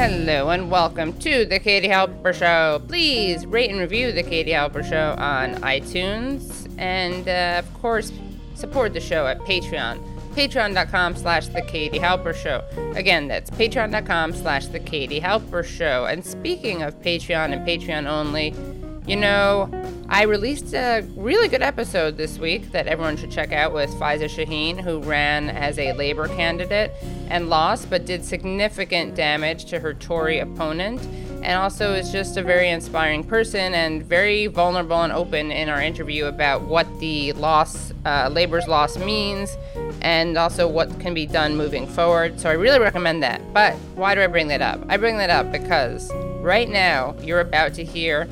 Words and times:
Hello 0.00 0.48
and 0.48 0.70
welcome 0.70 1.12
to 1.18 1.44
the 1.44 1.58
Katie 1.58 1.86
Halper 1.86 2.32
Show. 2.32 2.80
Please 2.88 3.44
rate 3.44 3.68
and 3.68 3.78
review 3.78 4.12
the 4.12 4.22
Katie 4.22 4.52
Halper 4.52 4.82
Show 4.82 5.14
on 5.18 5.56
iTunes, 5.56 6.66
and 6.78 7.28
uh, 7.28 7.58
of 7.58 7.82
course, 7.82 8.10
support 8.54 8.94
the 8.94 9.00
show 9.00 9.26
at 9.26 9.38
Patreon. 9.40 10.02
Patreon.com 10.30 11.16
slash 11.16 11.48
The 11.48 11.60
Katie 11.60 11.98
Halper 11.98 12.34
Show. 12.34 12.64
Again, 12.96 13.28
that's 13.28 13.50
patreon.com 13.50 14.32
slash 14.32 14.68
The 14.68 14.80
Katie 14.80 15.20
Halper 15.20 15.62
Show. 15.62 16.06
And 16.06 16.24
speaking 16.24 16.80
of 16.80 16.98
Patreon 17.02 17.52
and 17.52 17.68
Patreon 17.68 18.06
only, 18.06 18.54
you 19.06 19.16
know, 19.16 19.68
I 20.12 20.24
released 20.24 20.74
a 20.74 21.02
really 21.14 21.46
good 21.46 21.62
episode 21.62 22.16
this 22.16 22.36
week 22.36 22.72
that 22.72 22.88
everyone 22.88 23.16
should 23.16 23.30
check 23.30 23.52
out 23.52 23.72
with 23.72 23.90
Faiza 23.90 24.24
Shaheen, 24.24 24.80
who 24.80 24.98
ran 24.98 25.48
as 25.48 25.78
a 25.78 25.92
Labor 25.92 26.26
candidate 26.26 26.90
and 27.28 27.48
lost, 27.48 27.88
but 27.88 28.06
did 28.06 28.24
significant 28.24 29.14
damage 29.14 29.66
to 29.66 29.78
her 29.78 29.94
Tory 29.94 30.40
opponent. 30.40 31.00
And 31.44 31.56
also 31.56 31.94
is 31.94 32.10
just 32.10 32.36
a 32.36 32.42
very 32.42 32.70
inspiring 32.70 33.22
person 33.22 33.72
and 33.72 34.02
very 34.02 34.48
vulnerable 34.48 35.00
and 35.00 35.12
open 35.12 35.52
in 35.52 35.68
our 35.68 35.80
interview 35.80 36.24
about 36.24 36.62
what 36.62 36.88
the 36.98 37.32
loss, 37.34 37.92
uh, 38.04 38.28
Labor's 38.32 38.66
loss 38.66 38.98
means, 38.98 39.56
and 40.02 40.36
also 40.36 40.66
what 40.66 40.98
can 40.98 41.14
be 41.14 41.24
done 41.24 41.56
moving 41.56 41.86
forward. 41.86 42.40
So 42.40 42.50
I 42.50 42.54
really 42.54 42.80
recommend 42.80 43.22
that. 43.22 43.40
But 43.54 43.74
why 43.94 44.16
do 44.16 44.22
I 44.22 44.26
bring 44.26 44.48
that 44.48 44.60
up? 44.60 44.84
I 44.88 44.96
bring 44.96 45.18
that 45.18 45.30
up 45.30 45.52
because 45.52 46.12
right 46.40 46.68
now 46.68 47.14
you're 47.22 47.40
about 47.40 47.74
to 47.74 47.84
hear 47.84 48.28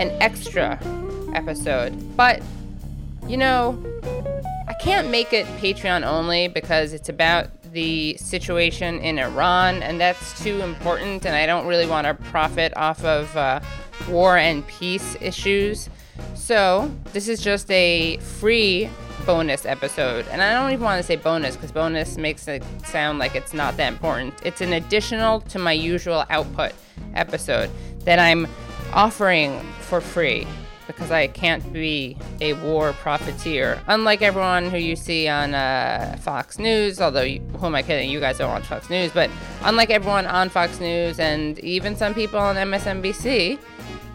an 0.00 0.10
extra 0.22 0.78
episode. 1.34 2.16
But, 2.16 2.42
you 3.28 3.36
know, 3.36 3.78
I 4.66 4.72
can't 4.74 5.10
make 5.10 5.32
it 5.32 5.46
Patreon 5.58 6.06
only 6.06 6.48
because 6.48 6.94
it's 6.94 7.10
about 7.10 7.50
the 7.72 8.16
situation 8.16 8.98
in 9.00 9.18
Iran, 9.18 9.82
and 9.82 10.00
that's 10.00 10.42
too 10.42 10.60
important, 10.62 11.24
and 11.24 11.36
I 11.36 11.46
don't 11.46 11.66
really 11.66 11.86
want 11.86 12.06
to 12.06 12.14
profit 12.14 12.72
off 12.76 13.04
of 13.04 13.36
uh, 13.36 13.60
war 14.08 14.36
and 14.38 14.66
peace 14.66 15.16
issues. 15.20 15.88
So, 16.34 16.90
this 17.12 17.28
is 17.28 17.40
just 17.40 17.70
a 17.70 18.16
free 18.16 18.90
bonus 19.26 19.66
episode. 19.66 20.26
And 20.30 20.42
I 20.42 20.52
don't 20.54 20.72
even 20.72 20.84
want 20.84 20.98
to 20.98 21.06
say 21.06 21.16
bonus 21.16 21.54
because 21.54 21.72
bonus 21.72 22.16
makes 22.16 22.48
it 22.48 22.64
sound 22.84 23.18
like 23.18 23.34
it's 23.34 23.52
not 23.52 23.76
that 23.76 23.92
important. 23.92 24.34
It's 24.44 24.60
an 24.62 24.72
additional 24.72 25.42
to 25.42 25.58
my 25.58 25.72
usual 25.72 26.24
output 26.30 26.72
episode 27.14 27.70
that 28.04 28.18
I'm 28.18 28.48
offering 28.92 29.60
for 29.80 30.00
free 30.00 30.46
because 30.86 31.10
I 31.10 31.28
can't 31.28 31.72
be 31.72 32.16
a 32.40 32.54
war 32.54 32.92
profiteer. 32.94 33.80
Unlike 33.86 34.22
everyone 34.22 34.70
who 34.70 34.76
you 34.76 34.96
see 34.96 35.28
on 35.28 35.54
uh, 35.54 36.16
Fox 36.20 36.58
News, 36.58 37.00
although 37.00 37.22
you, 37.22 37.40
who 37.58 37.66
am 37.66 37.74
I 37.74 37.82
kidding? 37.82 38.10
You 38.10 38.20
guys 38.20 38.38
don't 38.38 38.50
watch 38.50 38.64
Fox 38.64 38.90
News, 38.90 39.12
but 39.12 39.30
unlike 39.62 39.90
everyone 39.90 40.26
on 40.26 40.48
Fox 40.48 40.80
News 40.80 41.20
and 41.20 41.58
even 41.60 41.94
some 41.94 42.14
people 42.14 42.40
on 42.40 42.56
MSNBC, 42.56 43.58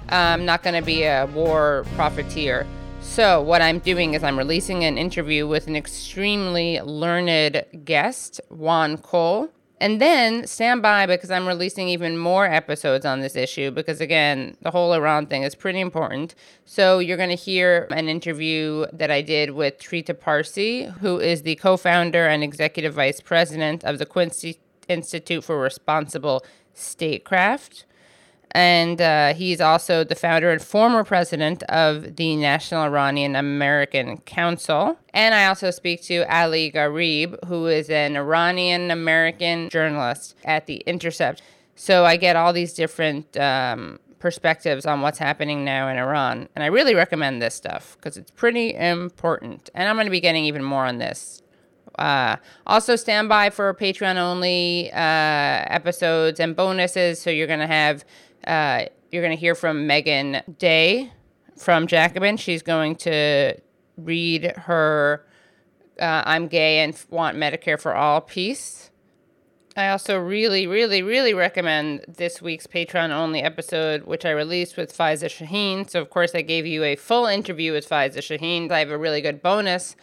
I'm 0.10 0.46
not 0.46 0.64
going 0.64 0.76
to 0.76 0.86
be 0.86 1.04
a 1.04 1.26
war 1.28 1.86
profiteer. 1.96 2.68
So, 3.02 3.42
what 3.42 3.62
I'm 3.62 3.80
doing 3.80 4.16
is 4.16 4.24
I'm 4.24 4.38
releasing 4.38 4.84
an 4.84 4.98
interview 4.98 5.48
with 5.48 5.68
an 5.68 5.76
extremely 5.76 6.82
learned 6.82 7.64
guest, 7.86 8.42
Juan 8.50 8.98
Cole. 8.98 9.50
And 9.82 10.00
then 10.00 10.48
stand 10.48 10.82
by 10.82 11.06
because 11.06 11.30
I'm 11.30 11.46
releasing 11.46 11.90
even 11.90 12.18
more 12.18 12.46
episodes 12.46 13.06
on 13.06 13.20
this 13.20 13.36
issue 13.36 13.72
because, 13.72 14.00
again, 14.00 14.56
the 14.62 14.72
whole 14.72 14.94
Iran 14.94 15.26
thing 15.26 15.44
is 15.44 15.54
pretty 15.54 15.82
important. 15.82 16.34
So, 16.64 17.00
you're 17.00 17.18
going 17.18 17.30
to 17.30 17.36
hear 17.36 17.88
an 17.92 18.08
interview 18.08 18.86
that 18.94 19.12
I 19.12 19.22
did 19.22 19.52
with 19.52 19.78
Trita 19.78 20.18
Parsi, 20.18 20.86
who 21.02 21.20
is 21.20 21.42
the 21.42 21.56
co 21.56 21.76
founder 21.76 22.26
and 22.28 22.44
executive 22.44 22.94
vice 22.94 23.20
president 23.20 23.84
of 23.84 24.00
the 24.00 24.06
Quincy 24.06 24.60
Institute 24.88 25.44
for 25.44 25.60
Responsible 25.60 26.46
Statecraft 26.74 27.86
and 28.56 29.02
uh, 29.02 29.34
he's 29.34 29.60
also 29.60 30.06
the 30.06 30.16
founder 30.16 30.50
and 30.50 30.62
former 30.62 31.04
president 31.04 31.62
of 31.64 32.16
the 32.16 32.38
National 32.38 32.84
Iranian 32.84 33.36
American 33.36 34.20
Council. 34.20 34.98
And 35.14 35.36
I 35.36 35.48
also 35.48 35.72
speak 35.72 36.02
to 36.04 36.24
Ali 36.34 36.72
Gharib, 36.72 37.44
who 37.48 37.68
is 37.68 37.90
an 37.90 38.16
Iranian 38.16 38.92
American 38.92 39.68
journalist 39.68 40.38
at 40.46 40.68
The 40.68 40.78
Intercept. 40.86 41.42
So 41.76 42.06
I 42.06 42.16
get 42.16 42.38
all 42.38 42.54
these 42.54 42.74
different 42.74 43.36
um, 43.36 44.00
perspectives 44.20 44.86
on 44.86 45.02
what's 45.02 45.20
happening 45.20 45.66
now 45.66 45.90
in 45.90 45.98
Iran. 45.98 46.48
And 46.56 46.64
I 46.64 46.68
really 46.68 46.96
recommend 46.96 47.42
this 47.42 47.56
stuff 47.56 47.98
because 47.98 48.16
it's 48.16 48.32
pretty 48.32 48.74
important. 48.74 49.70
And 49.76 49.90
I'm 49.90 49.98
going 49.98 50.08
to 50.08 50.12
be 50.12 50.22
getting 50.22 50.46
even 50.46 50.64
more 50.64 50.86
on 50.86 50.98
this 50.98 51.42
uh, 51.98 52.36
also, 52.68 52.96
stand 52.96 53.30
by 53.30 53.50
for 53.50 53.74
Patreon 53.74 54.18
only 54.18 54.92
uh, 54.92 54.98
episodes 54.98 56.40
and 56.40 56.56
bonuses. 56.56 57.22
So, 57.22 57.30
you're 57.30 57.48
going 57.48 57.62
to 57.62 57.68
have 57.68 58.04
uh, 58.46 58.86
you're 59.12 59.24
going 59.24 59.36
to 59.36 59.40
hear 59.40 59.56
from 59.56 59.88
Meagan 59.88 60.42
Day 60.58 61.12
from 61.58 61.88
Jacobin. 61.88 62.38
She's 62.38 62.62
going 62.62 62.96
to 62.98 63.56
read 63.98 64.54
her 64.58 65.26
uh, 66.00 66.24
I'm 66.26 66.48
Gay 66.48 66.80
and 66.80 67.02
Want 67.10 67.38
Medicare 67.38 67.80
for 67.80 67.96
All 67.96 68.22
piece. 68.22 68.92
I 69.78 69.90
also 69.90 70.18
really, 70.18 70.68
really, 70.68 71.02
really 71.02 71.34
recommend 71.34 72.06
this 72.08 72.42
week's 72.42 72.66
Patreon 72.66 73.12
only 73.12 73.42
episode, 73.42 74.04
which 74.06 74.26
I 74.26 74.32
released 74.32 74.78
with 74.78 74.98
Faiza 74.98 75.26
Shaheen. 75.26 75.90
So, 75.90 76.02
of 76.02 76.10
course, 76.10 76.34
I 76.34 76.42
gave 76.42 76.66
you 76.66 76.84
a 76.84 76.96
full 76.96 77.26
interview 77.26 77.74
with 77.74 77.88
Faiza 77.88 78.20
Shaheen. 78.20 78.72
I 78.72 78.80
have 78.80 78.90
a 78.90 78.98
really 78.98 79.22
good 79.22 79.42
bonus 79.42 79.98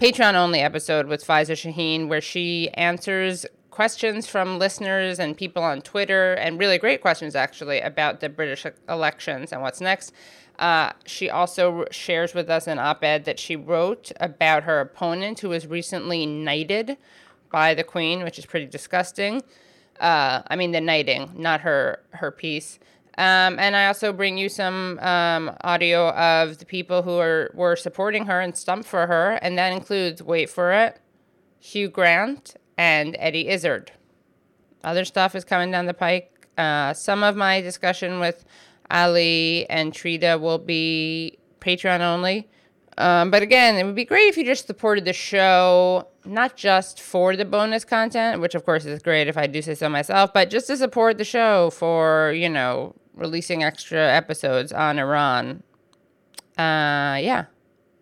Patreon 0.00 0.34
only 0.34 0.60
episode 0.60 1.06
with 1.06 1.26
Faiza 1.26 1.52
Shaheen 1.52 2.08
where 2.08 2.20
she 2.20 2.68
answers 2.74 3.46
questions 3.76 4.26
from 4.26 4.58
listeners 4.58 5.18
and 5.18 5.36
people 5.36 5.62
on 5.62 5.82
Twitter, 5.82 6.32
and 6.32 6.58
really 6.58 6.78
great 6.78 7.02
questions 7.02 7.36
actually 7.36 7.78
about 7.78 8.20
the 8.20 8.28
British 8.30 8.64
elections 8.88 9.52
and 9.52 9.60
what's 9.60 9.82
next. 9.82 10.14
Uh, 10.58 10.92
she 11.04 11.28
also 11.28 11.84
shares 11.90 12.32
with 12.32 12.48
us 12.48 12.66
an 12.66 12.78
op 12.78 13.04
ed 13.04 13.26
that 13.26 13.38
she 13.38 13.54
wrote 13.54 14.10
about 14.18 14.62
her 14.62 14.80
opponent 14.80 15.40
who 15.40 15.50
was 15.50 15.66
recently 15.66 16.24
knighted 16.24 16.96
by 17.52 17.74
the 17.74 17.84
Queen, 17.84 18.24
which 18.24 18.38
is 18.38 18.46
pretty 18.46 18.64
disgusting. 18.64 19.42
Uh, 20.00 20.40
I 20.46 20.56
mean, 20.56 20.72
the 20.72 20.80
knighting, 20.80 21.32
not 21.36 21.60
her, 21.60 22.00
her 22.12 22.30
piece. 22.30 22.78
Um, 23.18 23.58
and 23.58 23.76
I 23.76 23.88
also 23.88 24.10
bring 24.10 24.38
you 24.38 24.48
some 24.48 24.98
um, 25.00 25.54
audio 25.60 26.12
of 26.12 26.56
the 26.56 26.64
people 26.64 27.02
who 27.02 27.18
are 27.18 27.50
were 27.52 27.76
supporting 27.76 28.24
her 28.24 28.40
and 28.40 28.56
stumped 28.56 28.88
for 28.88 29.06
her, 29.06 29.32
and 29.42 29.58
that 29.58 29.74
includes 29.74 30.22
wait 30.22 30.48
for 30.48 30.72
it, 30.72 30.98
Hugh 31.60 31.90
Grant 31.90 32.56
and 32.76 33.16
Eddie 33.18 33.48
Izzard. 33.48 33.92
Other 34.84 35.04
stuff 35.04 35.34
is 35.34 35.44
coming 35.44 35.70
down 35.70 35.86
the 35.86 35.94
pike. 35.94 36.48
Uh, 36.56 36.94
some 36.94 37.22
of 37.22 37.36
my 37.36 37.60
discussion 37.60 38.20
with 38.20 38.44
Ali 38.90 39.66
and 39.68 39.92
Trita 39.92 40.40
will 40.40 40.58
be 40.58 41.38
Patreon 41.60 42.00
only. 42.00 42.48
Um, 42.98 43.30
but 43.30 43.42
again, 43.42 43.76
it 43.76 43.84
would 43.84 43.94
be 43.94 44.04
great 44.04 44.28
if 44.28 44.38
you 44.38 44.44
just 44.44 44.66
supported 44.66 45.04
the 45.04 45.12
show, 45.12 46.08
not 46.24 46.56
just 46.56 47.00
for 47.00 47.36
the 47.36 47.44
bonus 47.44 47.84
content, 47.84 48.40
which 48.40 48.54
of 48.54 48.64
course 48.64 48.86
is 48.86 49.02
great 49.02 49.28
if 49.28 49.36
I 49.36 49.46
do 49.46 49.60
say 49.60 49.74
so 49.74 49.88
myself, 49.88 50.32
but 50.32 50.48
just 50.48 50.66
to 50.68 50.76
support 50.76 51.18
the 51.18 51.24
show 51.24 51.70
for, 51.70 52.32
you 52.32 52.48
know, 52.48 52.94
releasing 53.14 53.62
extra 53.62 53.98
episodes 53.98 54.72
on 54.72 54.98
Iran. 54.98 55.62
Uh, 56.56 57.20
yeah. 57.20 57.46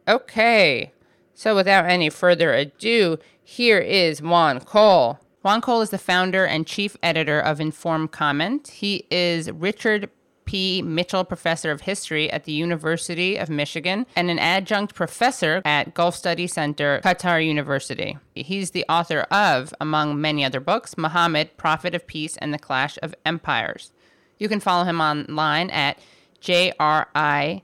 Okay. 0.06 0.92
So 1.34 1.56
without 1.56 1.86
any 1.86 2.08
further 2.08 2.52
ado, 2.52 3.18
here 3.44 3.78
is 3.78 4.22
Juan 4.22 4.60
Cole. 4.60 5.20
Juan 5.42 5.60
Cole 5.60 5.82
is 5.82 5.90
the 5.90 5.98
founder 5.98 6.46
and 6.46 6.66
chief 6.66 6.96
editor 7.02 7.38
of 7.38 7.60
Informed 7.60 8.10
Comment. 8.10 8.66
He 8.68 9.06
is 9.10 9.50
Richard 9.50 10.08
P. 10.46 10.80
Mitchell 10.80 11.24
Professor 11.24 11.70
of 11.70 11.82
History 11.82 12.30
at 12.30 12.44
the 12.44 12.52
University 12.52 13.36
of 13.36 13.50
Michigan 13.50 14.06
and 14.16 14.30
an 14.30 14.38
adjunct 14.38 14.94
professor 14.94 15.60
at 15.64 15.92
Gulf 15.92 16.16
Study 16.16 16.46
Center, 16.46 17.00
Qatar 17.04 17.46
University. 17.46 18.16
He's 18.34 18.70
the 18.70 18.86
author 18.88 19.20
of, 19.30 19.74
among 19.80 20.20
many 20.20 20.44
other 20.44 20.60
books, 20.60 20.96
Muhammad, 20.96 21.56
Prophet 21.58 21.94
of 21.94 22.06
Peace 22.06 22.38
and 22.38 22.52
the 22.52 22.58
Clash 22.58 22.98
of 23.02 23.14
Empires. 23.26 23.92
You 24.38 24.48
can 24.48 24.60
follow 24.60 24.84
him 24.84 25.00
online 25.00 25.70
at 25.70 25.98
J 26.40 26.72
R 26.80 27.08
I 27.14 27.62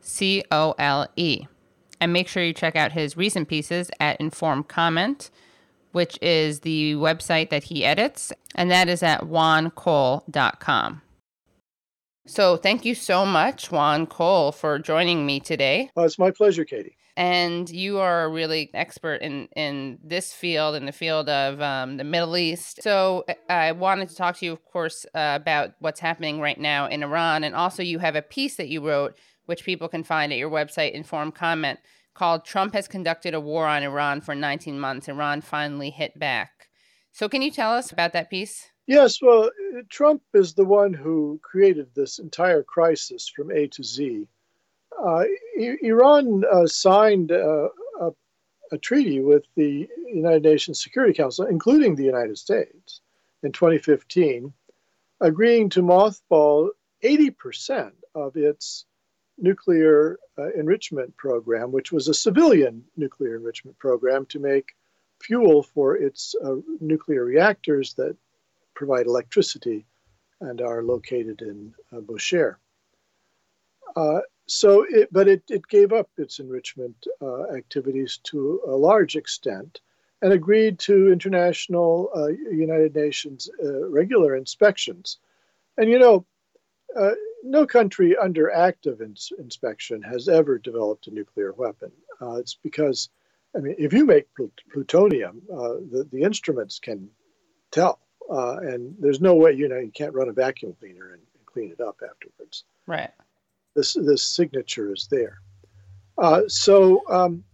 C 0.00 0.42
O 0.50 0.74
L 0.78 1.08
E. 1.16 1.46
And 2.02 2.12
make 2.12 2.26
sure 2.26 2.42
you 2.42 2.52
check 2.52 2.74
out 2.74 2.90
his 2.90 3.16
recent 3.16 3.46
pieces 3.46 3.88
at 4.00 4.20
Informed 4.20 4.66
Comment, 4.66 5.30
which 5.92 6.18
is 6.20 6.60
the 6.60 6.94
website 6.94 7.50
that 7.50 7.62
he 7.62 7.84
edits, 7.84 8.32
and 8.56 8.68
that 8.72 8.88
is 8.88 9.04
at 9.04 9.20
juancole.com. 9.20 11.02
So 12.26 12.56
thank 12.56 12.84
you 12.84 12.96
so 12.96 13.24
much, 13.24 13.70
Juan 13.70 14.08
Cole, 14.08 14.50
for 14.50 14.80
joining 14.80 15.24
me 15.24 15.38
today. 15.38 15.90
Uh, 15.96 16.02
it's 16.02 16.18
my 16.18 16.32
pleasure, 16.32 16.64
Katie. 16.64 16.96
And 17.16 17.70
you 17.70 18.00
are 18.00 18.24
a 18.24 18.28
really 18.28 18.70
expert 18.74 19.22
in, 19.22 19.46
in 19.54 20.00
this 20.02 20.32
field, 20.32 20.74
in 20.74 20.86
the 20.86 20.92
field 20.92 21.28
of 21.28 21.60
um, 21.60 21.98
the 21.98 22.04
Middle 22.04 22.36
East. 22.36 22.82
So 22.82 23.24
I 23.48 23.70
wanted 23.70 24.08
to 24.08 24.16
talk 24.16 24.38
to 24.38 24.46
you, 24.46 24.52
of 24.52 24.64
course, 24.64 25.06
uh, 25.14 25.38
about 25.40 25.74
what's 25.78 26.00
happening 26.00 26.40
right 26.40 26.58
now 26.58 26.86
in 26.86 27.04
Iran. 27.04 27.44
And 27.44 27.54
also, 27.54 27.84
you 27.84 28.00
have 28.00 28.16
a 28.16 28.22
piece 28.22 28.56
that 28.56 28.66
you 28.66 28.84
wrote 28.84 29.16
which 29.46 29.64
people 29.64 29.88
can 29.88 30.04
find 30.04 30.32
at 30.32 30.38
your 30.38 30.50
website, 30.50 30.92
Informed 30.92 31.34
Comment, 31.34 31.78
called 32.14 32.44
Trump 32.44 32.74
has 32.74 32.88
conducted 32.88 33.34
a 33.34 33.40
war 33.40 33.66
on 33.66 33.82
Iran 33.82 34.20
for 34.20 34.34
19 34.34 34.78
months. 34.78 35.08
Iran 35.08 35.40
finally 35.40 35.90
hit 35.90 36.18
back. 36.18 36.68
So, 37.12 37.28
can 37.28 37.42
you 37.42 37.50
tell 37.50 37.72
us 37.72 37.92
about 37.92 38.12
that 38.12 38.30
piece? 38.30 38.68
Yes, 38.86 39.22
well, 39.22 39.50
Trump 39.90 40.22
is 40.34 40.54
the 40.54 40.64
one 40.64 40.92
who 40.92 41.40
created 41.42 41.88
this 41.94 42.18
entire 42.18 42.62
crisis 42.62 43.28
from 43.28 43.50
A 43.50 43.68
to 43.68 43.82
Z. 43.82 44.26
Uh, 45.02 45.24
Iran 45.56 46.42
uh, 46.50 46.66
signed 46.66 47.32
uh, 47.32 47.68
a, 48.00 48.10
a, 48.72 48.78
treaty 48.78 49.20
with 49.20 49.44
the 49.56 49.88
United 50.06 50.42
Nations 50.42 50.82
Security 50.82 51.14
Council, 51.14 51.46
including 51.46 51.94
the 51.94 52.04
United 52.04 52.36
States, 52.36 53.00
in 53.42 53.52
2015, 53.52 54.52
agreeing 55.20 55.70
to 55.70 55.82
mothball 55.82 56.68
80% 57.02 57.92
of 58.14 58.36
its 58.36 58.84
nuclear 59.38 60.18
uh, 60.38 60.52
enrichment 60.52 61.16
program, 61.16 61.72
which 61.72 61.92
was 61.92 62.08
a 62.08 62.14
civilian 62.14 62.84
nuclear 62.96 63.36
enrichment 63.36 63.78
program 63.78 64.26
to 64.26 64.38
make 64.38 64.74
fuel 65.20 65.62
for 65.62 65.96
its 65.96 66.34
uh, 66.44 66.56
nuclear 66.80 67.24
reactors 67.24 67.94
that 67.94 68.16
provide 68.74 69.06
electricity 69.06 69.86
and 70.40 70.60
are 70.60 70.82
located 70.82 71.42
in 71.42 71.72
uh. 71.92 72.58
Uh, 73.94 74.20
so, 74.46 74.84
it, 74.88 75.08
but 75.12 75.28
it, 75.28 75.42
it 75.48 75.66
gave 75.68 75.92
up 75.92 76.10
its 76.16 76.40
enrichment 76.40 77.06
uh, 77.20 77.44
activities 77.54 78.18
to 78.24 78.60
a 78.66 78.70
large 78.70 79.16
extent 79.16 79.80
and 80.20 80.32
agreed 80.32 80.78
to 80.78 81.12
international 81.12 82.10
uh, 82.14 82.28
United 82.28 82.94
Nations 82.94 83.48
uh, 83.62 83.88
regular 83.88 84.36
inspections. 84.36 85.18
And 85.76 85.88
you 85.88 85.98
know, 85.98 86.26
uh, 86.98 87.12
no 87.42 87.66
country 87.66 88.16
under 88.16 88.50
active 88.50 89.00
ins- 89.00 89.32
inspection 89.38 90.02
has 90.02 90.28
ever 90.28 90.58
developed 90.58 91.06
a 91.06 91.10
nuclear 91.10 91.52
weapon. 91.52 91.90
it's 92.20 92.54
because, 92.54 93.08
I 93.56 93.60
mean, 93.60 93.74
if 93.78 93.92
you 93.92 94.04
make 94.06 94.32
pl- 94.34 94.52
plutonium, 94.72 95.42
the, 95.48 96.06
the 96.10 96.22
instruments 96.22 96.78
can 96.78 97.08
tell 97.70 97.98
uh, 98.30 98.56
and 98.58 98.94
there's 98.98 99.20
no 99.20 99.34
way 99.34 99.52
you 99.52 99.68
know 99.68 99.78
you 99.78 99.90
can't 99.90 100.14
run 100.14 100.28
a 100.28 100.32
vacuum 100.32 100.74
cleaner 100.78 101.12
and, 101.12 101.22
and 101.34 101.46
clean 101.46 101.70
it 101.70 101.80
up 101.80 102.00
afterwards. 102.08 102.64
Right. 102.86 103.10
This 103.74 103.94
this 103.94 104.22
signature 104.22 104.92
is 104.92 105.08
there. 105.10 105.40
Uh, 106.18 106.42
so 106.46 107.02
um, 107.08 107.44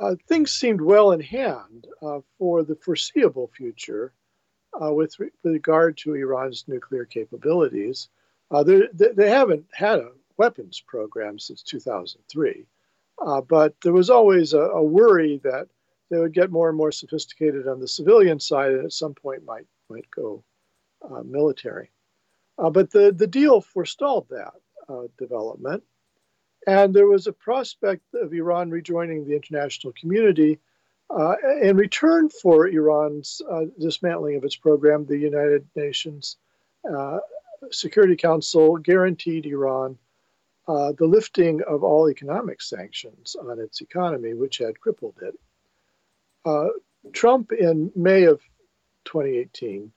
uh, 0.00 0.14
things 0.26 0.52
seemed 0.52 0.80
well 0.80 1.12
in 1.12 1.20
hand 1.20 1.86
uh, 2.02 2.20
for 2.38 2.62
the 2.62 2.74
foreseeable 2.74 3.50
future 3.54 4.12
uh, 4.82 4.92
with, 4.92 5.18
re- 5.20 5.30
with, 5.42 5.52
regard 5.52 5.96
to 5.98 6.14
Iran's 6.14 6.64
nuclear 6.66 7.04
capabilities. 7.04 8.08
Uh, 8.52 8.62
they, 8.62 9.30
haven't 9.30 9.64
had 9.72 9.98
a 9.98 10.10
weapons 10.36 10.82
program 10.86 11.38
since 11.38 11.62
2003, 11.62 12.66
but 13.48 13.74
there 13.80 13.92
was 13.92 14.10
always 14.10 14.52
a, 14.52 14.60
a 14.60 14.82
worry 14.82 15.40
that 15.42 15.68
they 16.10 16.18
would 16.18 16.34
get 16.34 16.50
more 16.50 16.68
and 16.68 16.76
more 16.76 16.92
sophisticated 16.92 17.66
on 17.66 17.80
the 17.80 17.88
civilian 17.88 18.38
side 18.38 18.72
and 18.72 18.84
at 18.84 18.92
some 18.92 19.14
point 19.14 19.44
might 19.46 19.66
might 19.88 20.10
go 20.10 20.44
uh, 21.10 21.22
military. 21.22 21.90
Uh, 22.58 22.70
but 22.70 22.90
the, 22.90 23.12
the 23.12 23.26
deal 23.26 23.60
forestalled 23.60 24.26
that 24.28 24.52
uh, 24.88 25.04
development. 25.18 25.82
And 26.66 26.94
there 26.94 27.06
was 27.06 27.26
a 27.26 27.32
prospect 27.32 28.02
of 28.14 28.32
Iran 28.32 28.70
rejoining 28.70 29.24
the 29.24 29.34
international 29.34 29.92
community. 29.94 30.60
Uh, 31.10 31.34
in 31.60 31.76
return 31.76 32.28
for 32.28 32.68
Iran's 32.68 33.42
uh, 33.50 33.64
dismantling 33.78 34.36
of 34.36 34.44
its 34.44 34.56
program, 34.56 35.04
the 35.04 35.18
United 35.18 35.66
Nations 35.74 36.36
uh, 36.88 37.18
Security 37.70 38.16
Council 38.16 38.76
guaranteed 38.76 39.46
Iran 39.46 39.98
the 40.66 41.06
lifting 41.06 41.62
of 41.68 41.82
all 41.82 42.10
economic 42.10 42.60
sanctions 42.62 43.36
on 43.36 43.58
its 43.60 43.80
economy, 43.80 44.34
which 44.34 44.58
had 44.58 44.80
crippled 44.80 45.18
it. 45.22 45.34
Trump, 47.12 47.52
in 47.52 47.90
May 47.96 48.24
of 48.24 48.40
2018 49.04 49.92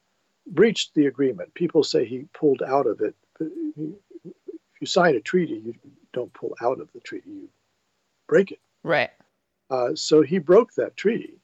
breached 0.48 0.94
the 0.94 1.08
agreement. 1.08 1.54
People 1.54 1.84
say 1.84 2.06
he 2.06 2.28
pulled 2.34 2.62
out 2.62 2.88
of 2.88 3.02
it. 3.02 3.16
If 3.40 4.82
you 4.82 4.88
sign 4.88 5.16
a 5.16 5.20
treaty, 5.20 5.56
you 5.56 5.74
don't 6.14 6.34
pull 6.34 6.56
out 6.62 6.80
of 6.80 6.92
the 6.94 7.00
treaty, 7.00 7.30
you 7.30 7.50
break 8.28 8.52
it. 8.52 8.60
Right. 8.84 9.12
Uh, 9.70 9.96
so 9.96 10.22
he 10.22 10.38
broke 10.38 10.74
that 10.76 10.96
treaty. 10.96 11.40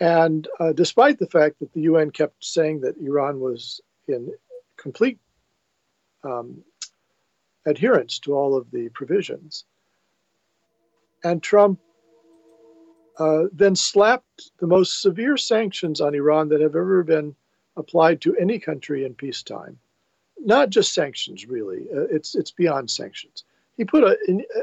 And 0.00 0.46
uh, 0.60 0.72
despite 0.72 1.18
the 1.18 1.28
fact 1.28 1.60
that 1.60 1.72
the 1.72 1.82
UN 1.82 2.10
kept 2.10 2.44
saying 2.44 2.80
that 2.80 2.98
Iran 2.98 3.40
was 3.40 3.80
in 4.08 4.30
complete 4.76 5.18
um, 6.26 6.62
adherence 7.64 8.18
to 8.20 8.34
all 8.34 8.56
of 8.56 8.70
the 8.70 8.88
provisions, 8.90 9.64
and 11.24 11.42
Trump 11.42 11.78
uh, 13.18 13.44
then 13.52 13.74
slapped 13.74 14.50
the 14.58 14.66
most 14.66 15.00
severe 15.00 15.36
sanctions 15.36 16.00
on 16.00 16.14
Iran 16.14 16.48
that 16.50 16.60
have 16.60 16.76
ever 16.76 17.02
been 17.02 17.34
applied 17.76 18.20
to 18.22 18.36
any 18.36 18.58
country 18.58 19.04
in 19.04 19.14
peacetime. 19.14 19.78
Not 20.44 20.70
just 20.70 20.94
sanctions, 20.94 21.46
really. 21.46 21.86
Uh, 21.94 22.06
it's 22.16 22.34
it's 22.34 22.50
beyond 22.50 22.90
sanctions. 22.90 23.44
He 23.76 23.84
put 23.84 24.04
a, 24.04 24.16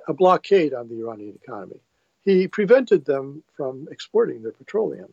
a 0.08 0.14
blockade 0.14 0.74
on 0.74 0.88
the 0.88 1.00
Iranian 1.00 1.38
economy. 1.44 1.80
He 2.22 2.48
prevented 2.48 3.06
them 3.06 3.44
from 3.56 3.88
exporting 3.92 4.42
their 4.42 4.52
petroleum. 4.52 5.12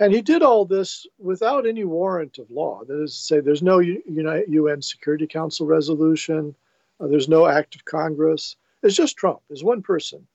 And 0.00 0.14
he 0.14 0.22
did 0.22 0.42
all 0.42 0.64
this 0.64 1.06
without 1.18 1.66
any 1.66 1.84
warrant 1.84 2.38
of 2.38 2.50
law. 2.50 2.84
That 2.84 3.02
is 3.02 3.12
to 3.16 3.22
say, 3.24 3.40
there's 3.40 3.62
no 3.62 3.80
UN 3.80 4.80
Security 4.80 5.26
Council 5.26 5.66
resolution, 5.66 6.54
uh, 7.00 7.06
there's 7.08 7.28
no 7.28 7.46
act 7.46 7.74
of 7.74 7.84
Congress. 7.84 8.56
It's 8.82 8.94
just 8.94 9.16
Trump, 9.16 9.40
It's 9.50 9.62
one 9.62 9.82
person. 9.82 10.26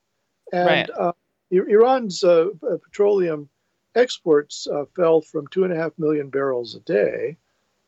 And 0.52 0.66
right. 0.68 0.90
uh, 0.90 1.14
Iran's 1.50 2.24
uh, 2.24 2.48
uh, 2.62 2.78
petroleum 2.78 3.50
exports 3.96 4.68
uh, 4.68 4.86
fell 4.96 5.22
from 5.22 5.48
two 5.48 5.64
and 5.64 5.74
a 5.74 5.78
half 5.78 5.98
million 5.98 6.30
barrels 6.30 6.76
a 6.76 6.80
day, 6.82 7.38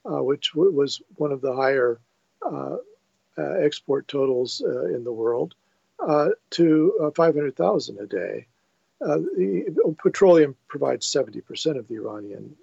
uh, 0.05 0.23
which 0.23 0.51
w- 0.53 0.71
was 0.71 1.01
one 1.15 1.31
of 1.31 1.41
the 1.41 1.53
higher 1.53 1.99
uh, 2.41 2.77
uh, 3.37 3.53
export 3.59 4.07
totals 4.07 4.61
in 4.61 5.03
the 5.03 5.11
world, 5.11 5.55
to 6.51 7.11
500,000 7.15 7.99
a 7.99 8.05
day. 8.05 8.47
The, 9.01 9.95
petroleum 10.01 10.55
provides 10.67 11.05
70% 11.11 11.77
of 11.77 11.87
the 11.87 11.95
Iranian 11.95 12.55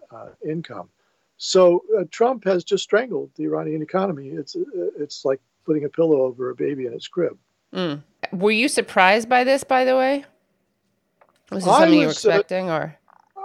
income. 0.47 0.89
So 1.37 1.83
Trump 2.11 2.45
has 2.45 2.65
just 2.65 2.85
strangled 2.85 3.31
the 3.37 3.45
Iranian 3.45 3.83
economy. 3.83 4.29
It's 4.29 4.57
it's 4.97 5.25
like 5.25 5.41
putting 5.65 5.85
a 5.85 5.89
pillow 5.89 6.23
over 6.23 6.51
a 6.51 6.55
baby 6.55 6.87
in 6.87 6.93
its 6.93 7.09
crib. 7.09 7.37
Mm. 7.73 8.03
Were 8.33 8.51
you 8.51 8.69
surprised 8.69 9.29
by 9.29 9.45
this, 9.45 9.65
by 9.65 9.85
the 9.85 9.97
way? 9.97 10.25
Was 11.51 11.65
this 11.65 11.75
something 11.75 11.91
was, 11.91 11.95
you 11.95 12.01
were 12.01 12.07
uh, 12.07 12.37
expecting, 12.37 12.71
uh, 12.71 12.75
or? 12.75 12.99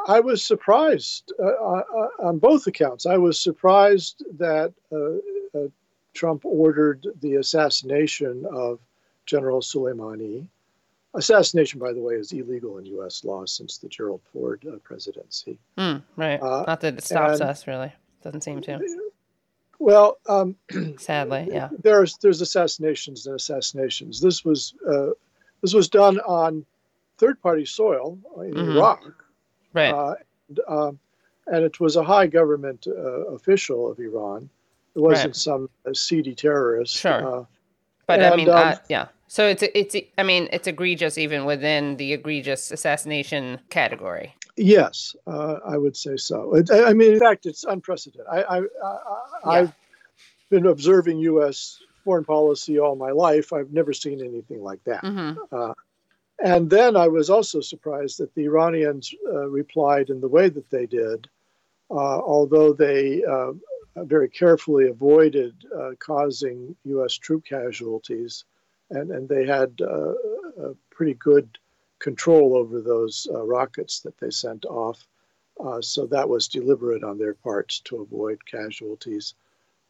I 0.08 0.20
was 0.22 0.44
surprised 0.44 1.34
uh, 1.40 1.46
uh, 1.46 1.84
on 2.20 2.40
both 2.40 2.68
accounts. 2.68 3.06
I 3.06 3.18
was 3.18 3.40
surprised 3.40 4.24
that 4.38 4.74
uh, 4.92 5.58
uh, 5.58 5.68
Trump 6.14 6.46
ordered 6.46 7.06
the 7.22 7.36
assassination 7.36 8.46
of 8.52 8.80
General 9.26 9.60
Soleimani. 9.60 10.48
Assassination, 11.18 11.80
by 11.80 11.94
the 11.94 12.00
way, 12.00 12.16
is 12.16 12.32
illegal 12.32 12.78
in 12.78 12.86
U.S. 12.86 13.24
law 13.24 13.46
since 13.46 13.78
the 13.78 13.90
Gerald 13.90 14.22
Ford 14.32 14.66
presidency. 14.84 15.60
Mm, 15.78 16.04
right. 16.16 16.42
Not 16.42 16.82
that 16.82 16.98
it 16.98 17.04
stops 17.04 17.40
and, 17.40 17.50
us, 17.50 17.68
really. 17.68 17.92
Doesn't 18.24 18.42
seem 18.42 18.62
to. 18.62 18.80
Well, 19.80 20.18
um, 20.28 20.56
sadly, 20.98 21.50
yeah. 21.52 21.70
There's 21.84 22.18
there's 22.18 22.42
assassinations 22.42 23.28
and 23.28 23.36
assassinations. 23.36 24.22
This 24.22 24.46
was 24.46 24.74
this 25.62 25.74
was 25.74 25.90
done 25.90 26.20
on 26.20 26.66
third 27.18 27.42
party 27.42 27.66
soil 27.66 28.18
in 28.38 28.54
mm-hmm. 28.54 28.78
Iraq. 28.78 29.26
Right. 29.74 29.94
Uh, 29.94 30.16
and, 30.50 30.60
um, 30.68 31.00
and, 31.48 31.64
it 31.64 31.80
was 31.80 31.96
a 31.96 32.04
high 32.04 32.28
government 32.28 32.88
uh, 32.88 33.26
official 33.34 33.92
of 33.92 34.00
Iran. 34.00 34.50
It 34.96 35.00
wasn't 35.00 35.28
right. 35.28 35.36
some 35.36 35.70
uh, 35.86 35.94
seedy 35.94 36.36
terrorist. 36.36 36.96
Sure. 36.96 37.42
Uh, 37.42 37.46
but 38.06 38.20
and, 38.20 38.34
I 38.34 38.36
mean, 38.36 38.50
um, 38.50 38.76
yeah. 38.90 39.08
So 39.28 39.48
it's 39.48 39.64
it's 39.64 39.96
I 40.18 40.24
mean 40.24 40.48
it's 40.52 40.68
egregious 40.68 41.18
even 41.18 41.46
within 41.46 41.98
the 41.98 42.14
egregious 42.14 42.72
assassination 42.72 43.60
category. 43.70 44.34
Yes, 44.56 45.16
uh, 45.28 45.60
I 45.66 45.78
would 45.78 45.96
say 45.96 46.18
so. 46.18 46.56
It, 46.56 46.72
I 46.72 46.94
mean, 46.94 47.14
in 47.14 47.20
fact, 47.20 47.46
it's 47.46 47.64
unprecedented. 47.64 48.26
I, 48.28 48.42
I, 49.46 49.58
have 49.58 49.68
yeah. 49.68 49.72
been 50.50 50.66
observing 50.66 51.20
U.S. 51.20 51.80
foreign 52.04 52.26
policy 52.26 52.80
all 52.80 52.96
my 52.96 53.12
life. 53.12 53.54
I've 53.54 53.72
never 53.72 53.94
seen 53.94 54.20
anything 54.20 54.64
like 54.64 54.84
that. 54.86 55.04
Mm-hmm. 55.04 55.40
Uh, 55.52 55.74
and 56.44 56.72
then 56.72 56.98
I 56.98 57.08
was 57.08 57.30
also 57.30 57.62
surprised 57.62 58.18
that 58.20 58.34
the 58.34 58.46
Iranians 58.46 59.14
uh, 59.28 59.48
replied 59.48 60.10
in 60.10 60.22
the 60.22 60.28
way 60.28 60.50
that 60.50 60.70
they 60.72 60.88
did, 60.88 61.28
uh, 61.92 61.94
although 61.94 62.74
they 62.74 63.24
uh, 63.24 63.54
very 63.96 64.30
carefully 64.30 64.88
avoided 64.88 65.54
uh, 65.76 65.92
causing 66.00 66.76
U.S. 66.86 67.14
troop 67.14 67.46
casualties, 67.46 68.44
and, 68.90 69.12
and 69.12 69.28
they 69.30 69.46
had 69.46 69.80
uh, 69.82 70.14
pretty 70.90 71.14
good 71.16 71.58
control 72.00 72.56
over 72.56 72.82
those 72.82 73.28
uh, 73.34 73.44
rockets 73.44 74.02
that 74.02 74.18
they 74.20 74.30
sent 74.30 74.66
off. 74.66 75.08
so 75.82 76.06
that 76.06 76.30
was 76.30 76.48
deliberate 76.48 77.04
on 77.04 77.18
their 77.18 77.34
parts 77.34 77.80
to 77.80 78.02
avoid 78.02 78.40
casualties. 78.46 79.34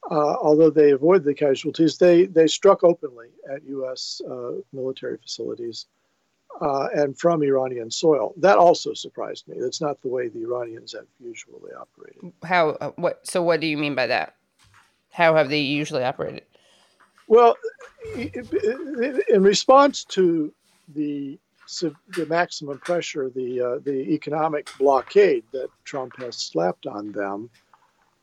although 0.09 0.69
they 0.69 0.91
avoided 0.91 1.25
the 1.25 1.33
casualties, 1.33 1.97
they, 1.97 2.25
they 2.25 2.47
struck 2.47 2.83
openly 2.83 3.27
at 3.53 3.63
U.S. 3.65 4.21
military 4.71 5.17
facilities 5.17 5.85
uh, 6.61 6.87
and 6.93 7.17
from 7.17 7.43
Iranian 7.43 7.91
soil. 7.91 8.33
That 8.37 8.57
also 8.57 8.93
surprised 8.93 9.47
me. 9.47 9.57
That's 9.59 9.81
not 9.81 10.01
the 10.01 10.07
way 10.07 10.27
the 10.27 10.43
Iranians 10.43 10.93
have 10.93 11.05
usually 11.19 11.71
operated. 11.73 12.33
How? 12.43 12.69
Uh, 12.69 12.91
what? 12.95 13.25
So, 13.27 13.41
what 13.43 13.59
do 13.59 13.67
you 13.67 13.77
mean 13.77 13.95
by 13.95 14.07
that? 14.07 14.35
How 15.11 15.35
have 15.35 15.49
they 15.49 15.59
usually 15.59 16.03
operated? 16.03 16.43
Well, 17.27 17.57
in 18.15 19.43
response 19.43 20.03
to 20.05 20.53
the 20.95 21.37
the 22.15 22.25
maximum 22.29 22.79
pressure, 22.79 23.29
the 23.29 23.61
uh, 23.61 23.79
the 23.83 24.13
economic 24.13 24.69
blockade 24.79 25.43
that 25.51 25.67
Trump 25.83 26.15
has 26.17 26.37
slapped 26.37 26.87
on 26.87 27.11
them, 27.11 27.49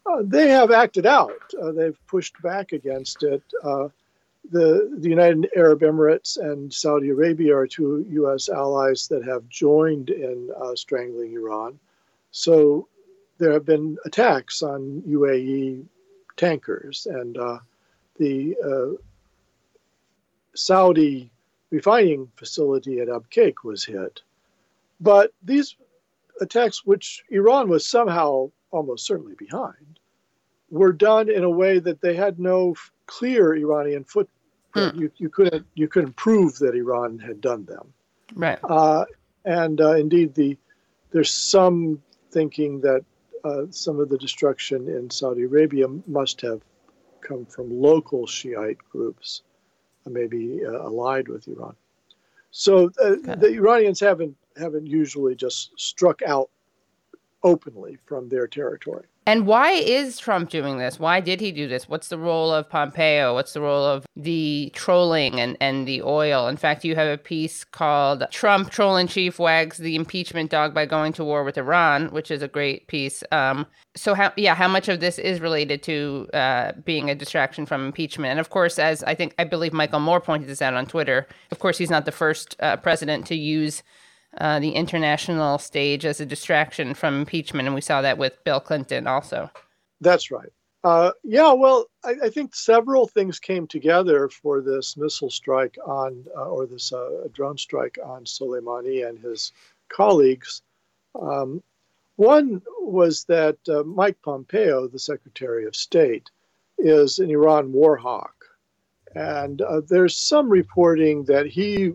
uh, 0.06 0.23
they 0.23 0.49
have 0.49 0.70
acted 0.70 1.04
out. 1.04 1.42
Uh, 1.61 1.73
they've 1.73 2.06
pushed 2.06 2.40
back 2.42 2.73
against 2.73 3.23
it. 3.23 3.42
Uh, 3.62 3.88
the 4.50 4.90
the 4.99 5.11
United 5.11 5.50
Arab 5.54 5.80
Emirates 5.80 6.38
and 6.38 6.73
Saudi 6.73 7.11
Arabia 7.11 7.54
are 7.54 7.66
two 7.66 8.06
U.S. 8.11 8.49
allies 8.49 9.08
that 9.08 9.25
have 9.25 9.46
joined 9.50 10.08
in 10.08 10.50
uh, 10.58 10.75
strangling 10.75 11.34
Iran. 11.34 11.78
So 12.30 12.88
there 13.37 13.52
have 13.52 13.66
been 13.66 13.99
attacks 14.06 14.62
on 14.62 15.02
UAE 15.06 15.84
tankers, 16.37 17.06
and 17.11 17.37
uh, 18.16 18.23
the 18.23 18.99
Saudi 20.54 21.30
refining 21.71 22.30
facility 22.37 23.00
at 23.00 23.09
Abqaiq 23.09 23.54
was 23.64 23.85
hit. 23.85 24.23
But 25.00 25.33
these 25.42 25.76
attacks, 26.40 26.87
which 26.87 27.25
Iran 27.30 27.68
was 27.68 27.87
somehow 27.87 28.50
almost 28.71 29.06
certainly 29.06 29.35
behind, 29.35 29.99
were 30.71 30.92
done 30.92 31.28
in 31.28 31.44
a 31.44 31.50
way 31.50 31.78
that 31.78 32.00
they 32.00 32.14
had 32.14 32.38
no 32.38 32.75
clear 33.06 33.54
Iranian 33.54 34.04
footprint. 34.04 34.30
Hmm. 34.75 35.00
You, 35.00 35.11
you 35.18 35.28
couldn't 35.28 35.66
you 35.75 35.87
couldn't 35.87 36.16
prove 36.16 36.59
that 36.59 36.75
Iran 36.75 37.18
had 37.18 37.40
done 37.40 37.64
them. 37.64 37.92
Right. 38.35 38.59
Uh, 38.64 39.04
and 39.44 39.80
uh, 39.80 39.94
indeed, 39.94 40.35
the 40.35 40.56
there's 41.12 41.30
some 41.30 42.02
thinking 42.33 42.80
that 42.80 43.04
uh, 43.44 43.66
some 43.71 44.00
of 44.00 44.09
the 44.09 44.18
destruction 44.18 44.88
in 44.88 45.11
Saudi 45.11 45.44
Arabia 45.44 45.87
must 46.09 46.40
have 46.40 46.61
come 47.25 47.47
from 47.47 47.71
local 47.71 48.26
Shiite 48.26 48.78
groups 48.90 49.43
maybe 50.07 50.61
uh, 50.64 50.71
allied 50.71 51.28
with 51.28 51.49
Iran. 51.49 51.75
So 52.50 52.90
uh, 53.02 53.35
the 53.37 53.52
Iranians 53.57 54.00
haven't 54.00 54.37
haven't 54.57 54.87
usually 54.87 55.35
just 55.35 55.73
struck 55.76 56.23
out 56.23 56.50
openly 57.43 57.99
from 58.07 58.28
their 58.28 58.47
territory. 58.47 59.07
And 59.26 59.47
why 59.47 59.71
is 59.71 60.19
Trump 60.19 60.50
doing 60.50 60.76
this? 60.76 60.99
Why 60.99 61.21
did 61.21 61.40
he 61.40 61.50
do 61.50 61.66
this? 61.66 61.88
What's 61.88 62.09
the 62.09 62.19
role 62.19 62.52
of 62.52 62.69
Pompeo? 62.69 63.33
What's 63.33 63.54
the 63.54 63.62
role 63.62 63.85
of 63.85 64.04
the 64.14 64.71
trolling 64.75 65.40
and, 65.40 65.57
and 65.61 65.88
the 65.88 66.02
oil? 66.02 66.47
In 66.47 66.59
fact, 66.59 66.85
you 66.85 66.95
have 66.95 67.09
a 67.09 67.16
piece 67.16 67.64
called 67.64 68.25
Trump 68.31 68.71
Troll 68.71 68.97
in 68.97 69.07
Chief 69.07 69.38
Wags 69.38 69.78
the 69.78 69.97
Impeachment 69.97 70.50
Dog 70.50 70.75
by 70.75 70.85
Going 70.85 71.14
to 71.14 71.25
War 71.25 71.43
with 71.43 71.57
Iran, 71.57 72.09
which 72.09 72.31
is 72.31 72.43
a 72.43 72.49
great 72.49 72.87
piece. 72.87 73.25
Um, 73.33 73.66
so, 73.97 74.12
how, 74.12 74.33
yeah, 74.37 74.54
how 74.54 74.69
much 74.69 74.88
of 74.88 75.00
this 75.00 75.19
is 75.19 75.40
related 75.40 75.83
to 75.85 76.28
uh, 76.35 76.73
being 76.85 77.09
a 77.09 77.14
distraction 77.14 77.64
from 77.64 77.87
impeachment? 77.87 78.33
And 78.33 78.40
of 78.40 78.50
course, 78.50 78.78
as 78.78 79.02
I 79.04 79.14
think, 79.14 79.35
I 79.38 79.45
believe 79.45 79.73
Michael 79.73 80.00
Moore 80.00 80.21
pointed 80.21 80.50
this 80.50 80.61
out 80.61 80.75
on 80.75 80.85
Twitter, 80.85 81.26
of 81.50 81.59
course, 81.59 81.78
he's 81.78 81.90
not 81.90 82.04
the 82.04 82.12
first 82.12 82.57
uh, 82.61 82.76
president 82.76 83.26
to 83.28 83.35
use 83.35 83.83
uh, 84.38 84.58
the 84.58 84.70
international 84.70 85.58
stage 85.58 86.04
as 86.04 86.20
a 86.20 86.26
distraction 86.26 86.94
from 86.94 87.20
impeachment, 87.20 87.66
and 87.66 87.74
we 87.74 87.80
saw 87.80 88.02
that 88.02 88.18
with 88.18 88.42
Bill 88.44 88.60
Clinton 88.60 89.06
also. 89.06 89.50
That's 90.00 90.30
right. 90.30 90.52
Uh, 90.84 91.12
yeah, 91.22 91.50
well, 91.52 91.86
I, 92.04 92.14
I, 92.24 92.28
think 92.28 92.54
several 92.54 93.08
things 93.08 93.40
came 93.40 93.66
together 93.66 94.28
for 94.28 94.60
this 94.60 94.98
missile 94.98 95.30
strike 95.30 95.78
on, 95.86 96.26
uh, 96.36 96.44
or 96.44 96.66
this 96.66 96.92
uh, 96.92 97.26
drone 97.32 97.56
strike 97.56 97.96
on 98.04 98.26
Soleimani 98.26 99.08
and 99.08 99.18
his 99.18 99.52
colleagues. 99.88 100.60
Um, 101.18 101.62
one 102.16 102.60
was 102.80 103.24
that 103.24 103.56
uh, 103.66 103.82
Mike 103.84 104.18
Pompeo, 104.22 104.86
the 104.86 104.98
Secretary 104.98 105.64
of 105.64 105.74
State, 105.74 106.30
is 106.76 107.18
an 107.18 107.30
Iran 107.30 107.72
war 107.72 107.96
hawk. 107.96 108.44
And 109.14 109.62
uh, 109.62 109.80
there's 109.88 110.16
some 110.16 110.50
reporting 110.50 111.24
that 111.24 111.46
he 111.46 111.94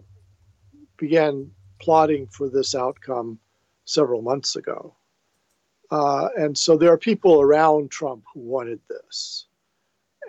began 0.98 1.52
plotting 1.80 2.28
for 2.28 2.50
this 2.50 2.76
outcome 2.76 3.40
several 3.86 4.22
months 4.22 4.56
ago. 4.56 4.96
Uh, 5.92 6.30
and 6.38 6.58
so 6.58 6.78
there 6.78 6.92
are 6.92 6.98
people 6.98 7.42
around 7.42 7.90
Trump 7.90 8.24
who 8.34 8.42
wanted 8.42 8.80
this. 8.90 9.48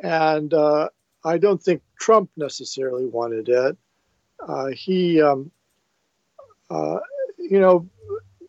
And 0.02 0.54
uh, 0.54 0.88
I 1.24 1.36
don't 1.38 1.62
think 1.62 1.82
Trump 1.98 2.30
necessarily 2.36 3.06
wanted 3.06 3.48
it. 3.48 3.76
Uh, 4.46 4.68
he, 4.68 5.20
um, 5.20 5.50
uh, 6.70 7.00
you 7.38 7.60
know, 7.60 7.86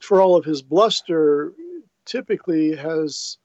for 0.01 0.21
all 0.21 0.37
of 0.37 0.45
his 0.45 0.61
bluster, 0.61 1.53
typically 2.05 2.75
has 2.75 3.37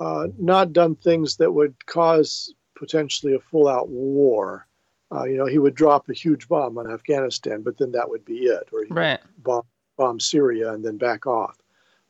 uh, 0.00 0.28
not 0.38 0.72
done 0.72 0.94
things 0.96 1.36
that 1.36 1.50
would 1.50 1.74
cause 1.86 2.54
potentially 2.76 3.34
a 3.34 3.40
full 3.40 3.68
out 3.68 3.88
war. 3.88 4.66
Uh, 5.14 5.24
you 5.24 5.36
know, 5.36 5.46
he 5.46 5.58
would 5.58 5.74
drop 5.74 6.08
a 6.08 6.14
huge 6.14 6.48
bomb 6.48 6.78
on 6.78 6.90
Afghanistan, 6.90 7.62
but 7.62 7.76
then 7.76 7.92
that 7.92 8.08
would 8.08 8.24
be 8.24 8.44
it, 8.44 8.68
or 8.72 8.84
right. 8.90 9.20
bomb, 9.38 9.64
bomb 9.96 10.18
Syria 10.18 10.72
and 10.72 10.84
then 10.84 10.96
back 10.96 11.26
off. 11.26 11.58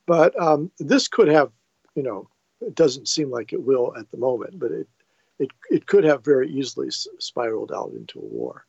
But 0.07 0.41
um, 0.41 0.71
this 0.79 1.09
could 1.09 1.29
have, 1.29 1.51
you 1.95 2.03
know, 2.03 2.29
it 2.61 2.75
doesn't 2.75 3.09
seem 3.09 3.31
like 3.31 3.53
it 3.53 3.63
will 3.63 3.93
at 3.99 4.11
the 4.11 4.17
moment, 4.17 4.59
but 4.59 4.71
it 4.71 4.89
it, 5.39 5.51
it 5.71 5.87
could 5.87 6.05
have 6.05 6.25
very 6.25 6.49
easily 6.49 6.89
spiraled 6.91 7.73
out 7.73 7.93
into 7.97 8.21
a 8.21 8.25
war. 8.25 8.65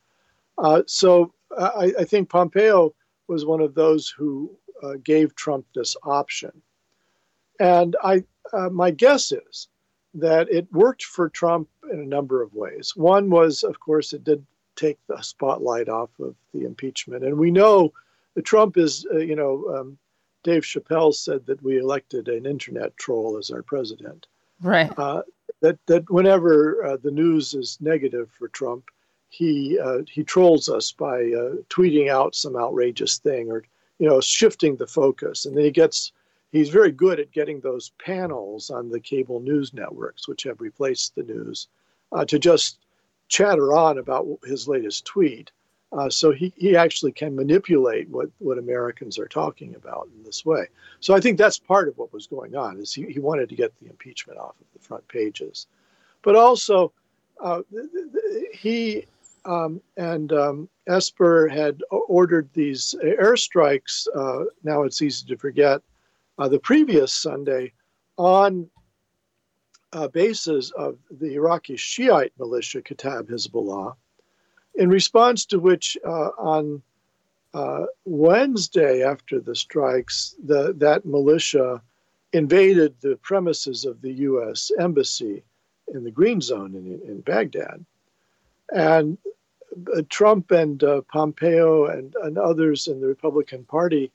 Uh, 0.57 0.81
so 0.87 1.33
I, 1.57 1.93
I, 1.99 2.03
think 2.03 2.29
Pompeo 2.29 2.95
was 3.27 3.45
one 3.45 3.61
of 3.61 3.75
those 3.75 4.09
who 4.09 4.57
uh, 4.81 4.93
gave 5.03 5.35
Trump 5.35 5.65
this 5.75 5.95
option, 6.03 6.51
and 7.59 7.95
I 8.03 8.23
uh, 8.53 8.69
my 8.69 8.91
guess 8.91 9.31
is 9.31 9.67
that 10.13 10.49
it 10.49 10.71
worked 10.71 11.03
for 11.03 11.29
Trump 11.29 11.67
in 11.91 11.99
a 11.99 12.05
number 12.05 12.41
of 12.41 12.53
ways. 12.53 12.95
One 12.95 13.29
was, 13.29 13.63
of 13.63 13.79
course, 13.79 14.13
it 14.13 14.23
did 14.23 14.45
take 14.75 14.99
the 15.07 15.21
spotlight 15.21 15.89
off 15.89 16.09
of 16.19 16.35
the 16.53 16.65
impeachment. 16.65 17.23
And 17.23 17.37
we 17.37 17.51
know 17.51 17.93
that 18.35 18.45
Trump 18.45 18.77
is, 18.77 19.05
uh, 19.11 19.17
you 19.17 19.35
know, 19.35 19.75
um, 19.75 19.97
Dave 20.43 20.63
Chappelle 20.63 21.13
said 21.13 21.45
that 21.45 21.63
we 21.63 21.79
elected 21.79 22.27
an 22.27 22.45
internet 22.45 22.95
troll 22.97 23.37
as 23.37 23.49
our 23.49 23.63
president. 23.63 24.27
Right. 24.61 24.91
Uh, 24.97 25.21
that, 25.61 25.79
that 25.87 26.09
whenever 26.09 26.85
uh, 26.85 26.97
the 26.97 27.11
news 27.11 27.53
is 27.53 27.77
negative 27.79 28.29
for 28.37 28.49
Trump, 28.49 28.89
he, 29.29 29.79
uh, 29.79 29.99
he 30.07 30.23
trolls 30.23 30.69
us 30.69 30.91
by 30.91 31.15
uh, 31.15 31.55
tweeting 31.69 32.09
out 32.09 32.35
some 32.35 32.55
outrageous 32.55 33.17
thing 33.17 33.49
or, 33.49 33.63
you 33.99 34.07
know, 34.07 34.21
shifting 34.21 34.75
the 34.75 34.87
focus. 34.87 35.45
And 35.45 35.55
then 35.55 35.63
he 35.63 35.71
gets 35.71 36.11
he's 36.53 36.69
very 36.69 36.91
good 36.91 37.19
at 37.19 37.33
getting 37.33 37.59
those 37.59 37.91
panels 38.03 38.69
on 38.69 38.89
the 38.89 38.99
cable 38.99 39.41
news 39.41 39.73
networks, 39.73 40.27
which 40.27 40.43
have 40.43 40.61
replaced 40.61 41.15
the 41.15 41.23
news, 41.23 41.67
uh, 42.13 42.23
to 42.23 42.39
just 42.39 42.77
chatter 43.27 43.73
on 43.73 43.97
about 43.97 44.27
his 44.45 44.67
latest 44.67 45.03
tweet. 45.03 45.51
Uh, 45.91 46.09
so 46.09 46.31
he, 46.31 46.53
he 46.55 46.75
actually 46.75 47.11
can 47.11 47.35
manipulate 47.35 48.07
what, 48.09 48.29
what 48.39 48.57
Americans 48.57 49.19
are 49.19 49.27
talking 49.27 49.75
about 49.75 50.07
in 50.15 50.23
this 50.23 50.45
way. 50.45 50.65
So 51.01 51.13
I 51.13 51.19
think 51.19 51.37
that's 51.37 51.59
part 51.59 51.87
of 51.87 51.97
what 51.97 52.13
was 52.13 52.27
going 52.27 52.55
on 52.55 52.79
is 52.79 52.93
he, 52.93 53.03
he 53.11 53.19
wanted 53.19 53.49
to 53.49 53.55
get 53.55 53.77
the 53.79 53.89
impeachment 53.89 54.39
off 54.39 54.55
of 54.61 54.67
the 54.73 54.87
front 54.87 55.07
pages. 55.07 55.67
But 56.21 56.35
also, 56.35 56.93
uh, 57.41 57.61
he 58.53 59.05
um, 59.45 59.81
and 59.97 60.31
um, 60.31 60.69
Esper 60.87 61.49
had 61.49 61.81
ordered 61.91 62.47
these 62.53 62.95
airstrikes. 63.03 64.07
Uh, 64.15 64.45
now 64.63 64.83
it's 64.83 65.01
easy 65.01 65.27
to 65.27 65.37
forget 65.37 65.81
uh, 66.37 66.47
the 66.47 66.59
previous 66.59 67.13
Sunday 67.13 67.73
on 68.17 68.69
uh, 69.91 70.07
bases 70.07 70.71
of 70.71 70.97
the 71.11 71.35
Iraqi 71.35 71.77
Shiite 71.77 72.33
militia 72.39 72.81
Kata'ib 72.81 73.29
Hezbollah, 73.29 73.95
in 74.75 74.89
response 74.89 75.45
to 75.45 75.59
which 75.59 75.97
uh, 76.05 76.29
on 76.37 76.81
uh, 77.53 77.85
Wednesday 78.05 79.03
after 79.03 79.39
the 79.39 79.55
strikes, 79.55 80.35
the, 80.43 80.73
that 80.77 81.05
militia 81.05 81.81
invaded 82.33 82.95
the 83.01 83.15
premises 83.17 83.85
of 83.85 84.01
the 84.01 84.11
U.S. 84.13 84.71
Embassy 84.79 85.43
in 85.93 86.03
the 86.03 86.11
Green 86.11 86.41
Zone 86.41 86.73
in, 86.73 87.07
in 87.07 87.21
Baghdad. 87.21 87.85
And 88.73 89.19
uh, 89.95 90.01
Trump 90.09 90.49
and 90.49 90.83
uh, 90.83 91.01
Pompeo 91.01 91.85
and, 91.85 92.15
and 92.23 92.39
others 92.39 92.87
in 92.87 92.99
the 92.99 93.07
Republican 93.07 93.63
Party 93.65 94.11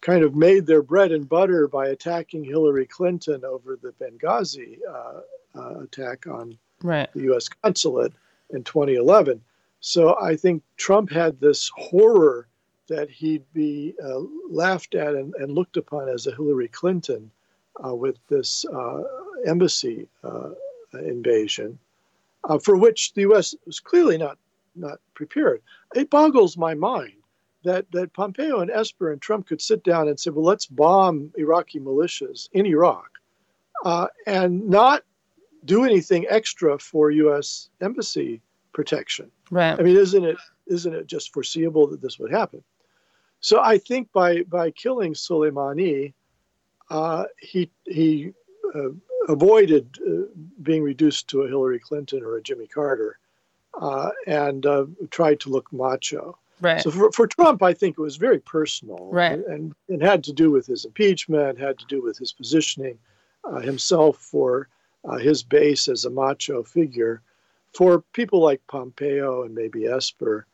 kind 0.00 0.22
of 0.22 0.34
made 0.34 0.66
their 0.66 0.82
bread 0.82 1.12
and 1.12 1.28
butter 1.28 1.66
by 1.66 1.88
attacking 1.88 2.44
Hillary 2.44 2.86
Clinton 2.86 3.44
over 3.44 3.76
the 3.76 3.92
Benghazi 3.92 4.78
uh, 4.88 5.20
uh, 5.58 5.80
attack 5.80 6.26
on 6.26 6.56
right. 6.82 7.12
the 7.14 7.22
U.S. 7.22 7.48
consulate 7.48 8.12
in 8.50 8.62
2011. 8.64 9.42
So 9.80 10.18
I 10.20 10.36
think 10.36 10.62
Trump 10.76 11.10
had 11.10 11.40
this 11.40 11.70
horror 11.76 12.48
that 12.88 13.10
he'd 13.10 13.44
be 13.52 13.94
uh, 14.02 14.20
laughed 14.48 14.94
at 14.94 15.14
and, 15.14 15.34
and, 15.34 15.52
looked 15.52 15.76
upon 15.76 16.08
as 16.08 16.26
a 16.26 16.34
Hillary 16.34 16.68
Clinton 16.68 17.30
uh, 17.84 17.94
with 17.94 18.16
this 18.28 18.64
uh, 18.64 19.02
embassy 19.46 20.08
uh, 20.24 20.50
invasion, 20.94 21.78
for 22.62 22.76
which 22.76 23.12
the 23.12 23.22
U.S. 23.22 23.54
was 23.66 23.78
clearly 23.78 24.16
not 24.16 24.38
not 24.74 25.00
prepared. 25.14 25.60
It 25.94 26.08
boggles 26.08 26.56
my 26.56 26.72
mind 26.74 27.17
that 27.64 27.90
that 27.92 28.12
Pompeo 28.12 28.60
and 28.60 28.70
Esper 28.70 29.12
and 29.12 29.20
Trump 29.20 29.48
could 29.48 29.60
sit 29.60 29.82
down 29.82 30.08
and 30.08 30.18
say, 30.18 30.30
well, 30.30 30.44
let's 30.44 30.66
bomb 30.66 31.32
Iraqi 31.36 31.80
militias 31.80 32.48
in 32.52 32.66
Iraq, 32.66 33.10
uh, 33.84 34.06
and 34.26 34.68
not 34.68 35.02
do 35.64 35.84
anything 35.84 36.26
extra 36.28 36.78
for 36.78 37.10
U.S. 37.10 37.68
embassy 37.80 38.40
protection. 38.72 39.30
Right. 39.50 39.78
I 39.78 39.82
mean, 39.82 39.96
isn't 39.96 40.24
it 40.24 40.36
isn't 40.66 40.94
it 40.94 41.06
just 41.06 41.32
foreseeable 41.32 41.88
that 41.88 42.00
this 42.00 42.18
would 42.18 42.30
happen? 42.30 42.62
So 43.40 43.60
I 43.60 43.78
think 43.78 44.12
by 44.12 44.42
by 44.42 44.70
killing 44.70 45.14
Soleimani, 45.14 46.12
uh, 46.90 47.24
he 47.40 47.70
he 47.84 48.32
uh, 48.74 48.90
avoided 49.28 49.98
uh, 50.06 50.22
being 50.62 50.82
reduced 50.82 51.28
to 51.28 51.42
a 51.42 51.48
Hillary 51.48 51.78
Clinton 51.78 52.22
or 52.22 52.36
a 52.36 52.42
Jimmy 52.42 52.66
Carter, 52.66 53.18
uh, 53.80 54.10
and 54.26 54.64
uh, 54.66 54.86
tried 55.10 55.40
to 55.40 55.50
look 55.50 55.72
macho. 55.72 56.38
Right. 56.60 56.80
So 56.80 56.90
for, 56.90 57.12
for 57.12 57.26
Trump, 57.26 57.62
I 57.62 57.72
think 57.72 57.98
it 57.98 58.02
was 58.02 58.16
very 58.16 58.40
personal, 58.40 59.08
right. 59.12 59.38
and 59.46 59.74
it 59.88 60.02
had 60.02 60.24
to 60.24 60.32
do 60.32 60.50
with 60.50 60.66
his 60.66 60.84
impeachment, 60.84 61.58
had 61.58 61.78
to 61.78 61.86
do 61.86 62.02
with 62.02 62.18
his 62.18 62.32
positioning 62.32 62.98
uh, 63.44 63.60
himself 63.60 64.16
for 64.16 64.68
his 65.20 65.42
base 65.42 65.88
as 65.88 66.04
a 66.04 66.10
macho 66.10 66.62
figure. 66.62 67.22
For 67.74 68.02
people 68.12 68.40
like 68.40 68.60
Pompeo 68.66 69.44
and 69.44 69.54
maybe 69.54 69.86
Esper, 69.86 70.46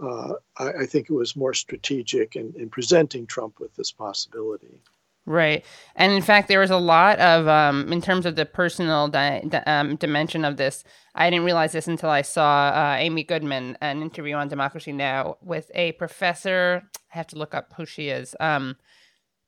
uh, 0.00 0.34
I, 0.58 0.72
I, 0.82 0.86
think 0.86 1.10
it 1.10 1.14
was 1.14 1.34
more 1.34 1.54
strategic 1.54 2.36
in, 2.36 2.54
in, 2.56 2.70
presenting 2.70 3.26
Trump 3.26 3.58
with 3.58 3.74
this 3.74 3.90
possibility. 3.90 4.80
Right. 5.28 5.62
And 5.94 6.10
in 6.10 6.22
fact, 6.22 6.48
there 6.48 6.60
was 6.60 6.70
a 6.70 6.78
lot 6.78 7.18
of, 7.18 7.46
um, 7.46 7.92
in 7.92 8.00
terms 8.00 8.24
of 8.24 8.34
the 8.34 8.46
personal 8.46 9.08
di- 9.08 9.42
di- 9.46 9.62
um, 9.66 9.96
dimension 9.96 10.42
of 10.42 10.56
this, 10.56 10.84
I 11.14 11.28
didn't 11.28 11.44
realize 11.44 11.72
this 11.72 11.86
until 11.86 12.08
I 12.08 12.22
saw 12.22 12.68
uh, 12.70 12.96
Amy 12.98 13.24
Goodman, 13.24 13.76
an 13.82 14.00
interview 14.00 14.36
on 14.36 14.48
Democracy 14.48 14.90
Now! 14.90 15.36
with 15.42 15.70
a 15.74 15.92
professor. 15.92 16.82
I 17.12 17.18
have 17.18 17.26
to 17.26 17.36
look 17.36 17.54
up 17.54 17.74
who 17.76 17.84
she 17.84 18.08
is. 18.08 18.34
Um, 18.40 18.76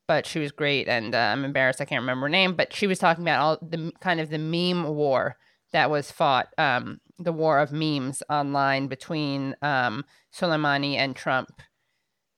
but 0.07 0.27
she 0.27 0.39
was 0.39 0.53
great, 0.53 0.87
and 0.87 1.15
uh, 1.15 1.19
I'm 1.19 1.47
embarrassed 1.47 1.81
I 1.81 1.87
can't 1.87 2.03
remember 2.03 2.27
her 2.27 2.31
name. 2.31 2.57
But 2.57 2.75
she 2.75 2.87
was 2.87 2.99
talking 2.99 3.25
about 3.25 3.41
all 3.41 3.59
the 3.67 3.91
kind 4.01 4.21
of 4.21 4.29
the 4.29 4.39
meme 4.39 4.87
war 4.87 5.39
that 5.73 5.89
was 5.89 6.11
fought 6.11 6.49
um, 6.59 7.01
the 7.19 7.33
war 7.33 7.59
of 7.59 7.73
memes 7.73 8.23
online 8.29 8.87
between 8.87 9.57
um, 9.63 10.05
Soleimani 10.35 10.97
and 10.97 11.17
Trump, 11.17 11.63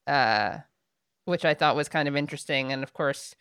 uh, 0.06 0.58
which 1.24 1.44
I 1.44 1.54
thought 1.54 1.76
was 1.76 1.88
kind 1.88 2.08
of 2.08 2.16
interesting. 2.16 2.72
And 2.72 2.82
of 2.82 2.92
course, 2.92 3.34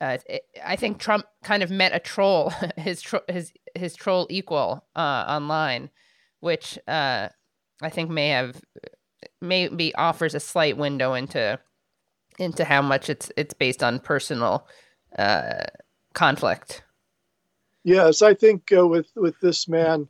uh, 0.00 0.18
it, 0.26 0.42
I 0.64 0.76
think 0.76 0.98
Trump 0.98 1.26
kind 1.44 1.62
of 1.62 1.70
met 1.70 1.94
a 1.94 1.98
troll, 1.98 2.52
his 2.76 3.02
tro- 3.02 3.20
his 3.28 3.52
his 3.74 3.94
troll 3.94 4.26
equal 4.30 4.84
uh, 4.96 5.24
online, 5.28 5.90
which 6.40 6.78
uh, 6.88 7.28
I 7.80 7.88
think 7.88 8.10
may 8.10 8.28
have 8.30 8.60
maybe 9.40 9.94
offers 9.94 10.34
a 10.34 10.40
slight 10.40 10.76
window 10.76 11.14
into 11.14 11.58
into 12.38 12.64
how 12.64 12.82
much 12.82 13.08
it's 13.08 13.30
it's 13.36 13.54
based 13.54 13.82
on 13.82 14.00
personal 14.00 14.66
uh, 15.18 15.64
conflict. 16.14 16.82
Yes, 17.84 18.22
I 18.22 18.34
think 18.34 18.72
uh, 18.76 18.86
with 18.86 19.08
with 19.16 19.38
this 19.40 19.68
man 19.68 20.06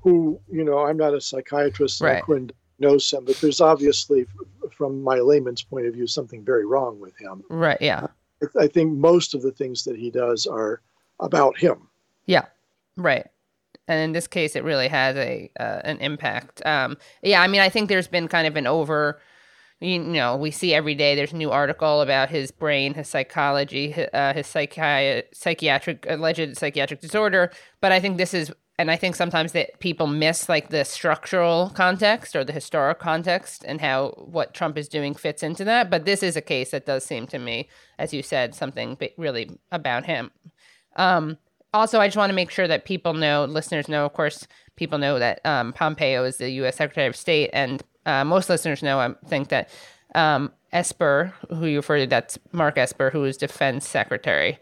who, 0.00 0.38
you 0.50 0.64
know, 0.64 0.80
I'm 0.80 0.98
not 0.98 1.14
a 1.14 1.20
psychiatrist, 1.20 1.98
so 1.98 2.06
right. 2.06 2.18
I 2.18 2.20
couldn't 2.20 2.52
diagnose 2.78 3.12
him, 3.12 3.24
but 3.24 3.36
there's 3.36 3.60
obviously, 3.60 4.26
from 4.74 5.02
my 5.02 5.16
layman's 5.16 5.62
point 5.62 5.86
of 5.86 5.94
view, 5.94 6.06
something 6.06 6.44
very 6.44 6.66
wrong 6.66 7.00
with 7.00 7.16
him. 7.18 7.42
Right. 7.48 7.80
Yeah. 7.80 8.08
I, 8.42 8.64
I 8.64 8.66
think 8.68 8.96
most 8.96 9.34
of 9.34 9.42
the 9.42 9.52
things 9.52 9.84
that 9.84 9.96
he 9.96 10.10
does 10.10 10.46
are 10.46 10.80
about 11.20 11.58
him. 11.58 11.88
Yeah. 12.26 12.46
Right. 12.96 13.26
And 13.86 14.00
in 14.00 14.12
this 14.12 14.26
case, 14.26 14.56
it 14.56 14.64
really 14.64 14.88
has 14.88 15.16
a 15.16 15.50
uh, 15.60 15.80
an 15.84 15.98
impact. 15.98 16.64
Um, 16.64 16.96
yeah, 17.22 17.42
I 17.42 17.48
mean, 17.48 17.60
I 17.60 17.68
think 17.68 17.88
there's 17.88 18.08
been 18.08 18.28
kind 18.28 18.46
of 18.46 18.56
an 18.56 18.66
over 18.66 19.20
you 19.80 19.98
know, 19.98 20.36
we 20.36 20.50
see 20.50 20.72
every 20.72 20.94
day 20.94 21.14
there's 21.14 21.32
a 21.32 21.36
new 21.36 21.50
article 21.50 22.00
about 22.00 22.30
his 22.30 22.50
brain, 22.50 22.94
his 22.94 23.08
psychology, 23.08 23.94
uh, 24.12 24.32
his 24.32 24.46
psychi- 24.46 25.24
psychiatric 25.32 26.06
alleged 26.08 26.56
psychiatric 26.56 27.00
disorder. 27.00 27.50
But 27.80 27.92
I 27.92 28.00
think 28.00 28.16
this 28.16 28.34
is 28.34 28.52
and 28.78 28.90
I 28.90 28.96
think 28.96 29.14
sometimes 29.14 29.52
that 29.52 29.78
people 29.78 30.06
miss 30.06 30.48
like 30.48 30.70
the 30.70 30.84
structural 30.84 31.70
context 31.74 32.34
or 32.34 32.42
the 32.42 32.52
historic 32.52 32.98
context 32.98 33.64
and 33.66 33.80
how 33.80 34.10
what 34.16 34.52
Trump 34.52 34.76
is 34.76 34.88
doing 34.88 35.14
fits 35.14 35.42
into 35.42 35.64
that. 35.64 35.90
But 35.90 36.04
this 36.04 36.22
is 36.22 36.36
a 36.36 36.40
case 36.40 36.72
that 36.72 36.86
does 36.86 37.04
seem 37.04 37.26
to 37.28 37.38
me, 37.38 37.68
as 37.98 38.12
you 38.12 38.22
said, 38.22 38.54
something 38.54 38.98
really 39.16 39.58
about 39.70 40.06
him. 40.06 40.32
Um, 40.96 41.38
also, 41.72 42.00
I 42.00 42.08
just 42.08 42.16
want 42.16 42.30
to 42.30 42.34
make 42.34 42.50
sure 42.50 42.68
that 42.68 42.84
people 42.84 43.14
know, 43.14 43.44
listeners 43.44 43.88
know, 43.88 44.04
of 44.04 44.12
course, 44.12 44.46
people 44.76 44.98
know 44.98 45.18
that 45.18 45.40
um, 45.44 45.72
Pompeo 45.72 46.24
is 46.24 46.36
the 46.36 46.50
U.S. 46.50 46.76
Secretary 46.76 47.06
of 47.06 47.16
State, 47.16 47.50
and 47.52 47.82
uh, 48.06 48.24
most 48.24 48.48
listeners 48.48 48.82
know, 48.82 49.00
I 49.00 49.14
think 49.26 49.48
that 49.48 49.70
um, 50.14 50.52
Esper, 50.72 51.32
who 51.50 51.66
you 51.66 51.78
referred 51.78 52.00
to, 52.00 52.06
that's 52.06 52.38
Mark 52.52 52.78
Esper, 52.78 53.10
who 53.10 53.24
is 53.24 53.36
Defense 53.36 53.88
Secretary. 53.88 54.58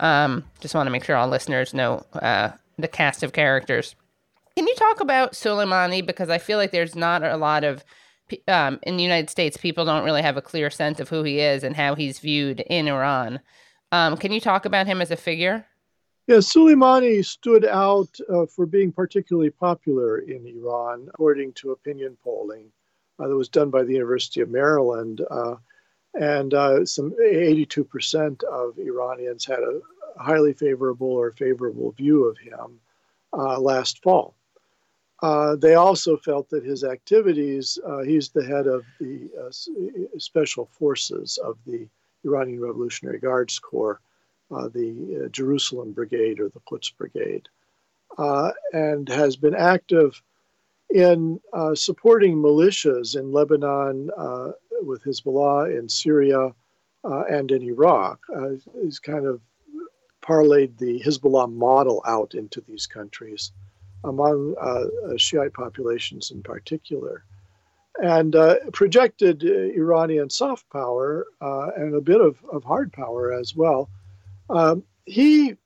Um, 0.00 0.44
just 0.60 0.74
want 0.74 0.86
to 0.86 0.90
make 0.90 1.04
sure 1.04 1.16
all 1.16 1.28
listeners 1.28 1.74
know 1.74 2.04
uh, 2.14 2.50
the 2.78 2.88
cast 2.88 3.22
of 3.22 3.32
characters. 3.32 3.94
Can 4.56 4.66
you 4.66 4.74
talk 4.74 5.00
about 5.00 5.32
Soleimani? 5.32 6.04
Because 6.04 6.30
I 6.30 6.38
feel 6.38 6.58
like 6.58 6.72
there's 6.72 6.96
not 6.96 7.22
a 7.22 7.36
lot 7.36 7.64
of 7.64 7.84
um, 8.46 8.78
in 8.82 8.96
the 8.96 9.02
United 9.02 9.30
States, 9.30 9.56
people 9.56 9.84
don't 9.84 10.04
really 10.04 10.22
have 10.22 10.36
a 10.36 10.42
clear 10.42 10.70
sense 10.70 11.00
of 11.00 11.08
who 11.08 11.22
he 11.22 11.40
is 11.40 11.64
and 11.64 11.76
how 11.76 11.94
he's 11.94 12.18
viewed 12.18 12.60
in 12.60 12.88
Iran. 12.88 13.40
Um, 13.90 14.16
can 14.16 14.32
you 14.32 14.40
talk 14.40 14.66
about 14.66 14.86
him 14.86 15.00
as 15.00 15.10
a 15.10 15.16
figure? 15.16 15.64
Yeah, 16.26 16.36
Soleimani 16.36 17.24
stood 17.24 17.64
out 17.64 18.10
uh, 18.30 18.44
for 18.44 18.66
being 18.66 18.92
particularly 18.92 19.50
popular 19.50 20.18
in 20.18 20.46
Iran, 20.46 21.08
according 21.14 21.54
to 21.54 21.70
opinion 21.70 22.18
polling 22.22 22.70
uh, 23.18 23.28
that 23.28 23.34
was 23.34 23.48
done 23.48 23.70
by 23.70 23.82
the 23.82 23.94
University 23.94 24.42
of 24.42 24.50
Maryland. 24.50 25.22
Uh, 25.30 25.54
and 26.14 26.52
uh, 26.52 26.84
some 26.84 27.12
82% 27.12 28.44
of 28.44 28.78
Iranians 28.78 29.46
had 29.46 29.60
a 29.60 29.80
highly 30.18 30.52
favorable 30.52 31.10
or 31.10 31.32
favorable 31.32 31.92
view 31.92 32.24
of 32.24 32.38
him 32.38 32.80
uh, 33.32 33.58
last 33.58 34.02
fall. 34.02 34.34
Uh, 35.20 35.56
they 35.56 35.74
also 35.74 36.16
felt 36.16 36.48
that 36.50 36.64
his 36.64 36.84
activities, 36.84 37.78
uh, 37.84 38.00
he's 38.00 38.28
the 38.28 38.44
head 38.44 38.66
of 38.66 38.84
the 39.00 39.28
uh, 39.40 40.18
special 40.18 40.66
forces 40.66 41.38
of 41.42 41.58
the 41.66 41.88
Iranian 42.24 42.60
Revolutionary 42.60 43.18
Guards 43.18 43.58
Corps, 43.58 44.00
uh, 44.50 44.68
the 44.68 45.24
uh, 45.24 45.28
Jerusalem 45.28 45.92
Brigade 45.92 46.38
or 46.40 46.48
the 46.48 46.60
Quds 46.60 46.90
Brigade, 46.90 47.48
and 48.72 49.08
has 49.08 49.36
been 49.36 49.54
active 49.54 50.22
in 50.90 51.40
supporting 51.74 52.36
militias 52.36 53.16
in 53.18 53.32
Lebanon 53.32 54.10
with 54.82 55.02
Hezbollah, 55.02 55.76
in 55.76 55.88
Syria, 55.88 56.54
and 57.04 57.50
in 57.50 57.62
Iraq. 57.62 58.20
he's 58.82 59.00
kind 59.00 59.26
of 59.26 59.40
parlayed 60.28 60.76
the 60.76 61.00
Hezbollah 61.00 61.50
model 61.50 62.02
out 62.06 62.34
into 62.34 62.60
these 62.60 62.86
countries 62.86 63.52
among 64.04 64.54
uh, 64.60 64.84
uh, 65.06 65.16
Shiite 65.16 65.54
populations 65.54 66.30
in 66.30 66.42
particular, 66.42 67.24
and 68.02 68.36
uh, 68.36 68.56
projected 68.72 69.42
uh, 69.42 69.48
Iranian 69.48 70.28
soft 70.28 70.68
power 70.70 71.26
uh, 71.40 71.70
and 71.76 71.94
a 71.94 72.00
bit 72.00 72.20
of, 72.20 72.36
of, 72.52 72.62
hard 72.62 72.92
power 72.92 73.32
as 73.32 73.56
well. 73.56 73.88
Um, 74.50 74.84
he 75.06 75.56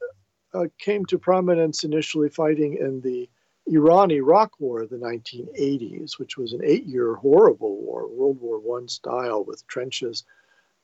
uh, 0.55 0.67
came 0.79 1.05
to 1.07 1.19
prominence 1.19 1.85
initially 1.85 2.29
fighting 2.29 2.77
in 2.77 3.01
the 3.01 3.29
Iran 3.67 4.11
Iraq 4.11 4.53
War 4.61 4.83
of 4.83 4.91
the 4.91 4.97
1980s, 4.97 6.19
which 6.19 6.37
was 6.37 6.53
an 6.53 6.61
eight 6.65 6.87
year 6.87 7.15
horrible 7.17 7.77
war, 7.77 8.09
World 8.09 8.39
War 8.41 8.79
I 8.79 8.87
style 8.87 9.45
with 9.45 9.67
trenches, 9.67 10.25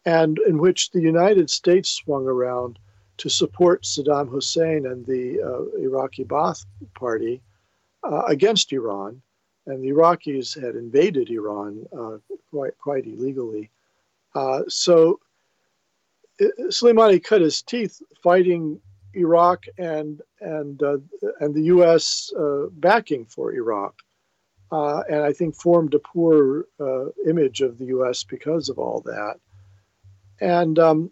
and 0.04 0.38
in 0.46 0.58
which 0.58 0.90
the 0.90 1.00
United 1.00 1.48
States 1.48 1.88
swung 1.88 2.26
around 2.26 2.78
to 3.18 3.28
support 3.28 3.82
Saddam 3.82 4.28
Hussein 4.28 4.86
and 4.86 5.04
the 5.04 5.42
uh, 5.42 5.78
Iraqi 5.78 6.24
Ba'ath 6.24 6.64
Party 6.94 7.42
uh, 8.04 8.22
against 8.28 8.72
Iran. 8.72 9.20
And 9.66 9.82
the 9.82 9.90
Iraqis 9.90 10.58
had 10.60 10.76
invaded 10.76 11.28
Iran 11.28 11.84
uh, 11.96 12.18
quite, 12.50 12.78
quite 12.78 13.06
illegally. 13.06 13.70
Uh, 14.34 14.62
so 14.68 15.20
uh, 16.40 16.46
Soleimani 16.68 17.22
cut 17.22 17.42
his 17.42 17.60
teeth 17.60 18.00
fighting 18.22 18.80
Iraq 19.14 19.64
and, 19.76 20.22
and, 20.40 20.82
uh, 20.82 20.98
and 21.40 21.54
the 21.54 21.64
U.S. 21.64 22.32
backing 22.74 23.26
for 23.26 23.52
Iraq. 23.52 23.94
and 24.70 25.22
I 25.22 25.32
think 25.32 25.54
formed 25.54 25.92
a 25.94 25.98
poor 25.98 26.66
image 27.26 27.60
of 27.60 27.78
the 27.78 27.86
U.S. 27.86 28.22
because 28.22 28.68
of 28.68 28.78
all 28.78 29.02
that. 29.02 29.38
And 30.40 30.78
um, 30.78 31.10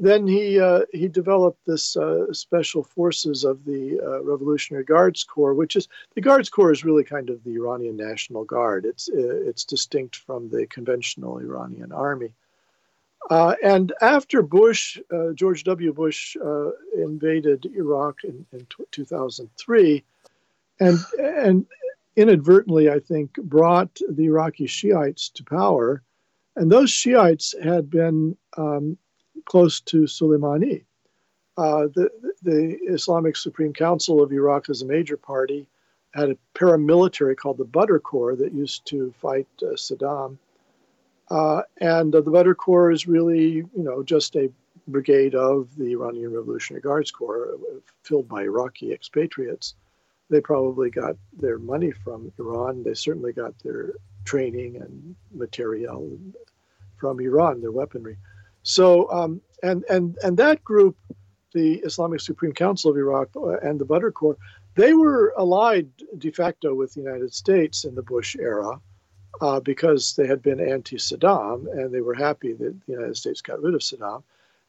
then 0.00 0.26
he 0.26 0.60
uh, 0.60 0.82
he 0.92 1.08
developed 1.08 1.64
this 1.66 1.96
uh, 1.96 2.32
special 2.32 2.84
forces 2.84 3.44
of 3.44 3.64
the 3.64 4.00
uh, 4.00 4.22
Revolutionary 4.22 4.84
Guards 4.84 5.24
Corps, 5.24 5.54
which 5.54 5.74
is 5.74 5.88
the 6.14 6.20
Guards 6.20 6.48
Corps 6.48 6.70
is 6.70 6.84
really 6.84 7.04
kind 7.04 7.30
of 7.30 7.42
the 7.42 7.54
Iranian 7.54 7.96
National 7.96 8.44
Guard. 8.44 8.84
It's 8.84 9.08
uh, 9.08 9.16
it's 9.16 9.64
distinct 9.64 10.16
from 10.16 10.50
the 10.50 10.66
conventional 10.66 11.38
Iranian 11.38 11.90
army. 11.92 12.32
Uh, 13.28 13.56
and 13.62 13.92
after 14.00 14.40
Bush, 14.40 14.98
uh, 15.12 15.32
George 15.32 15.64
W. 15.64 15.92
Bush 15.92 16.36
invaded 16.96 17.66
Iraq 17.74 18.22
in, 18.22 18.46
in 18.52 18.60
t- 18.60 18.84
2003, 18.92 20.04
and 20.78 20.98
and 21.18 21.66
inadvertently, 22.14 22.88
I 22.88 23.00
think, 23.00 23.34
brought 23.34 24.00
the 24.08 24.26
Iraqi 24.26 24.66
Shiites 24.66 25.28
to 25.30 25.44
power 25.44 26.02
And 26.56 26.70
those 26.70 26.90
Shiites 26.90 27.54
had 27.62 27.90
been 27.90 28.36
um, 28.56 28.96
close 29.48 29.80
to 29.80 30.02
Soleimani. 30.02 30.84
Uh, 31.56 31.88
the, 31.94 32.08
the 32.42 32.78
Islamic 32.86 33.34
Supreme 33.34 33.72
Council 33.72 34.22
of 34.22 34.30
Iraq 34.30 34.68
is 34.68 34.82
a 34.82 34.86
major 34.86 35.16
party, 35.16 35.66
had 36.14 36.30
a 36.30 36.38
paramilitary 36.54 37.34
called 37.34 37.58
the 37.58 37.64
Badr 37.64 37.98
Corps 37.98 38.36
that 38.36 38.52
used 38.52 38.86
to 38.86 39.12
fight 39.20 39.48
uh, 39.62 39.74
Saddam. 39.74 40.38
Uh, 41.30 41.62
and 41.80 42.12
the 42.12 42.22
Badr 42.22 42.52
Corps 42.52 42.92
is 42.92 43.08
really, 43.08 43.56
you 43.56 43.68
know, 43.74 44.02
just 44.02 44.36
a 44.36 44.50
brigade 44.86 45.34
of 45.34 45.74
the 45.76 45.92
Iranian 45.92 46.32
Revolutionary 46.32 46.82
Guards 46.82 47.10
Corps, 47.10 47.54
uh, 47.54 47.80
filled 48.02 48.28
by 48.28 48.42
Iraqi 48.42 48.92
expatriates. 48.92 49.74
They 50.30 50.40
probably 50.40 50.90
got 50.90 51.16
their 51.38 51.58
money 51.58 51.90
from 51.90 52.32
Iran. 52.38 52.82
They 52.82 52.94
certainly 52.94 53.32
got 53.32 53.58
their 53.64 53.94
training 54.24 54.76
and 54.76 55.16
material 55.32 56.18
from 56.98 57.18
Iran, 57.20 57.62
their 57.62 57.72
weaponry. 57.72 58.18
So, 58.62 59.10
um, 59.10 59.40
and 59.62 59.84
and 59.88 60.16
and 60.22 60.36
that 60.36 60.62
group, 60.64 60.96
the 61.52 61.76
Islamic 61.76 62.20
Supreme 62.20 62.52
Council 62.52 62.90
of 62.90 62.96
Iraq 62.96 63.28
uh, 63.36 63.58
and 63.58 63.78
the 63.78 63.84
Badr 63.84 64.10
Corps, 64.10 64.36
they 64.74 64.94
were 64.94 65.32
allied 65.36 65.88
de 66.18 66.30
facto 66.30 66.74
with 66.74 66.94
the 66.94 67.00
United 67.00 67.32
States 67.34 67.84
in 67.84 67.94
the 67.94 68.02
Bush 68.02 68.36
era. 68.38 68.80
Uh, 69.40 69.60
because 69.60 70.16
they 70.16 70.26
had 70.26 70.42
been 70.42 70.58
anti-Saddam 70.58 71.70
and 71.70 71.94
they 71.94 72.00
were 72.00 72.14
happy 72.14 72.54
that 72.54 72.74
the 72.86 72.92
United 72.92 73.16
States 73.16 73.40
got 73.40 73.62
rid 73.62 73.74
of 73.74 73.80
Saddam. 73.80 74.22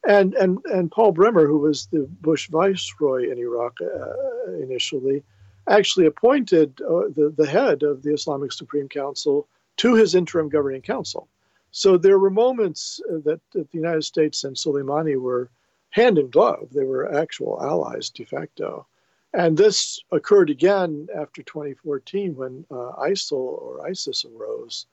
And 0.06 0.34
and 0.34 0.58
and 0.66 0.92
Paul 0.92 1.10
Bremer, 1.10 1.46
who 1.46 1.58
was 1.58 1.86
the 1.86 2.06
Bush 2.20 2.48
viceroy 2.48 3.30
in 3.30 3.38
Iraq 3.38 3.78
uh, 3.80 4.52
initially, 4.52 5.24
actually 5.68 6.06
appointed 6.06 6.80
uh, 6.82 7.08
the 7.16 7.34
the 7.36 7.46
head 7.46 7.82
of 7.82 8.02
the 8.02 8.12
Islamic 8.12 8.52
Supreme 8.52 8.88
Council 8.88 9.48
to 9.78 9.94
his 9.94 10.14
interim 10.14 10.48
governing 10.48 10.82
council. 10.82 11.26
So 11.72 11.96
there 11.96 12.18
were 12.18 12.30
moments 12.30 13.00
uh, 13.08 13.18
that, 13.24 13.40
that 13.52 13.70
the 13.70 13.78
United 13.78 14.04
States 14.04 14.44
and 14.44 14.56
Soleimani 14.56 15.20
were 15.20 15.50
hand 15.90 16.18
in 16.18 16.30
glove. 16.30 16.68
They 16.72 16.84
were 16.84 17.14
actual 17.14 17.60
allies 17.62 18.10
de 18.10 18.24
facto. 18.24 18.86
And 19.32 19.56
this 19.56 20.02
occurred 20.10 20.50
again 20.50 21.08
after 21.14 21.42
2014 21.42 22.34
when 22.34 22.64
uh, 22.70 22.92
ISIL 22.98 23.38
or 23.38 23.86
ISIS 23.86 24.24
arose 24.24 24.86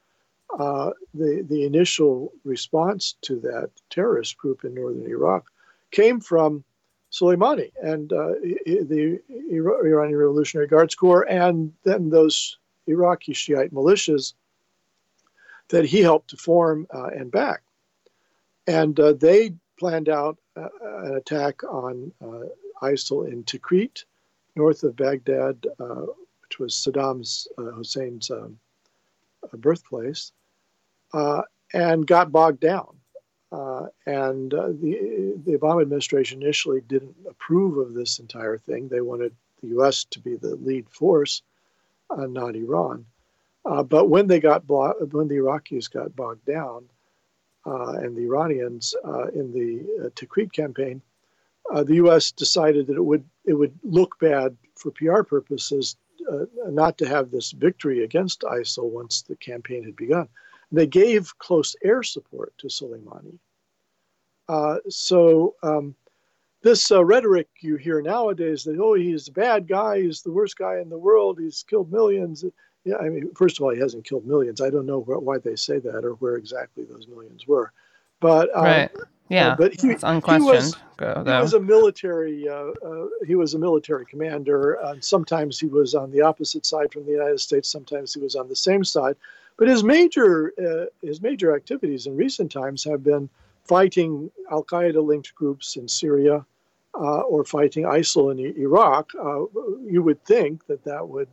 uh, 0.58 0.92
the, 1.13 1.46
the 1.50 1.66
initial 1.66 2.32
response 2.44 3.16
to 3.22 3.40
that 3.42 3.72
terrorist 3.90 4.38
group 4.38 4.63
in 4.63 4.76
northern 4.76 5.08
Iraq 5.08 5.52
came 5.92 6.20
from 6.20 6.63
Soleimani 7.12 7.72
and 7.82 8.13
uh, 8.13 8.34
the 8.66 9.20
Iranian 9.50 10.18
Revolutionary 10.18 10.68
Guards 10.68 10.94
Corps, 10.94 11.28
and 11.30 11.74
then 11.84 12.10
those 12.10 12.58
Iraqi 12.86 13.34
Shiite 13.34 13.74
militias 13.74 14.34
that 15.69 15.86
he 15.86 16.01
helped 16.01 16.30
to 16.30 16.38
form 16.38 16.88
uh, 16.93 17.08
and 17.08 17.32
back. 17.32 17.62
And 18.67 18.99
uh, 18.99 19.13
they 19.13 19.53
planned 19.80 20.10
out 20.10 20.38
uh, 20.56 20.69
an 20.82 21.15
attack 21.15 21.63
on 21.63 22.12
uh, 22.21 22.45
ISIL 22.82 23.27
in 23.32 23.43
Tikrit, 23.43 24.03
north 24.56 24.84
of 24.84 24.95
Baghdad, 24.95 25.65
which 26.41 26.60
was 26.60 26.73
Saddam's 26.73 27.47
Hussein's 27.58 28.32
um, 28.32 28.60
birthplace 29.53 30.32
uh, 31.13 31.41
and 31.73 32.06
got 32.06 32.32
bogged 32.32 32.60
down. 32.60 32.95
Uh, 33.51 33.88
and 34.06 34.53
uh, 34.53 34.67
the, 34.67 35.39
the 35.45 35.58
Obama 35.58 35.82
administration 35.82 36.41
initially 36.41 36.82
didn't 36.82 37.15
approve 37.30 37.77
of 37.77 37.93
this 37.93 38.19
entire 38.19 38.58
thing. 38.58 38.89
They 38.89 39.01
wanted 39.01 39.34
the 39.62 39.69
U.S. 39.69 40.03
to 40.06 40.19
be 40.19 40.36
the 40.36 40.56
lead 40.56 40.89
force, 40.89 41.41
uh, 42.10 42.25
not 42.25 42.56
Iran. 42.56 43.06
Uh, 43.65 43.84
but 43.84 44.10
when 44.10 44.28
they 44.28 44.39
got 44.39 44.65
blo- 44.65 44.93
when 45.12 45.28
the 45.28 45.36
Iraqis 45.36 45.91
got 45.91 46.15
bogged 46.15 46.46
down, 46.46 46.86
uh, 47.65 47.93
and 47.93 48.15
the 48.15 48.24
Iranians 48.24 48.96
in 49.34 49.52
the 49.52 50.10
Tikrit 50.15 50.54
campaign, 50.54 51.02
the 51.84 51.96
U.S. 51.96 52.32
decided 52.32 52.88
that 52.88 52.96
it 52.96 53.04
would 53.04 53.26
it 53.43 53.54
would 53.54 53.78
look 53.84 54.17
bad 54.20 54.56
for 54.76 54.91
PR 54.91 55.24
purposes 55.24 55.98
not 56.67 56.98
to 56.98 57.08
have 57.08 57.30
this 57.30 57.52
victory 57.52 58.04
against 58.04 58.41
ISIL 58.41 58.89
once 58.89 59.22
the 59.22 59.36
campaign 59.36 59.84
had 59.84 59.96
begun. 59.96 60.28
They 60.72 60.88
gave 60.88 61.38
close 61.39 61.76
air 61.84 62.04
support 62.04 62.54
to 62.58 62.67
Soleimani. 62.67 63.39
Uh, 64.50 64.78
so 64.89 65.56
um, 65.63 65.96
this 66.62 66.91
uh, 66.91 67.04
rhetoric 67.04 67.48
you 67.60 67.76
hear 67.76 68.02
nowadays 68.02 68.63
that 68.63 68.80
oh 68.80 68.93
he's 68.93 69.28
a 69.28 69.34
bad 69.34 69.67
guy, 69.67 70.02
he's 70.02 70.22
the 70.22 70.32
worst 70.32 70.58
guy 70.58 70.80
in 70.80 70.89
the 70.89 70.98
world, 70.98 71.39
he's 71.39 71.63
killed 71.63 71.91
millions. 71.91 72.43
Yeah, 72.88 72.97
I 72.97 73.10
mean, 73.10 73.30
first 73.36 73.58
of 73.58 73.63
all, 73.63 73.73
he 73.73 73.80
hasn't 73.80 74.06
killed 74.06 74.26
millions. 74.26 74.62
I 74.62 74.69
don't 74.69 74.86
know 74.86 75.02
wh- 75.02 75.21
why 75.21 75.38
they 75.38 75.56
say 75.56 75.80
that 75.80 76.06
or 76.06 76.13
where 76.13 76.36
exactly 76.36 76.86
those 76.86 77.08
millions 77.08 77.47
were, 77.47 77.71
but 78.19 78.50
um, 78.56 78.63
right. 78.63 78.91
Yeah, 79.30 79.50
uh, 79.50 79.56
but 79.58 79.80
he, 79.80 79.89
it's 79.89 80.04
unquestioned. 80.04 80.45
He 80.45 80.56
was, 80.56 80.76
Go, 80.97 81.23
he 81.26 81.32
was 81.32 81.54
a 81.54 81.60
military. 81.60 82.47
Uh, 82.47 82.71
uh, 82.86 83.08
he 83.26 83.36
was 83.36 83.54
a 83.54 83.60
military 83.60 84.06
commander. 84.06 84.73
And 84.86 85.04
sometimes 85.04 85.60
he 85.60 85.67
was 85.67 85.95
on 85.95 86.12
the 86.12 86.21
opposite 86.21 86.65
side 86.65 86.91
from 86.93 87.06
the 87.06 87.12
United 87.12 87.39
States. 87.39 87.69
Sometimes 87.69 88.13
he 88.13 88.21
was 88.21 88.36
on 88.36 88.47
the 88.47 88.56
same 88.56 88.84
side. 88.84 89.15
But 89.58 89.67
his 89.67 89.84
major 89.84 90.54
uh, 90.60 90.86
his 91.06 91.21
major 91.21 91.56
activities 91.56 92.06
in 92.08 92.15
recent 92.15 92.52
times 92.52 92.84
have 92.84 93.04
been 93.04 93.30
fighting 93.65 94.32
Al 94.52 94.63
Qaeda 94.63 95.04
linked 95.04 95.34
groups 95.36 95.76
in 95.76 95.88
Syria 95.88 96.45
uh, 96.93 97.21
or 97.21 97.43
fighting 97.43 97.84
ISIL 97.84 98.32
in 98.32 98.39
Iraq. 98.39 99.12
Uh, 99.19 99.45
you 99.84 100.04
would 100.04 100.23
think 100.26 100.65
that 100.67 100.84
that 100.86 101.08
would 101.08 101.28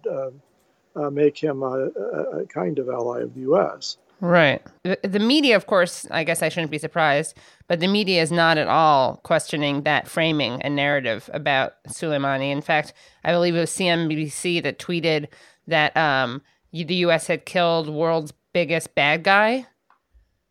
uh, 0.96 1.10
make 1.10 1.42
him 1.42 1.62
a, 1.62 1.86
a, 1.86 2.46
kind 2.46 2.78
of 2.78 2.88
ally 2.88 3.20
of 3.20 3.34
the 3.34 3.40
U.S. 3.40 3.98
Right. 4.20 4.62
The 4.82 5.18
media, 5.18 5.56
of 5.56 5.66
course, 5.66 6.06
I 6.10 6.24
guess 6.24 6.42
I 6.42 6.48
shouldn't 6.48 6.70
be 6.70 6.78
surprised, 6.78 7.36
but 7.66 7.80
the 7.80 7.88
media 7.88 8.22
is 8.22 8.32
not 8.32 8.58
at 8.58 8.68
all 8.68 9.16
questioning 9.18 9.82
that 9.82 10.08
framing 10.08 10.62
and 10.62 10.76
narrative 10.76 11.28
about 11.32 11.74
Soleimani. 11.88 12.50
In 12.50 12.62
fact, 12.62 12.94
I 13.24 13.32
believe 13.32 13.54
it 13.54 13.60
was 13.60 13.70
CNBC 13.70 14.62
that 14.62 14.78
tweeted 14.78 15.28
that 15.66 15.96
um, 15.96 16.42
the 16.72 16.94
U.S. 16.94 17.26
had 17.26 17.44
killed 17.44 17.88
world's 17.88 18.32
biggest 18.52 18.94
bad 18.94 19.24
guy. 19.24 19.66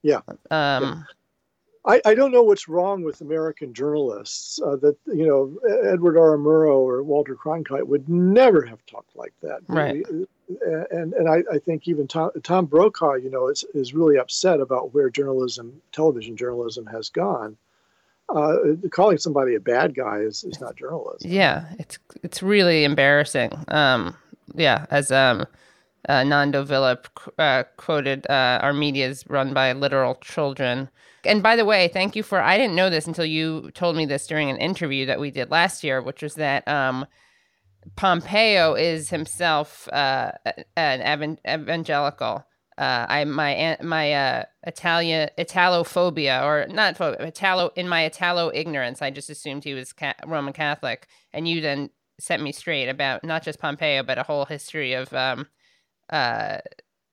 Yeah. 0.01 0.19
Um, 0.27 0.83
yeah. 0.83 1.01
I, 1.85 2.01
I 2.05 2.15
don't 2.15 2.31
know 2.31 2.43
what's 2.43 2.69
wrong 2.69 3.03
with 3.03 3.19
American 3.19 3.73
journalists 3.73 4.59
uh, 4.61 4.77
that 4.77 4.95
you 5.07 5.27
know 5.27 5.57
Edward 5.83 6.17
R. 6.17 6.37
Murrow 6.37 6.77
or 6.77 7.03
Walter 7.03 7.35
Cronkite 7.35 7.85
would 7.85 8.07
never 8.07 8.61
have 8.65 8.85
talked 8.85 9.15
like 9.15 9.33
that. 9.41 9.59
Right. 9.67 10.05
And 10.91 11.13
and 11.13 11.27
I, 11.29 11.43
I 11.51 11.59
think 11.59 11.87
even 11.87 12.07
Tom, 12.07 12.31
Tom 12.41 12.65
Brokaw, 12.67 13.15
you 13.15 13.29
know, 13.29 13.49
is 13.49 13.65
is 13.73 13.93
really 13.93 14.17
upset 14.17 14.61
about 14.61 14.93
where 14.93 15.09
journalism, 15.09 15.81
television 15.91 16.37
journalism, 16.37 16.85
has 16.87 17.09
gone. 17.09 17.57
Uh, 18.29 18.55
calling 18.89 19.17
somebody 19.17 19.53
a 19.53 19.59
bad 19.59 19.93
guy 19.93 20.19
is, 20.19 20.45
is 20.45 20.61
not 20.61 20.77
journalism. 20.77 21.29
Yeah, 21.29 21.65
it's 21.77 21.99
it's 22.23 22.41
really 22.41 22.85
embarrassing. 22.85 23.51
Um, 23.67 24.15
yeah, 24.55 24.85
as 24.89 25.11
um, 25.11 25.45
uh, 26.09 26.23
Nando 26.23 26.63
Vila 26.63 26.99
uh, 27.37 27.63
quoted, 27.77 28.25
uh, 28.29 28.59
"Our 28.61 28.73
media 28.73 29.07
is 29.07 29.25
run 29.29 29.53
by 29.53 29.73
literal 29.73 30.15
children." 30.15 30.89
And 31.25 31.41
by 31.41 31.55
the 31.55 31.65
way, 31.65 31.87
thank 31.87 32.15
you 32.15 32.23
for. 32.23 32.41
I 32.41 32.57
didn't 32.57 32.75
know 32.75 32.89
this 32.89 33.07
until 33.07 33.25
you 33.25 33.71
told 33.71 33.95
me 33.95 34.05
this 34.05 34.27
during 34.27 34.49
an 34.49 34.57
interview 34.57 35.05
that 35.05 35.19
we 35.19 35.31
did 35.31 35.51
last 35.51 35.83
year, 35.83 36.01
which 36.01 36.21
was 36.21 36.35
that 36.35 36.67
um, 36.67 37.05
Pompeo 37.95 38.73
is 38.75 39.09
himself 39.09 39.87
uh, 39.91 40.31
an 40.75 41.37
evangelical. 41.47 42.45
Uh, 42.77 43.05
I 43.07 43.23
my 43.25 43.77
my 43.81 44.13
uh, 44.13 44.43
Italian 44.65 45.29
Italophobia 45.37 46.43
or 46.43 46.67
not 46.67 46.97
phobia, 46.97 47.27
Italo 47.27 47.69
in 47.75 47.87
my 47.87 48.03
Italo 48.05 48.51
ignorance, 48.53 49.01
I 49.01 49.11
just 49.11 49.29
assumed 49.29 49.63
he 49.63 49.75
was 49.75 49.93
ca- 49.93 50.15
Roman 50.25 50.53
Catholic, 50.53 51.07
and 51.33 51.47
you 51.47 51.61
then 51.61 51.91
set 52.19 52.41
me 52.41 52.51
straight 52.51 52.89
about 52.89 53.23
not 53.23 53.43
just 53.43 53.59
Pompeo 53.59 54.01
but 54.01 54.17
a 54.17 54.23
whole 54.23 54.45
history 54.45 54.93
of 54.93 55.13
um, 55.13 55.47
uh, 56.13 56.59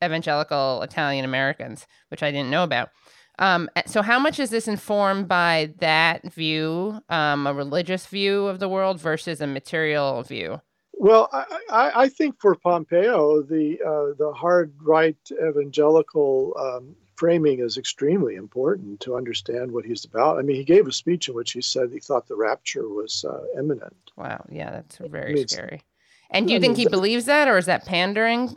evangelical 0.05 0.83
Italian 0.83 1.25
Americans, 1.25 1.87
which 2.09 2.23
I 2.23 2.31
didn't 2.31 2.51
know 2.51 2.65
about. 2.65 2.91
Um, 3.39 3.71
so, 3.87 4.03
how 4.03 4.19
much 4.19 4.39
is 4.39 4.51
this 4.51 4.69
informed 4.69 5.27
by 5.27 5.73
that 5.79 6.31
view, 6.33 7.01
um, 7.09 7.47
a 7.47 7.55
religious 7.55 8.07
view 8.07 8.47
of 8.47 8.59
the 8.59 8.69
world 8.69 9.01
versus 9.01 9.41
a 9.41 9.47
material 9.47 10.23
view? 10.23 10.61
Well, 10.93 11.31
I, 11.33 11.45
I, 11.71 12.03
I 12.03 12.09
think 12.11 12.39
for 12.39 12.55
Pompeo, 12.55 13.43
the 13.43 13.79
uh, 13.81 14.15
the 14.19 14.33
hard 14.37 14.75
right 14.83 15.17
evangelical 15.33 16.55
um, 16.61 16.95
framing 17.17 17.61
is 17.61 17.79
extremely 17.79 18.35
important 18.35 19.01
to 19.01 19.17
understand 19.17 19.73
what 19.73 19.87
he's 19.87 20.05
about. 20.05 20.39
I 20.39 20.43
mean, 20.43 20.57
he 20.57 20.65
gave 20.65 20.87
a 20.87 20.93
speech 20.93 21.29
in 21.29 21.35
which 21.35 21.53
he 21.53 21.63
said 21.63 21.91
he 21.91 22.01
thought 22.01 22.29
the 22.29 22.37
rapture 22.37 22.89
was 22.89 23.25
uh, 23.25 23.59
imminent. 23.59 23.97
Wow, 24.19 24.45
yeah, 24.51 24.71
that's 24.71 24.99
very 24.99 25.31
I 25.31 25.35
mean, 25.35 25.49
scary. 25.49 25.83
And 26.31 26.47
do 26.47 26.53
you 26.53 26.61
think 26.61 26.77
he 26.77 26.87
believes 26.87 27.25
that, 27.25 27.49
or 27.49 27.57
is 27.57 27.67
that 27.67 27.87
pandering? 27.87 28.55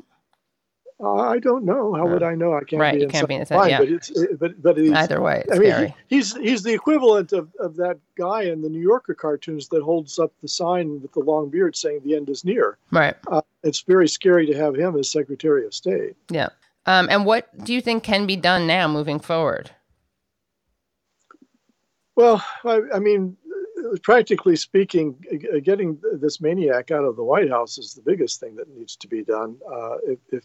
Uh, 1.00 1.16
I 1.16 1.40
don't 1.40 1.66
know. 1.66 1.94
How 1.94 2.06
would 2.06 2.24
I 2.24 2.36
know? 2.36 2.54
I 2.54 2.64
can't 2.64 2.80
right, 2.80 2.96
be 2.96 3.02
you 3.02 3.08
can't 3.08 3.28
be 3.28 3.36
inside. 3.36 3.68
Yeah. 3.68 3.80
But 3.80 3.90
it's 3.90 4.12
but 4.40 4.62
but 4.62 4.78
either 4.78 5.22
way. 5.22 5.44
I 5.52 5.58
mean, 5.58 5.94
he, 6.08 6.16
he's 6.16 6.36
he's 6.38 6.64
the 6.64 6.74
equivalent 6.74 7.34
of, 7.34 7.50
of 7.60 7.76
that 7.78 7.98
guy 8.16 8.44
in 8.44 8.62
the 8.62 8.70
New 8.70 8.82
Yorker 8.82 9.14
cartoons 9.14 9.68
that 9.70 9.82
holds 9.82 10.20
up 10.20 10.32
the 10.42 10.48
sign 10.48 11.02
with 11.02 11.12
the 11.14 11.20
long 11.20 11.50
beard 11.50 11.76
saying 11.76 12.02
the 12.04 12.16
end 12.16 12.30
is 12.30 12.46
near. 12.46 12.78
Right. 12.92 13.16
Uh, 13.28 13.42
it's 13.64 13.82
very 13.82 14.08
scary 14.08 14.46
to 14.48 14.56
have 14.56 14.76
him 14.76 14.98
as 14.98 15.10
Secretary 15.10 15.66
of 15.66 15.74
State. 15.74 16.16
Yeah. 16.30 16.50
Um, 16.86 17.08
and 17.10 17.26
what 17.26 17.50
do 17.64 17.74
you 17.74 17.82
think 17.82 18.04
can 18.04 18.26
be 18.26 18.36
done 18.36 18.68
now 18.68 18.88
moving 18.88 19.20
forward? 19.20 19.72
Well, 22.16 22.46
I, 22.64 22.82
I 22.94 23.00
mean, 23.00 23.38
practically 24.02 24.56
speaking, 24.56 25.16
getting 25.64 26.00
this 26.14 26.42
maniac 26.42 26.92
out 26.92 27.04
of 27.04 27.16
the 27.16 27.24
White 27.24 27.50
House 27.50 27.78
is 27.78 27.94
the 27.94 28.02
biggest 28.02 28.40
thing 28.40 28.56
that 28.56 28.70
needs 28.76 28.96
to 28.98 29.08
be 29.08 29.24
done. 29.24 29.58
Uh, 29.72 29.98
if, 30.06 30.20
if, 30.32 30.44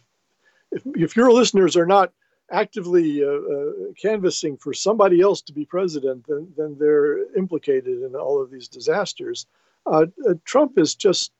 if, 0.72 0.82
if 0.94 1.16
your 1.16 1.32
listeners 1.32 1.76
are 1.76 1.86
not 1.86 2.12
actively 2.50 3.22
uh, 3.22 3.28
uh, 3.28 3.72
canvassing 4.00 4.56
for 4.56 4.72
somebody 4.72 5.20
else 5.20 5.42
to 5.42 5.52
be 5.52 5.64
president, 5.64 6.26
then, 6.26 6.52
then 6.56 6.76
they're 6.78 7.34
implicated 7.34 8.02
in 8.02 8.14
all 8.14 8.40
of 8.40 8.50
these 8.50 8.68
disasters. 8.68 9.46
Uh, 9.86 10.06
uh 10.28 10.34
Trump 10.44 10.78
is 10.78 10.94
just 10.94 11.32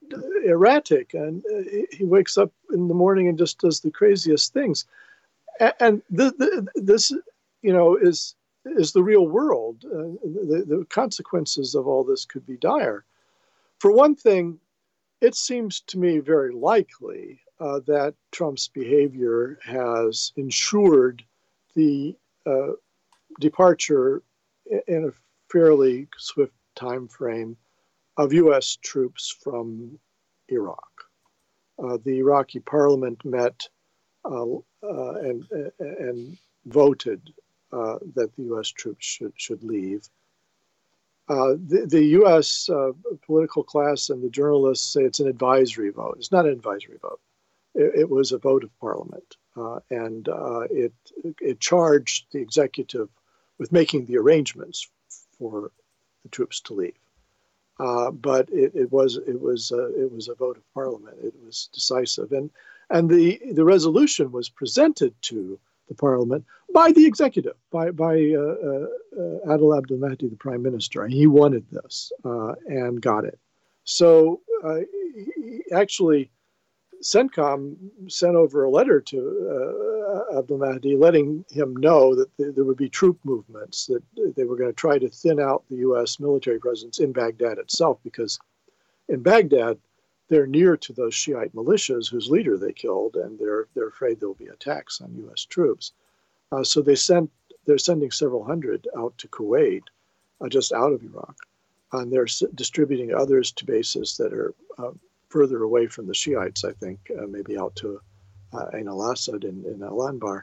erratic, 0.44 1.14
and 1.14 1.42
uh, 1.46 1.86
he 1.90 2.04
wakes 2.04 2.38
up 2.38 2.52
in 2.72 2.88
the 2.88 2.94
morning 2.94 3.28
and 3.28 3.38
just 3.38 3.58
does 3.58 3.80
the 3.80 3.90
craziest 3.90 4.52
things. 4.52 4.84
And, 5.80 6.02
this, 6.08 7.10
you 7.62 7.72
know, 7.72 7.96
is 7.96 8.36
is 8.64 8.92
the 8.92 9.02
real 9.02 9.26
world. 9.26 9.84
Uh, 9.84 10.14
the, 10.22 10.64
the 10.66 10.86
consequences 10.88 11.74
of 11.74 11.86
all 11.86 12.04
this 12.04 12.24
could 12.24 12.46
be 12.46 12.56
dire. 12.56 13.04
For 13.78 13.90
one 13.90 14.14
thing, 14.14 14.60
it 15.20 15.34
seems 15.34 15.80
to 15.88 15.98
me 15.98 16.18
very 16.18 16.52
likely 16.52 17.40
uh, 17.61 17.81
that 17.87 18.14
Trump's 18.33 18.68
behavior 18.68 19.59
has 19.64 20.33
ensured 20.37 21.25
the 21.75 22.14
uh, 22.47 22.73
departure 23.40 24.23
in 24.87 25.05
a 25.05 25.12
fairly 25.51 26.09
swift 26.16 26.53
time 26.75 27.09
frame 27.09 27.57
of 28.16 28.33
U.S. 28.33 28.77
troops 28.83 29.35
from 29.42 29.99
Iraq. 30.49 30.85
Uh, 31.83 31.99
the 32.05 32.18
Iraqi 32.18 32.61
parliament 32.61 33.25
met 33.25 33.68
uh, 34.25 34.55
uh, 34.83 35.12
and, 35.21 35.47
and 35.79 36.37
voted 36.66 37.33
uh, 37.73 37.99
that 38.14 38.35
the 38.37 38.42
U.S. 38.44 38.68
troops 38.68 39.05
should, 39.05 39.33
should 39.37 39.62
leave. 39.62 40.09
Uh, 41.29 41.55
the, 41.66 41.87
the, 41.88 42.05
U.S. 42.05 42.68
Uh, 42.71 42.92
political 43.27 43.62
class 43.62 44.09
and 44.09 44.23
the 44.23 44.31
journalists 44.31 44.92
say 44.92 45.03
it's 45.03 45.21
an 45.21 45.29
advisory 45.29 45.90
vote. 45.90 46.16
It's 46.18 46.33
not 46.33 46.47
an 46.47 46.53
advisory 46.53 46.97
vote 47.03 47.21
it, 47.78 48.10
was 48.10 48.32
a 48.32 48.38
vote 48.38 48.64
of 48.64 48.78
parliament, 48.80 49.36
uh, 49.56 49.80
and 49.90 50.28
uh, 50.28 50.60
it 50.70 50.92
it 51.40 51.60
charged 51.60 52.26
the 52.32 52.40
executive 52.40 53.08
with 53.58 53.72
making 53.72 54.06
the 54.06 54.18
arrangements 54.18 54.88
for 55.38 55.70
the 56.22 56.28
troops 56.30 56.60
to 56.60 56.74
leave. 56.74 56.98
Uh, 57.80 58.10
but 58.10 58.48
it, 58.50 58.72
it, 58.74 58.92
was 58.92 59.16
it 59.16 59.40
was 59.40 59.70
uh, 59.70 59.90
it 59.90 60.10
was 60.12 60.28
a 60.28 60.34
vote 60.34 60.56
of 60.56 60.74
parliament. 60.74 61.16
It 61.22 61.34
was 61.44 61.68
decisive, 61.72 62.32
and 62.32 62.50
and 62.90 63.08
the 63.08 63.40
the 63.52 63.64
resolution 63.64 64.32
was 64.32 64.48
presented 64.48 65.14
to 65.22 65.60
the 65.86 65.94
parliament 65.94 66.44
by 66.74 66.90
the 66.92 67.06
executive, 67.06 67.54
by 67.70 67.92
by 67.92 68.32
uh, 68.34 68.40
uh, 68.40 68.86
uh 69.16 69.54
Adel 69.54 69.76
Abdul 69.76 69.98
Mahdi, 69.98 70.28
the 70.28 70.36
prime 70.36 70.62
minister. 70.62 71.06
He 71.06 71.26
wanted 71.26 71.66
this 71.70 72.12
uh, 72.24 72.54
and 72.66 73.00
got 73.00 73.24
it. 73.24 73.38
So 73.84 74.40
actually, 75.72 76.30
CENTCOM 77.02 78.11
sent 78.11 78.34
over 78.34 78.64
a 78.64 78.70
letter 78.70 79.00
to 79.00 80.24
uh, 80.32 80.38
Abdul 80.38 80.58
Mahdi 80.58 80.96
letting 80.96 81.44
him 81.50 81.76
know 81.76 82.14
that 82.14 82.37
th- 82.37 82.54
there 82.54 82.64
would 82.64 82.76
be 82.76 82.88
troop 82.88 83.18
movements, 83.24 83.87
that 83.87 84.02
they 84.37 84.44
were 84.44 84.56
going 84.56 84.70
to 84.70 84.74
try 84.74 84.98
to 84.98 85.08
thin 85.08 85.38
out 85.38 85.64
the 85.68 85.76
U.S. 85.76 86.18
military 86.18 86.58
presence 86.58 86.98
in 86.98 87.12
Baghdad 87.12 87.58
itself, 87.58 87.98
because 88.02 88.38
in 89.08 89.22
Baghdad, 89.22 89.78
they're 90.28 90.46
near 90.46 90.76
to 90.76 90.92
those 90.92 91.14
Shiite 91.14 91.54
militias 91.54 92.11
whose 92.11 92.28
leader 92.30 92.58
they 92.58 92.72
killed, 92.72 93.16
and 93.16 93.38
they're, 93.38 93.66
they're 93.74 93.88
afraid 93.88 94.18
there 94.20 94.28
will 94.28 94.34
be 94.34 94.46
attacks 94.46 95.00
on 95.00 95.14
U.S. 95.16 95.44
troops. 95.44 95.92
Uh, 96.52 96.64
so 96.64 96.82
they 96.82 96.94
sent, 96.94 97.30
they're 97.64 97.78
sending 97.78 98.11
several 98.11 98.44
hundred 98.44 98.88
out 98.96 99.16
to 99.18 99.28
Kuwait, 99.28 99.82
uh, 100.40 100.48
just 100.48 100.72
out 100.72 100.92
of 100.92 101.02
Iraq. 101.02 101.37
And 101.92 102.12
they're 102.12 102.24
s- 102.24 102.42
distributing 102.54 103.14
others 103.14 103.52
to 103.52 103.64
bases 103.64 104.16
that 104.18 104.32
are 104.32 104.54
uh, 104.78 104.90
further 105.28 105.62
away 105.62 105.86
from 105.86 106.06
the 106.06 106.14
Shiites, 106.14 106.64
I 106.64 106.72
think, 106.72 107.10
uh, 107.18 107.26
maybe 107.26 107.58
out 107.58 107.74
to 107.76 108.00
uh, 108.52 108.66
Ain 108.74 108.88
al 108.88 109.10
Assad 109.10 109.44
in, 109.44 109.82
Al 109.82 109.98
Anbar 109.98 110.42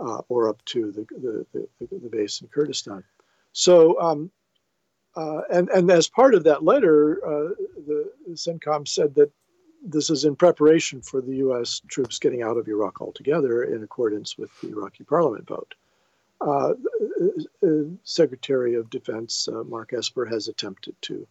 uh, 0.00 0.22
or 0.28 0.48
up 0.48 0.64
to 0.66 0.90
the, 0.92 1.06
the, 1.20 1.46
the, 1.52 1.98
the, 1.98 2.08
base 2.08 2.40
in 2.40 2.48
Kurdistan. 2.48 3.04
So, 3.52 4.00
um, 4.00 4.30
uh, 5.14 5.42
and, 5.52 5.68
and 5.68 5.90
as 5.90 6.08
part 6.08 6.34
of 6.34 6.44
that 6.44 6.64
letter, 6.64 7.24
uh, 7.24 7.54
the, 7.86 8.10
the 8.26 8.34
CENTCOM 8.34 8.88
said 8.88 9.14
that 9.16 9.30
this 9.84 10.10
is 10.10 10.24
in 10.24 10.36
preparation 10.36 11.02
for 11.02 11.20
the 11.20 11.36
U.S. 11.36 11.82
troops 11.88 12.18
getting 12.18 12.42
out 12.42 12.56
of 12.56 12.68
Iraq 12.68 13.00
altogether 13.00 13.64
in 13.64 13.82
accordance 13.82 14.38
with 14.38 14.50
the 14.60 14.70
Iraqi 14.70 15.04
parliament 15.04 15.46
vote. 15.46 15.74
Uh, 16.40 16.74
Secretary 18.04 18.74
of 18.74 18.90
Defense 18.90 19.48
uh, 19.48 19.62
Mark 19.64 19.92
Esper 19.92 20.24
has 20.26 20.48
attempted 20.48 20.94
to 21.02 21.26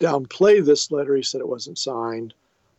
downplay 0.00 0.64
this 0.64 0.90
letter. 0.90 1.16
He 1.16 1.22
said 1.22 1.40
it 1.40 1.48
wasn't 1.48 1.78
signed. 1.78 2.34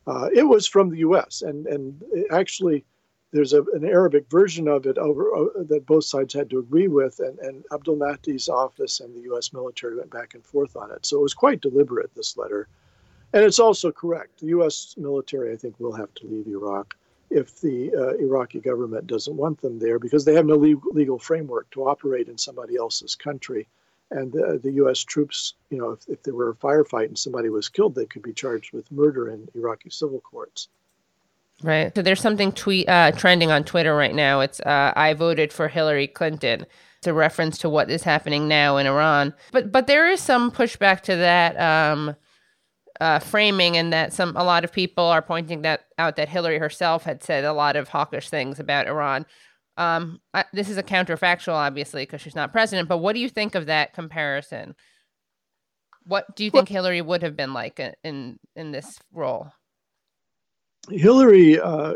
Uh, 0.05 0.29
it 0.33 0.43
was 0.43 0.67
from 0.67 0.89
the 0.89 0.99
U.S. 0.99 1.41
and 1.41 1.67
and 1.67 2.01
actually, 2.31 2.85
there's 3.31 3.53
a, 3.53 3.61
an 3.73 3.83
Arabic 3.83 4.29
version 4.29 4.67
of 4.67 4.85
it 4.85 4.97
over 4.97 5.35
uh, 5.35 5.63
that 5.63 5.85
both 5.85 6.05
sides 6.05 6.33
had 6.33 6.49
to 6.49 6.59
agree 6.59 6.87
with, 6.87 7.19
and, 7.19 7.37
and 7.39 7.65
Abdul 7.73 7.97
Mahdi's 7.97 8.47
office 8.47 8.99
and 9.01 9.13
the 9.15 9.21
U.S. 9.21 9.51
military 9.51 9.97
went 9.97 10.11
back 10.11 10.33
and 10.33 10.45
forth 10.45 10.77
on 10.77 10.91
it. 10.91 11.05
So 11.05 11.17
it 11.17 11.23
was 11.23 11.33
quite 11.33 11.61
deliberate. 11.61 12.13
This 12.15 12.37
letter, 12.37 12.67
and 13.33 13.43
it's 13.43 13.59
also 13.59 13.91
correct. 13.91 14.39
The 14.39 14.47
U.S. 14.47 14.95
military, 14.97 15.51
I 15.51 15.57
think, 15.57 15.79
will 15.79 15.93
have 15.93 16.13
to 16.15 16.27
leave 16.27 16.47
Iraq 16.47 16.95
if 17.29 17.59
the 17.59 17.93
uh, 17.93 18.15
Iraqi 18.23 18.61
government 18.61 19.07
doesn't 19.07 19.35
want 19.35 19.59
them 19.61 19.79
there 19.79 19.99
because 19.99 20.23
they 20.23 20.33
have 20.33 20.45
no 20.45 20.55
legal 20.55 21.19
framework 21.19 21.69
to 21.71 21.87
operate 21.87 22.29
in 22.29 22.37
somebody 22.37 22.77
else's 22.77 23.15
country 23.15 23.67
and 24.11 24.31
the, 24.31 24.59
the 24.61 24.71
U.S. 24.73 25.03
troops, 25.03 25.53
you 25.69 25.77
know, 25.77 25.91
if, 25.91 26.07
if 26.07 26.23
there 26.23 26.33
were 26.33 26.49
a 26.49 26.55
firefight 26.55 27.07
and 27.07 27.17
somebody 27.17 27.49
was 27.49 27.69
killed, 27.69 27.95
they 27.95 28.05
could 28.05 28.23
be 28.23 28.33
charged 28.33 28.73
with 28.73 28.91
murder 28.91 29.29
in 29.29 29.47
Iraqi 29.53 29.89
civil 29.89 30.21
courts. 30.21 30.69
Right. 31.63 31.93
So 31.95 32.03
there's 32.03 32.21
something 32.21 32.51
tweet 32.51 32.87
uh, 32.87 33.11
trending 33.13 33.49
on 33.51 33.63
Twitter 33.63 33.95
right 33.95 34.13
now. 34.13 34.41
It's 34.41 34.59
uh, 34.59 34.93
I 34.95 35.13
voted 35.13 35.51
for 35.51 35.67
Hillary 35.67 36.07
Clinton. 36.07 36.65
It's 36.99 37.07
a 37.07 37.13
reference 37.13 37.57
to 37.59 37.69
what 37.69 37.89
is 37.89 38.03
happening 38.03 38.47
now 38.47 38.77
in 38.77 38.85
Iran. 38.85 39.33
But 39.51 39.71
but 39.71 39.87
there 39.87 40.07
is 40.07 40.21
some 40.21 40.51
pushback 40.51 41.01
to 41.01 41.15
that 41.15 41.59
um, 41.59 42.15
uh, 43.01 43.17
framing, 43.19 43.75
and 43.75 43.91
that 43.91 44.13
some 44.13 44.37
a 44.37 44.43
lot 44.43 44.63
of 44.63 44.71
people 44.71 45.03
are 45.03 45.21
pointing 45.21 45.63
that 45.63 45.85
out 45.97 46.15
that 46.17 46.29
Hillary 46.29 46.59
herself 46.59 47.05
had 47.05 47.23
said 47.23 47.43
a 47.43 47.53
lot 47.53 47.75
of 47.75 47.89
hawkish 47.89 48.29
things 48.29 48.59
about 48.59 48.87
Iran. 48.87 49.25
Um, 49.77 50.19
I, 50.33 50.45
this 50.53 50.69
is 50.69 50.77
a 50.77 50.83
counterfactual, 50.83 51.53
obviously, 51.53 52.03
because 52.03 52.21
she's 52.21 52.35
not 52.35 52.51
president. 52.51 52.89
But 52.89 52.97
what 52.97 53.13
do 53.13 53.19
you 53.19 53.29
think 53.29 53.55
of 53.55 53.67
that 53.67 53.93
comparison? 53.93 54.75
What 56.05 56.35
do 56.35 56.43
you 56.43 56.49
think 56.49 56.69
well, 56.69 56.75
Hillary 56.75 57.01
would 57.01 57.21
have 57.21 57.35
been 57.35 57.53
like 57.53 57.79
in 58.03 58.39
in 58.55 58.71
this 58.71 58.99
role? 59.13 59.51
Hillary 60.89 61.59
uh, 61.59 61.93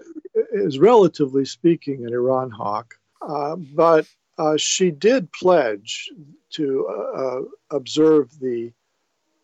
is, 0.52 0.80
relatively 0.80 1.46
speaking, 1.46 2.06
an 2.06 2.14
Iran 2.14 2.52
hawk, 2.52 2.96
uh, 3.22 3.56
but 3.56 4.06
uh, 4.38 4.58
she 4.58 4.92
did 4.92 5.32
pledge 5.32 6.10
to 6.52 6.88
uh, 6.90 7.18
uh, 7.18 7.42
observe 7.72 8.38
the 8.40 8.72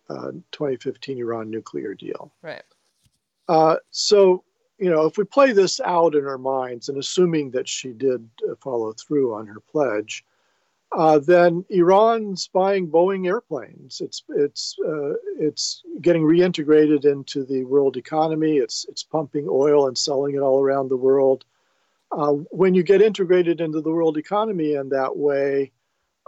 uh, 0.09 0.31
2015 0.51 1.17
Iran 1.19 1.49
nuclear 1.49 1.93
deal. 1.93 2.33
Right. 2.41 2.63
so 3.89 4.43
you 4.77 4.89
know, 4.89 5.05
if 5.05 5.17
we 5.17 5.23
play 5.23 5.53
this 5.53 5.79
out 5.79 6.15
in 6.15 6.25
our 6.25 6.37
minds 6.37 6.89
and 6.89 6.97
assuming 6.97 7.51
that 7.51 7.67
she 7.67 7.89
did 7.89 8.27
uh, 8.49 8.55
follow 8.61 8.93
through 8.93 9.33
on 9.33 9.47
her 9.47 9.59
pledge, 9.59 10.23
uh, 10.93 11.19
then 11.19 11.65
Iran's 11.69 12.47
buying 12.47 12.87
Boeing 12.87 13.27
airplanes. 13.27 13.99
It's 13.99 14.23
it's 14.29 14.75
uh, 14.85 15.13
it's 15.37 15.83
getting 16.01 16.23
reintegrated 16.23 17.05
into 17.05 17.43
the 17.43 17.65
world 17.65 17.97
economy. 17.97 18.57
It's 18.57 18.85
it's 18.87 19.03
pumping 19.03 19.47
oil 19.49 19.87
and 19.87 19.97
selling 19.97 20.35
it 20.35 20.39
all 20.39 20.61
around 20.61 20.89
the 20.89 20.97
world. 20.97 21.43
Uh, 22.11 22.33
when 22.51 22.73
you 22.73 22.83
get 22.83 23.01
integrated 23.01 23.59
into 23.59 23.81
the 23.81 23.91
world 23.91 24.17
economy 24.17 24.75
in 24.75 24.87
that 24.89 25.17
way, 25.17 25.71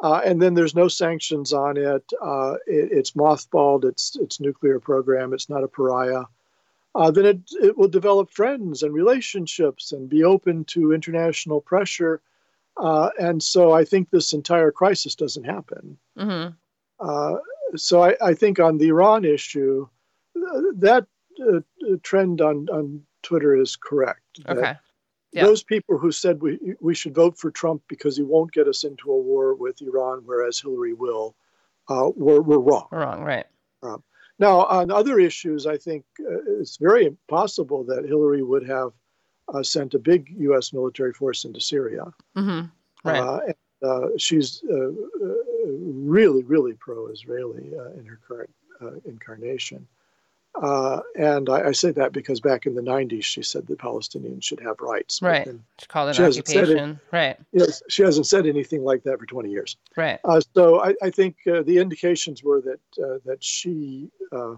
uh, 0.03 0.21
and 0.25 0.41
then 0.41 0.55
there's 0.55 0.75
no 0.75 0.89
sanctions 0.89 1.53
on 1.53 1.77
it, 1.77 2.03
uh, 2.21 2.55
it, 2.67 2.91
it's 2.91 3.12
mothballed. 3.12 3.85
Its 3.85 4.17
its 4.17 4.41
nuclear 4.41 4.79
program. 4.79 5.33
It's 5.33 5.49
not 5.49 5.63
a 5.63 5.69
pariah 5.69 6.23
uh, 6.99 7.09
then 7.09 7.25
it, 7.25 7.39
it 7.62 7.77
will 7.77 7.88
develop 7.88 8.29
friends 8.29 8.83
and 8.83 8.93
relationships 8.93 9.93
and 9.93 10.09
be 10.09 10.25
open 10.25 10.65
to 10.65 10.91
international 10.91 11.62
pressure. 11.62 12.21
Uh, 12.75 13.09
and 13.17 13.41
so 13.41 13.71
I 13.71 13.85
think 13.85 14.09
this 14.09 14.33
entire 14.33 14.69
crisis 14.69 15.15
doesn't 15.15 15.45
happen. 15.45 15.97
Mm-hmm. 16.17 16.49
Uh, 16.99 17.38
so 17.77 18.03
I, 18.03 18.15
I, 18.21 18.33
think 18.33 18.59
on 18.59 18.79
the 18.79 18.89
Iran 18.89 19.23
issue, 19.23 19.88
that 20.35 21.07
uh, 21.41 21.59
trend 22.03 22.41
on, 22.41 22.67
on 22.69 23.01
Twitter 23.23 23.55
is 23.55 23.77
correct. 23.77 24.41
Okay. 24.49 24.73
Yeah. 25.31 25.45
Those 25.45 25.63
people 25.63 25.97
who 25.97 26.12
said 26.12 26.41
we, 26.41 26.59
we 26.81 26.95
should 26.95 27.15
vote 27.15 27.38
for 27.38 27.49
Trump 27.49 27.81
because 27.88 28.17
he 28.17 28.23
won't 28.23 28.51
get 28.51 28.67
us 28.67 28.83
into 28.83 29.09
a 29.09 29.17
war 29.17 29.53
with 29.53 29.81
Iran, 29.81 30.23
whereas 30.25 30.59
Hillary 30.59 30.93
will, 30.93 31.33
uh, 31.88 32.09
were, 32.13 32.41
were 32.41 32.59
wrong. 32.59 32.89
Wrong, 32.91 33.23
right. 33.23 33.45
Uh, 33.81 33.99
now, 34.39 34.65
on 34.65 34.89
other 34.89 35.19
issues, 35.19 35.67
I 35.67 35.78
think 35.78 36.06
uh, 36.19 36.60
it's 36.60 36.78
very 36.78 37.15
possible 37.28 37.84
that 37.84 38.06
Hillary 38.06 38.41
would 38.41 38.65
have 38.67 38.91
uh, 39.54 39.63
sent 39.63 39.93
a 39.93 39.99
big 39.99 40.34
U.S. 40.38 40.71
military 40.71 41.13
force 41.13 41.43
into 41.43 41.60
Syria. 41.60 42.06
Mm-hmm. 42.38 42.67
Right. 43.04 43.19
Uh, 43.19 43.39
and, 43.47 43.56
uh, 43.82 44.08
she's 44.17 44.63
uh, 44.69 44.75
uh, 44.75 44.91
really, 45.65 46.43
really 46.43 46.73
pro-Israeli 46.73 47.71
in 47.97 48.06
her 48.06 48.19
current 48.28 48.49
incarnation. 49.06 49.86
Uh, 50.62 51.00
and 51.15 51.50
I, 51.50 51.67
I, 51.67 51.72
say 51.72 51.91
that 51.91 52.12
because 52.12 52.41
back 52.41 52.65
in 52.65 52.76
the 52.76 52.82
90s, 52.82 53.24
she 53.24 53.41
said 53.41 53.65
that 53.67 53.80
Palestinians 53.80 54.43
should 54.43 54.60
have 54.60 54.76
rights. 54.82 55.22
Right. 55.22 55.48
She 55.80 55.88
called 55.88 56.10
it 56.10 56.19
occupation. 56.19 56.89
It, 56.89 57.15
right. 57.15 57.38
Yes, 57.54 57.82
she 57.88 58.04
hasn't 58.04 58.28
said 58.28 58.45
anything 58.45 58.84
like 58.84 59.04
that 59.04 59.19
for 59.19 59.26
20 59.26 59.50
years. 59.50 59.78
Right. 59.95 60.19
Uh, 60.26 60.41
so 60.54 60.82
I, 60.82 60.95
I 61.02 61.12
think 61.12 61.38
uh, 61.48 61.62
the 61.62 61.78
indications 61.78 62.43
were 62.43 62.62
that 62.62 62.80
uh, 63.02 63.19
that 63.26 63.41
she 63.41 64.10
uh, 64.34 64.56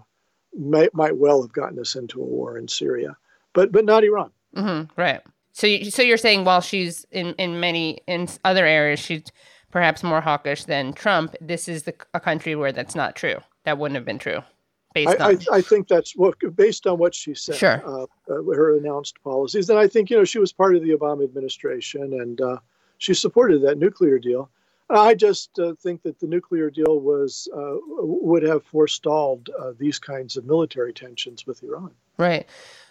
may, 0.52 0.88
might 0.92 1.16
well 1.16 1.40
have 1.40 1.52
gotten 1.52 1.78
us 1.78 1.94
into 1.94 2.20
a 2.20 2.24
war 2.24 2.58
in 2.58 2.66
Syria, 2.66 3.16
but 3.52 3.70
but 3.70 3.84
not 3.84 4.02
Iran. 4.02 4.32
Mm-hmm. 4.56 5.00
Right. 5.00 5.20
So 5.52 5.68
you, 5.68 5.88
so 5.92 6.02
you're 6.02 6.16
saying 6.16 6.44
while 6.44 6.62
she's 6.62 7.06
in 7.12 7.34
in 7.34 7.60
many 7.60 8.00
in 8.08 8.28
other 8.44 8.66
areas 8.66 8.98
she's 8.98 9.22
perhaps 9.70 10.02
more 10.02 10.20
hawkish 10.20 10.64
than 10.64 10.94
Trump, 10.94 11.36
this 11.40 11.68
is 11.68 11.84
the, 11.84 11.94
a 12.12 12.18
country 12.18 12.56
where 12.56 12.72
that's 12.72 12.96
not 12.96 13.14
true. 13.14 13.36
That 13.64 13.78
wouldn't 13.78 13.94
have 13.94 14.04
been 14.04 14.18
true 14.18 14.42
based 14.92 15.20
I, 15.20 15.24
on? 15.24 15.38
I, 15.50 15.56
I, 15.56 15.60
think 15.60 15.88
that's 15.88 16.16
what 16.16 16.36
based 16.54 16.86
on 16.86 16.98
what 16.98 17.14
she 17.14 17.34
said. 17.34 17.56
Sure. 17.56 17.82
Uh, 17.84 18.04
uh, 18.30 18.42
her 18.54 18.76
announced 18.76 19.22
policies, 19.22 19.68
and 19.70 19.78
I 19.78 19.88
think 19.88 20.10
you 20.10 20.16
know 20.16 20.24
she 20.24 20.38
was 20.38 20.52
part 20.52 20.76
of 20.76 20.82
the 20.82 20.90
Obama 20.90 21.24
administration, 21.24 22.20
and 22.20 22.40
uh, 22.40 22.58
she 22.98 23.14
supported 23.14 23.62
that 23.62 23.78
nuclear 23.78 24.18
deal. 24.18 24.50
I 24.90 25.14
just 25.14 25.58
uh, 25.58 25.74
think 25.80 26.02
that 26.02 26.20
the 26.20 26.26
nuclear 26.26 26.70
deal 26.70 27.00
was 27.00 27.48
uh, 27.56 27.76
would 27.88 28.42
have 28.42 28.64
forestalled 28.64 29.48
uh, 29.58 29.72
these 29.78 29.98
kinds 29.98 30.36
of 30.36 30.44
military 30.44 30.92
tensions 30.92 31.46
with 31.46 31.62
Iran. 31.62 31.92
Right. 32.18 32.46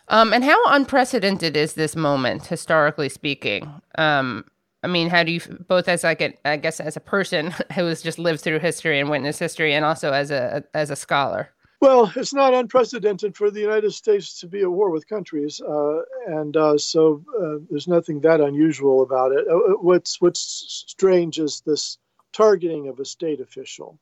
Um, 0.07 0.33
and 0.33 0.43
how 0.43 0.59
unprecedented 0.67 1.55
is 1.55 1.73
this 1.73 1.95
moment, 1.95 2.47
historically 2.47 3.07
speaking? 3.07 3.71
Um, 3.97 4.45
I 4.83 4.87
mean, 4.87 5.09
how 5.09 5.23
do 5.23 5.31
you 5.31 5.41
both 5.67 5.87
as 5.87 6.03
like 6.03 6.21
a, 6.21 6.33
I 6.43 6.57
guess 6.57 6.79
as 6.79 6.97
a 6.97 7.01
person 7.01 7.51
who 7.75 7.85
has 7.85 8.01
just 8.01 8.17
lived 8.17 8.41
through 8.41 8.59
history 8.59 8.99
and 8.99 9.09
witnessed 9.09 9.39
history, 9.39 9.73
and 9.73 9.85
also 9.85 10.11
as 10.11 10.31
a 10.31 10.63
as 10.73 10.89
a 10.89 10.95
scholar? 10.95 11.49
Well, 11.81 12.13
it's 12.15 12.33
not 12.33 12.53
unprecedented 12.53 13.35
for 13.35 13.49
the 13.49 13.59
United 13.59 13.91
States 13.91 14.39
to 14.39 14.47
be 14.47 14.61
at 14.61 14.71
war 14.71 14.91
with 14.91 15.07
countries, 15.07 15.59
uh, 15.59 16.01
and 16.27 16.55
uh, 16.55 16.77
so 16.77 17.23
uh, 17.41 17.57
there's 17.71 17.87
nothing 17.87 18.21
that 18.21 18.39
unusual 18.39 19.01
about 19.01 19.31
it. 19.31 19.47
Uh, 19.49 19.55
uh, 19.57 19.73
what's 19.81 20.21
what's 20.21 20.85
strange 20.87 21.39
is 21.39 21.63
this 21.65 21.97
targeting 22.33 22.87
of 22.87 22.99
a 22.99 23.05
state 23.05 23.41
official. 23.41 23.99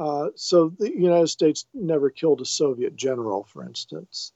Uh, 0.00 0.30
so 0.34 0.72
the 0.80 0.90
United 0.90 1.28
States 1.28 1.66
never 1.72 2.10
killed 2.10 2.40
a 2.40 2.44
Soviet 2.44 2.96
general, 2.96 3.44
for 3.44 3.64
instance. 3.64 4.32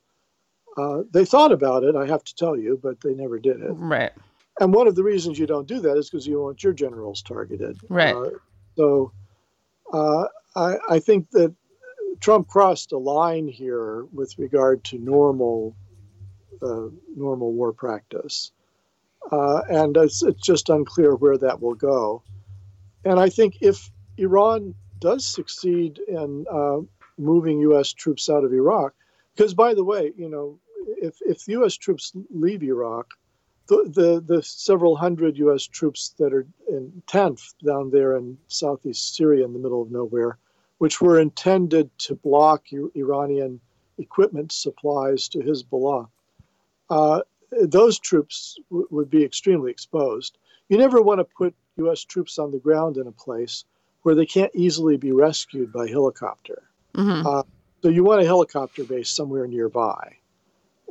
they 1.13 1.25
thought 1.25 1.51
about 1.51 1.83
it, 1.83 1.97
I 1.97 2.07
have 2.07 2.23
to 2.23 2.35
tell 2.37 2.57
you, 2.57 2.79
but 2.81 3.01
they 3.01 3.15
never 3.15 3.41
did 3.41 3.61
it. 3.61 3.73
Right. 3.73 4.13
And 4.61 4.73
one 4.73 4.87
of 4.87 4.95
the 4.95 5.03
reasons 5.03 5.41
you 5.41 5.47
don't 5.47 5.67
do 5.67 5.81
that 5.81 5.97
is 5.97 6.09
because 6.09 6.27
you 6.27 6.41
want 6.41 6.63
your 6.63 6.73
generals 6.73 7.21
targeted. 7.21 7.79
Right. 7.89 8.15
so 8.77 9.13
I, 9.93 10.77
I 10.89 10.99
think 11.01 11.31
that 11.33 11.53
Trump 12.21 12.49
crossed 12.49 12.93
a 12.93 12.99
line 12.99 13.49
here 13.49 14.05
with 14.13 14.39
regard 14.39 14.85
to 14.85 14.99
normal 14.99 15.75
uh, 16.63 16.89
normal 17.17 17.53
war 17.55 17.73
practice, 17.73 18.53
uh, 19.33 19.63
and 19.71 19.97
it's, 19.97 20.23
it's 20.23 20.43
just 20.43 20.69
unclear 20.69 21.17
where 21.17 21.39
that 21.39 21.63
will 21.63 21.75
go. 21.75 22.23
And 23.07 23.19
I 23.19 23.31
think 23.31 23.57
if 23.63 23.91
Iran 24.19 24.75
does 24.99 25.27
succeed 25.27 25.99
in 26.07 26.45
uh, 26.53 26.81
moving 27.17 27.61
U.S. 27.61 27.95
troops 27.95 28.29
out 28.29 28.45
of 28.45 28.53
Iraq, 28.53 28.93
because 29.35 29.55
by 29.55 29.73
the 29.73 29.85
way, 29.85 30.13
you 30.15 30.29
know, 30.29 30.59
if 31.01 31.17
if 31.23 31.49
U.S. 31.49 31.75
troops 31.75 32.13
leave 32.29 32.63
Iraq, 32.63 33.07
the, 33.69 33.91
the, 33.95 34.35
the 34.35 34.43
several 34.43 34.97
hundred 34.97 35.39
U.S. 35.39 35.67
troops 35.67 36.15
that 36.19 36.35
are 36.35 36.47
in 36.69 37.03
tenth 37.07 37.55
down 37.65 37.91
there 37.91 38.15
in 38.17 38.37
southeast 38.49 39.17
Syria 39.17 39.47
in 39.47 39.55
the 39.55 39.59
middle 39.59 39.81
of 39.81 39.91
nowhere 39.91 40.37
which 40.81 40.99
were 41.03 41.21
intended 41.21 41.91
to 41.99 42.15
block 42.15 42.65
Iranian 42.73 43.61
equipment 43.99 44.51
supplies 44.51 45.29
to 45.29 45.41
Hezbollah. 45.41 46.09
Uh, 46.89 47.21
those 47.51 47.99
troops 47.99 48.59
w- 48.71 48.89
would 48.91 49.11
be 49.11 49.23
extremely 49.23 49.71
exposed. 49.71 50.39
You 50.71 50.79
never 50.79 51.03
want 51.03 51.19
to 51.21 51.25
put 51.25 51.55
U.S. 51.77 52.03
troops 52.03 52.39
on 52.39 52.51
the 52.51 52.59
ground 52.59 52.97
in 52.97 53.07
a 53.07 53.13
place 53.13 53.67
where 54.05 54.15
they 54.15 54.25
can't 54.25 54.51
easily 54.55 54.97
be 54.97 55.13
rescued 55.13 55.71
by 55.71 55.87
helicopter. 55.87 56.63
Mm-hmm. 56.95 57.27
Uh, 57.27 57.43
so 57.83 57.91
you 57.91 58.03
want 58.03 58.23
a 58.23 58.25
helicopter 58.25 58.83
base 58.83 59.11
somewhere 59.11 59.47
nearby. 59.47 60.17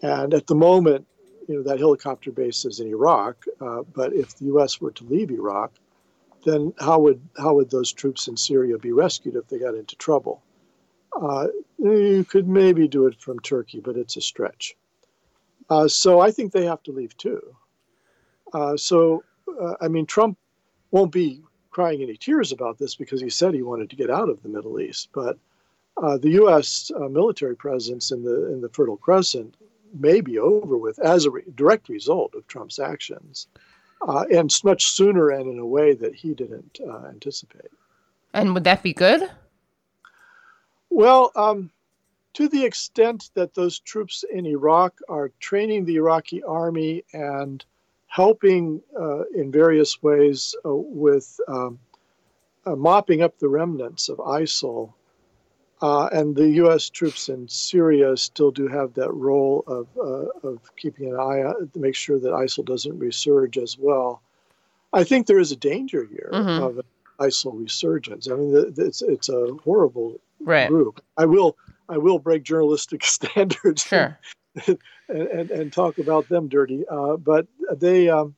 And 0.04 0.36
at 0.36 0.45
the 0.45 0.56
moment, 0.56 1.08
you 1.47 1.56
know 1.56 1.63
that 1.63 1.80
helicopter 1.80 2.32
base 2.32 2.63
is 2.63 2.80
in 2.80 2.89
Iraq. 2.89 3.43
Uh, 3.60 3.82
but 3.95 4.13
if 4.13 4.38
the 4.38 4.45
U.S. 4.45 4.80
were 4.80 4.91
to 4.91 5.04
leave 5.06 5.32
Iraq, 5.32 5.71
then 6.43 6.73
how 6.80 6.99
would 6.99 7.21
how 7.38 7.56
would 7.56 7.69
those 7.69 7.91
troops 7.91 8.28
in 8.28 8.38
Syria 8.38 8.78
be 8.78 8.91
rescued 8.91 9.36
if 9.36 9.47
they 9.47 9.60
got 9.60 9.75
into 9.75 9.95
trouble? 9.95 10.41
Uh, 11.19 11.47
you 11.78 12.23
could 12.23 12.47
maybe 12.47 12.88
do 12.88 13.08
it 13.08 13.19
from 13.19 13.39
Turkey, 13.39 13.80
but 13.80 13.97
it's 13.97 14.15
a 14.17 14.21
stretch. 14.21 14.75
Uh, 15.69 15.88
so 15.88 16.19
I 16.19 16.32
think 16.32 16.52
they 16.52 16.65
have 16.65 16.84
to 16.84 16.91
leave 16.91 17.15
too. 17.17 17.56
Uh, 18.54 18.78
so 18.78 19.23
uh, 19.60 19.75
I 19.82 19.88
mean, 19.88 20.06
Trump 20.06 20.38
won't 20.91 21.12
be 21.12 21.41
crying 21.71 22.02
any 22.02 22.17
tears 22.17 22.52
about 22.52 22.78
this 22.78 22.95
because 22.95 23.21
he 23.21 23.30
said 23.30 23.54
he 23.54 23.62
wanted 23.62 23.89
to 23.89 23.95
get 23.95 24.10
out 24.10 24.30
of 24.30 24.41
the 24.41 24.49
Middle 24.49 24.80
East, 24.80 25.10
but 25.13 25.38
uh, 26.02 26.17
the 26.17 26.32
U.S. 26.32 26.91
Uh, 26.95 27.10
military 27.10 27.56
presence 27.56 28.12
in 28.12 28.23
the 28.23 28.52
in 28.54 28.62
the 28.62 28.69
Fertile 28.69 28.97
Crescent 28.97 29.56
may 29.93 30.21
be 30.21 30.38
over 30.38 30.78
with 30.78 30.99
as 30.99 31.25
a 31.25 31.32
re- 31.32 31.43
direct 31.56 31.89
result 31.89 32.36
of 32.36 32.47
Trump's 32.47 32.80
actions 32.80 33.47
uh, 34.01 34.25
and 34.31 34.53
much 34.63 34.88
sooner 34.88 35.29
and 35.29 35.51
in 35.51 35.59
a 35.59 35.65
way 35.65 35.93
that 35.93 36.15
he 36.15 36.33
didn't 36.33 36.79
uh, 36.85 37.05
anticipate. 37.07 37.71
And 38.33 38.53
would 38.53 38.63
that 38.63 38.83
be 38.83 38.93
good? 38.93 39.29
Well, 40.89 41.31
um, 41.35 41.71
to 42.33 42.47
the 42.47 42.65
extent 42.65 43.31
that 43.33 43.53
those 43.53 43.79
troops 43.79 44.23
in 44.31 44.45
Iraq 44.45 44.99
are 45.07 45.31
training 45.39 45.85
the 45.85 45.95
Iraqi 45.95 46.43
army 46.43 47.03
and 47.13 47.63
helping 48.07 48.81
uh, 48.99 49.23
in 49.35 49.51
various 49.51 50.01
ways 50.01 50.55
uh, 50.65 50.73
with 50.73 51.39
um, 51.47 51.79
uh, 52.65 52.75
mopping 52.75 53.21
up 53.21 53.38
the 53.39 53.47
remnants 53.47 54.09
of 54.09 54.17
ISIL 54.17 54.93
uh, 55.82 56.10
and 56.12 56.36
the 56.36 56.50
U.S. 56.50 56.89
troops 56.89 57.30
in 57.30 57.48
Syria 57.48 58.18
still 58.18 58.52
do 58.52 58.68
have 58.68 58.94
that 58.96 59.12
role 59.13 59.63
of, 59.68 59.88
uh, 59.98 60.48
of 60.48 60.76
keeping 60.76 61.10
an 61.10 61.15
eye 61.15 61.44
on 61.44 61.70
to 61.70 61.80
make 61.80 61.96
sure 61.96 62.20
that 62.20 62.34
ISIL 62.34 62.65
doesn't 62.65 63.00
resurge 63.00 63.62
as 63.62 63.78
well. 63.78 64.22
I 64.92 65.04
think 65.04 65.28
there 65.28 65.39
is 65.39 65.52
a 65.52 65.56
danger 65.56 66.06
here 66.10 66.30
mm-hmm. 66.34 66.63
of 66.63 66.80
an 66.80 66.84
ISIL 67.20 67.58
resurgence. 67.58 68.30
I 68.30 68.36
mean, 68.36 68.74
it's 68.78 69.02
it's 69.02 69.30
a 69.30 69.54
horrible 69.63 70.20
right. 70.42 70.68
group. 70.68 71.02
I 71.18 71.26
will 71.26 71.56
I 71.88 71.98
will 71.98 72.20
break 72.20 72.44
journalistic 72.44 73.06
standards 73.06 73.84
sure. 73.84 74.18
and, 74.68 74.78
and, 75.08 75.52
and 75.52 75.74
talk 75.74 75.98
about 75.98 76.28
them 76.28 76.50
dirty, 76.50 76.86
uh, 76.89 77.18
but 77.18 77.48
they. 77.72 78.10
Um, 78.10 78.36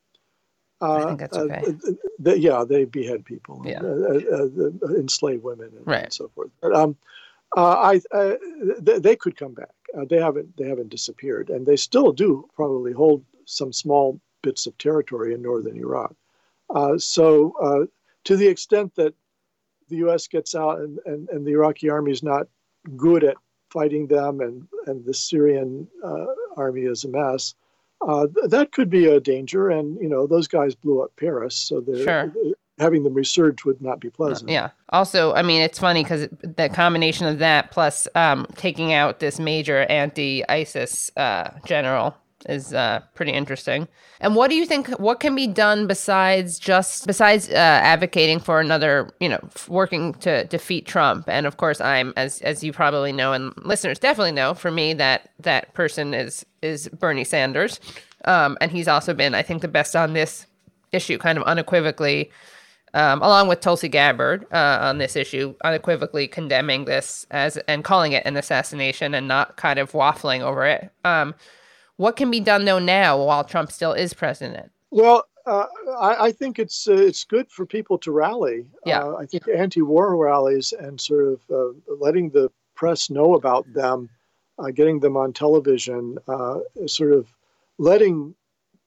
uh, 0.82 0.96
I 0.96 1.06
think 1.06 1.20
that's 1.20 1.38
uh, 1.38 1.42
okay. 1.42 1.64
They, 2.18 2.36
yeah, 2.38 2.66
they 2.68 2.86
behead 2.86 3.24
people, 3.24 3.62
yeah. 3.64 3.82
Uh, 3.82 4.96
enslave 4.96 5.44
women, 5.44 5.72
and, 5.78 5.86
right. 5.86 6.06
and 6.06 6.14
so 6.14 6.32
forth. 6.34 6.50
But, 6.60 6.74
um, 6.74 6.98
uh, 7.56 7.94
I, 7.94 8.02
uh, 8.16 8.36
th- 8.86 9.02
they 9.02 9.16
could 9.16 9.36
come 9.36 9.54
back. 9.54 9.74
Uh, 9.98 10.06
they 10.10 10.20
haven't 10.20 10.56
they 10.58 10.68
haven't 10.68 10.90
disappeared, 10.90 11.50
and 11.50 11.66
they 11.66 11.76
still 11.76 12.12
do 12.12 12.50
probably 12.56 12.94
hold 12.94 13.24
some 13.46 13.74
small 13.74 14.20
bits 14.42 14.66
of 14.68 14.78
territory 14.78 15.34
in 15.34 15.42
northern 15.42 15.78
Iraq. 15.78 16.16
Uh, 16.74 16.98
so, 16.98 17.54
uh, 17.62 17.86
to 18.24 18.38
the 18.38 18.48
extent 18.48 18.96
that 18.96 19.14
the 19.90 19.98
U.S. 19.98 20.28
gets 20.28 20.56
out 20.56 20.80
and, 20.80 21.00
and, 21.06 21.28
and 21.30 21.46
the 21.46 21.52
Iraqi 21.52 21.90
army 21.90 22.12
is 22.12 22.24
not 22.24 22.48
good 22.96 23.24
at 23.26 23.36
fighting 23.70 24.08
them, 24.08 24.40
and 24.40 24.68
and 24.88 25.04
the 25.04 25.14
Syrian 25.14 25.88
uh, 26.04 26.28
army 26.56 26.84
is 26.84 27.04
a 27.04 27.10
mess. 27.10 27.54
Th- 28.04 28.50
that 28.50 28.72
could 28.72 28.90
be 28.90 29.08
a 29.08 29.20
danger, 29.20 29.70
and 29.70 30.00
you 30.00 30.08
know 30.08 30.26
those 30.26 30.48
guys 30.48 30.74
blew 30.74 31.02
up 31.02 31.12
Paris, 31.18 31.56
so 31.56 31.82
they're 31.82 32.06
sure 32.32 32.54
having 32.80 33.04
them 33.04 33.14
resurge 33.14 33.64
would 33.66 33.82
not 33.82 34.00
be 34.00 34.10
pleasant. 34.10 34.50
Yeah. 34.50 34.70
Also, 34.90 35.34
I 35.34 35.42
mean, 35.42 35.62
it's 35.62 35.80
funny 35.80 36.04
because 36.04 36.28
the 36.42 36.70
combination 36.74 37.28
of 37.28 37.40
that 37.40 37.72
plus 37.72 38.08
um, 38.16 38.48
taking 38.56 38.94
out 38.94 39.20
this 39.20 39.40
major 39.40 39.84
anti-ISIS 39.84 41.12
uh, 41.18 41.52
general 41.66 42.16
is 42.50 42.74
uh, 42.74 43.02
pretty 43.14 43.32
interesting. 43.32 43.88
And 44.20 44.36
what 44.36 44.50
do 44.50 44.56
you 44.56 44.66
think? 44.66 44.90
What 45.00 45.20
can 45.20 45.36
be 45.36 45.48
done 45.48 45.88
besides 45.88 46.60
just 46.60 47.06
besides 47.06 47.50
uh, 47.50 47.54
advocating 47.54 48.40
for 48.40 48.60
another, 48.60 49.12
you 49.20 49.30
know, 49.30 49.40
working 49.68 50.14
to 50.16 50.46
defeat 50.46 50.86
Trump? 50.88 51.26
And 51.28 51.46
of 51.46 51.58
course, 51.58 51.80
I'm 51.82 52.14
as 52.18 52.42
as 52.42 52.64
you 52.64 52.74
probably 52.74 53.12
know, 53.12 53.34
and 53.34 53.54
listeners 53.58 54.00
definitely 54.00 54.32
know, 54.32 54.54
for 54.54 54.72
me 54.72 54.94
that 54.96 55.30
that 55.40 55.74
person 55.74 56.14
is 56.14 56.46
is 56.62 56.88
Bernie 56.90 57.24
Sanders, 57.24 57.80
um, 58.26 58.58
and 58.62 58.72
he's 58.72 58.88
also 58.88 59.14
been, 59.14 59.36
I 59.36 59.42
think, 59.44 59.62
the 59.62 59.68
best 59.68 59.96
on 59.96 60.14
this 60.14 60.48
issue, 60.92 61.18
kind 61.18 61.38
of 61.38 61.44
unequivocally 61.46 62.32
um, 62.94 63.22
along 63.22 63.48
with 63.48 63.62
Tulsi 63.62 63.88
Gabbard 63.88 64.46
uh, 64.52 64.80
on 64.82 64.98
this 64.98 65.16
issue, 65.16 65.56
unequivocally 65.64 66.28
condemning 66.28 66.86
this 66.86 67.26
as 67.32 67.58
and 67.68 67.84
calling 67.84 68.12
it 68.12 68.26
an 68.26 68.38
assassination 68.38 69.14
and 69.14 69.28
not 69.28 69.58
kind 69.58 69.80
of 69.80 69.92
waffling 69.92 70.42
over 70.42 70.66
it. 70.66 70.92
Um, 71.06 71.36
What 71.98 72.16
can 72.16 72.32
be 72.32 72.40
done 72.40 72.66
though 72.66 72.80
now 72.80 73.24
while 73.24 73.44
Trump 73.44 73.72
still 73.72 73.94
is 73.94 74.14
president? 74.14 74.72
Well, 74.90 75.26
uh, 75.46 75.66
I, 76.00 76.26
I, 76.26 76.32
think 76.32 76.60
it's 76.60 76.88
uh, 76.88 76.94
it's 76.94 77.24
good 77.24 77.50
for 77.52 77.66
people 77.66 77.98
to 78.00 78.12
rally. 78.12 78.66
Yeah. 78.86 79.04
Uh, 79.04 79.16
I 79.18 79.26
think 79.26 79.48
anti-war 79.48 80.16
rallies 80.18 80.74
and 80.74 81.00
sort 81.00 81.26
of 81.28 81.42
uh, 81.52 81.96
letting 82.00 82.30
the 82.30 82.52
press 82.76 83.10
know 83.10 83.36
about 83.36 83.72
them, 83.74 84.10
uh, 84.60 84.72
getting 84.72 85.00
them 85.00 85.16
on 85.16 85.34
television, 85.34 86.18
uh, 86.28 86.60
sort 86.88 87.14
of 87.14 87.28
letting 87.78 88.36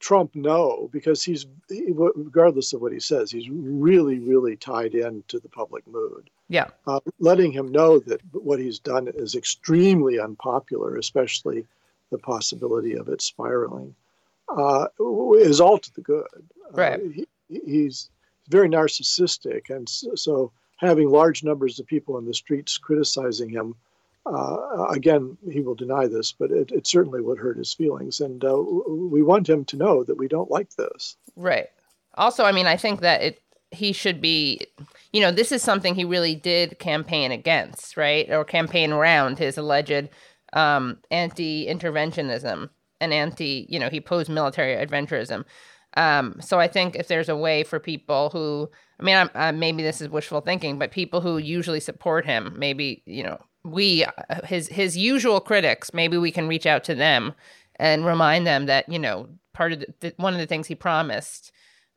Trump 0.04 0.34
know 0.34 0.90
because 0.92 1.24
he's 1.24 1.46
regardless 1.70 2.74
of 2.74 2.82
what 2.82 2.92
he 2.92 3.00
says, 3.00 3.30
he's 3.30 3.48
really 3.48 4.18
really 4.18 4.54
tied 4.54 4.94
in 4.94 5.24
to 5.28 5.38
the 5.38 5.48
public 5.48 5.86
mood. 5.86 6.28
Yeah. 6.48 6.68
letting 7.18 7.52
him 7.52 7.72
know 7.72 7.98
that 8.00 8.20
what 8.32 8.58
he's 8.58 8.78
done 8.78 9.08
is 9.08 9.34
extremely 9.34 10.20
unpopular, 10.20 10.96
especially 10.96 11.66
the 12.10 12.18
possibility 12.18 12.92
of 12.92 13.08
it 13.08 13.22
spiraling 13.22 13.94
uh, 14.48 14.86
is 15.38 15.60
all 15.60 15.78
to 15.78 15.94
the 15.94 16.00
good. 16.00 16.26
Uh, 16.34 16.72
right. 16.72 17.00
Uh, 17.00 17.08
he, 17.08 17.26
he's 17.48 18.10
very 18.48 18.68
narcissistic, 18.68 19.70
and 19.70 19.88
so, 19.88 20.14
so, 20.14 20.52
having 20.76 21.08
large 21.08 21.42
numbers 21.42 21.80
of 21.80 21.86
people 21.86 22.18
in 22.18 22.26
the 22.26 22.34
streets 22.34 22.76
criticizing 22.78 23.48
him, 23.48 23.74
uh, 24.26 24.86
again, 24.90 25.36
he 25.50 25.60
will 25.60 25.74
deny 25.74 26.06
this, 26.06 26.32
but 26.32 26.50
it, 26.50 26.70
it, 26.72 26.86
certainly 26.86 27.20
would 27.20 27.38
hurt 27.38 27.58
his 27.58 27.72
feelings, 27.72 28.20
and 28.20 28.42
uh, 28.44 28.56
we 28.56 29.22
want 29.22 29.48
him 29.48 29.64
to 29.66 29.76
know 29.76 30.02
that 30.04 30.16
we 30.16 30.28
don't 30.28 30.50
like 30.50 30.74
this. 30.76 31.16
Right. 31.36 31.68
Also, 32.14 32.44
I 32.44 32.52
mean, 32.52 32.66
I 32.66 32.76
think 32.76 33.00
that 33.00 33.22
it 33.22 33.40
he 33.70 33.92
should 33.92 34.20
be, 34.20 34.60
you 35.12 35.20
know, 35.20 35.30
this 35.30 35.52
is 35.52 35.62
something 35.62 35.94
he 35.94 36.04
really 36.04 36.34
did 36.34 36.78
campaign 36.78 37.32
against, 37.32 37.96
right, 37.96 38.30
or 38.30 38.44
campaign 38.44 38.92
around 38.92 39.38
his 39.38 39.58
alleged 39.58 40.08
um, 40.52 40.98
anti-interventionism 41.10 42.70
and 43.00 43.12
anti, 43.12 43.66
you 43.68 43.78
know, 43.78 43.90
he 43.90 44.00
posed 44.00 44.30
military 44.30 44.74
adventurism. 44.74 45.44
Um, 45.96 46.36
so 46.40 46.58
I 46.58 46.68
think 46.68 46.96
if 46.96 47.08
there's 47.08 47.28
a 47.28 47.36
way 47.36 47.62
for 47.62 47.78
people 47.78 48.30
who, 48.30 48.70
I 48.98 49.02
mean, 49.02 49.28
uh, 49.34 49.52
maybe 49.52 49.82
this 49.82 50.00
is 50.00 50.08
wishful 50.08 50.40
thinking, 50.40 50.78
but 50.78 50.90
people 50.90 51.20
who 51.20 51.38
usually 51.38 51.80
support 51.80 52.24
him, 52.24 52.54
maybe 52.56 53.02
you 53.06 53.22
know, 53.22 53.40
we 53.64 54.04
uh, 54.04 54.44
his 54.44 54.68
his 54.68 54.96
usual 54.96 55.40
critics, 55.40 55.94
maybe 55.94 56.16
we 56.18 56.30
can 56.30 56.48
reach 56.48 56.66
out 56.66 56.84
to 56.84 56.94
them 56.94 57.34
and 57.76 58.04
remind 58.04 58.46
them 58.46 58.66
that 58.66 58.88
you 58.88 58.98
know 58.98 59.28
part 59.52 59.72
of 59.72 59.84
the, 60.00 60.14
one 60.16 60.34
of 60.34 60.40
the 60.40 60.46
things 60.46 60.66
he 60.66 60.74
promised 60.74 61.50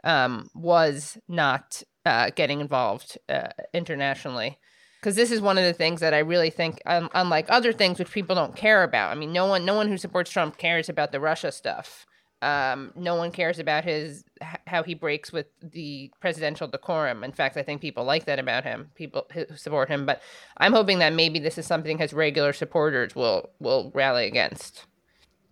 um, 0.04 0.50
was 0.56 1.18
not 1.28 1.84
uh, 2.06 2.30
getting 2.36 2.62
involved 2.62 3.18
uh, 3.30 3.50
internationally 3.74 4.58
because 5.00 5.16
this 5.16 5.32
is 5.32 5.42
one 5.42 5.58
of 5.58 5.64
the 5.64 5.74
things 5.74 6.00
that 6.00 6.14
I 6.14 6.20
really 6.20 6.50
think, 6.50 6.82
um, 6.86 7.10
unlike 7.14 7.46
other 7.50 7.72
things 7.72 8.00
which 8.00 8.12
people 8.12 8.36
don't 8.36 8.56
care 8.56 8.84
about. 8.84 9.12
I 9.12 9.16
mean, 9.16 9.32
no 9.32 9.46
one, 9.46 9.64
no 9.64 9.76
one 9.76 9.88
who 9.88 9.98
supports 9.98 10.32
Trump 10.32 10.58
cares 10.58 10.90
about 10.90 11.12
the 11.12 11.20
Russia 11.20 11.52
stuff. 11.52 12.07
Um, 12.42 12.92
no 12.96 13.16
one 13.16 13.32
cares 13.32 13.58
about 13.58 13.84
his 13.84 14.24
how 14.68 14.84
he 14.84 14.94
breaks 14.94 15.32
with 15.32 15.48
the 15.62 16.12
presidential 16.20 16.68
decorum. 16.68 17.24
In 17.24 17.32
fact, 17.32 17.58
I 17.58 17.64
think 17.64 17.82
people 17.82 18.04
like 18.04 18.26
that 18.26 18.38
about 18.38 18.64
him. 18.64 18.92
People 18.94 19.26
who 19.34 19.46
support 19.56 19.90
him, 19.90 20.06
but 20.06 20.22
I'm 20.58 20.74
hoping 20.74 21.00
that 21.00 21.14
maybe 21.14 21.40
this 21.40 21.58
is 21.58 21.66
something 21.66 21.98
his 21.98 22.14
regular 22.14 22.54
supporters 22.54 23.16
will 23.16 23.50
will 23.60 23.92
rally 23.96 24.28
against. 24.28 24.86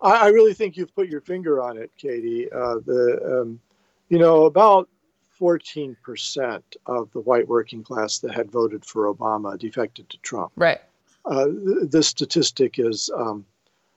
I, 0.01 0.25
I 0.25 0.27
really 0.27 0.53
think 0.53 0.77
you've 0.77 0.93
put 0.95 1.07
your 1.07 1.21
finger 1.21 1.61
on 1.61 1.77
it, 1.77 1.91
Katie. 1.97 2.51
Uh, 2.51 2.75
the 2.85 3.41
um, 3.41 3.59
you 4.09 4.19
know 4.19 4.45
about 4.45 4.87
14% 5.39 6.61
of 6.85 7.11
the 7.11 7.19
white 7.21 7.47
working 7.47 7.83
class 7.83 8.19
that 8.19 8.33
had 8.33 8.51
voted 8.51 8.85
for 8.85 9.13
Obama 9.13 9.57
defected 9.57 10.09
to 10.09 10.17
Trump. 10.19 10.51
Right. 10.55 10.79
Uh, 11.25 11.45
th- 11.45 11.89
this 11.89 12.07
statistic 12.07 12.79
is 12.79 13.09
um, 13.17 13.45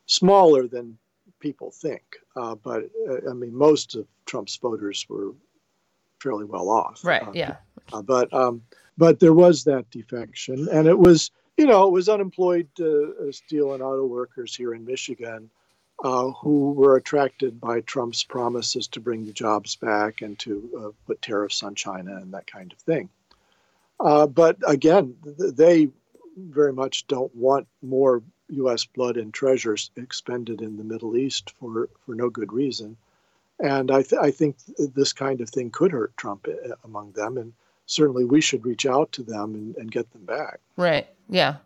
smaller 0.07 0.67
than 0.67 0.99
people 1.41 1.71
think, 1.71 2.03
uh, 2.37 2.55
but 2.55 2.85
uh, 3.09 3.31
I 3.31 3.35
mean, 3.35 3.55
most 3.55 3.95
of 3.95 4.07
Trump's 4.27 4.57
voters 4.57 5.07
were 5.09 5.33
fairly 6.21 6.45
well 6.45 6.69
off. 6.69 7.05
Right. 7.05 7.23
Uh, 7.23 7.33
yeah. 7.35 7.57
Uh, 7.93 8.03
but 8.03 8.33
um, 8.33 8.63
but 8.97 9.21
there 9.21 9.35
was 9.35 9.65
that 9.65 9.91
defection, 9.91 10.69
and 10.71 10.87
it 10.87 10.99
was 10.99 11.31
you 11.57 11.67
know 11.67 11.87
it 11.87 11.93
was 11.93 12.09
unemployed 12.09 12.69
uh, 12.81 13.31
steel 13.31 13.75
and 13.75 13.83
auto 13.83 14.07
workers 14.07 14.55
here 14.55 14.75
in 14.75 14.85
Michigan 14.85 15.51
uh, 16.05 16.31
who 16.31 16.73
were 16.73 16.97
attracted 16.97 17.61
by 17.61 17.81
Trump's 17.81 18.23
promises 18.23 18.87
to 18.89 19.01
bring 19.01 19.25
the 19.25 19.33
jobs 19.33 19.77
back 19.77 20.23
and 20.23 20.39
to 20.41 20.71
uh, 20.79 20.91
put 21.07 21.21
tariffs 21.23 21.63
on 21.63 21.75
China 21.75 22.17
and 22.17 22.33
that 22.35 22.47
kind 22.47 22.73
of 22.73 22.79
thing. 22.79 23.09
Uh, 24.01 24.27
but 24.27 24.57
again, 24.67 25.17
they 25.25 25.89
very 26.37 26.73
much 26.73 27.07
don't 27.09 27.35
want 27.35 27.67
more 27.83 28.23
U.S. 28.51 28.85
blood 28.85 29.17
and 29.17 29.33
treasures 29.33 29.91
expended 29.97 30.63
in 30.63 30.77
the 30.77 30.85
Middle 30.85 31.17
East 31.17 31.51
for, 31.59 31.89
for 32.05 32.15
no 32.15 32.31
good 32.31 32.53
reason. 32.53 32.97
And 33.61 33.91
I, 33.91 34.03
th- 34.03 34.21
I 34.21 34.31
think 34.31 34.57
this 34.79 35.13
kind 35.13 35.41
of 35.41 35.51
thing 35.51 35.71
could 35.71 35.93
hurt 35.93 36.17
Trump 36.17 36.47
uh, 36.49 36.75
among 36.85 37.13
them. 37.13 37.37
And 37.37 37.53
certainly 37.87 38.25
we 38.25 38.41
should 38.41 38.65
reach 38.65 38.87
out 38.87 39.13
to 39.13 39.23
them 39.23 39.55
and, 39.55 39.77
and 39.77 39.91
get 39.91 40.11
them 40.13 40.25
back. 40.25 40.61
Right. 40.77 41.09
Yeah. 41.29 41.57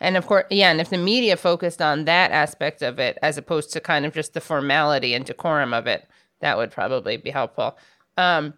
And 0.00 0.16
of 0.16 0.26
course, 0.26 0.44
yeah, 0.50 0.70
and 0.70 0.80
if 0.80 0.90
the 0.90 0.98
media 0.98 1.36
focused 1.36 1.80
on 1.80 2.04
that 2.04 2.30
aspect 2.30 2.82
of 2.82 2.98
it 2.98 3.18
as 3.22 3.38
opposed 3.38 3.72
to 3.72 3.80
kind 3.80 4.04
of 4.04 4.12
just 4.12 4.34
the 4.34 4.40
formality 4.40 5.14
and 5.14 5.24
decorum 5.24 5.72
of 5.72 5.86
it, 5.86 6.06
that 6.40 6.58
would 6.58 6.70
probably 6.70 7.16
be 7.16 7.30
helpful. 7.30 7.78
Um, 8.18 8.54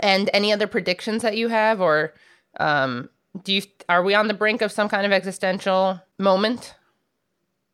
and 0.00 0.28
any 0.32 0.52
other 0.52 0.66
predictions 0.66 1.22
that 1.22 1.36
you 1.36 1.48
have, 1.48 1.80
or 1.80 2.12
um, 2.60 3.08
do 3.42 3.54
you 3.54 3.62
are 3.88 4.02
we 4.02 4.14
on 4.14 4.28
the 4.28 4.34
brink 4.34 4.60
of 4.60 4.72
some 4.72 4.88
kind 4.88 5.06
of 5.06 5.12
existential 5.12 6.00
moment? 6.18 6.74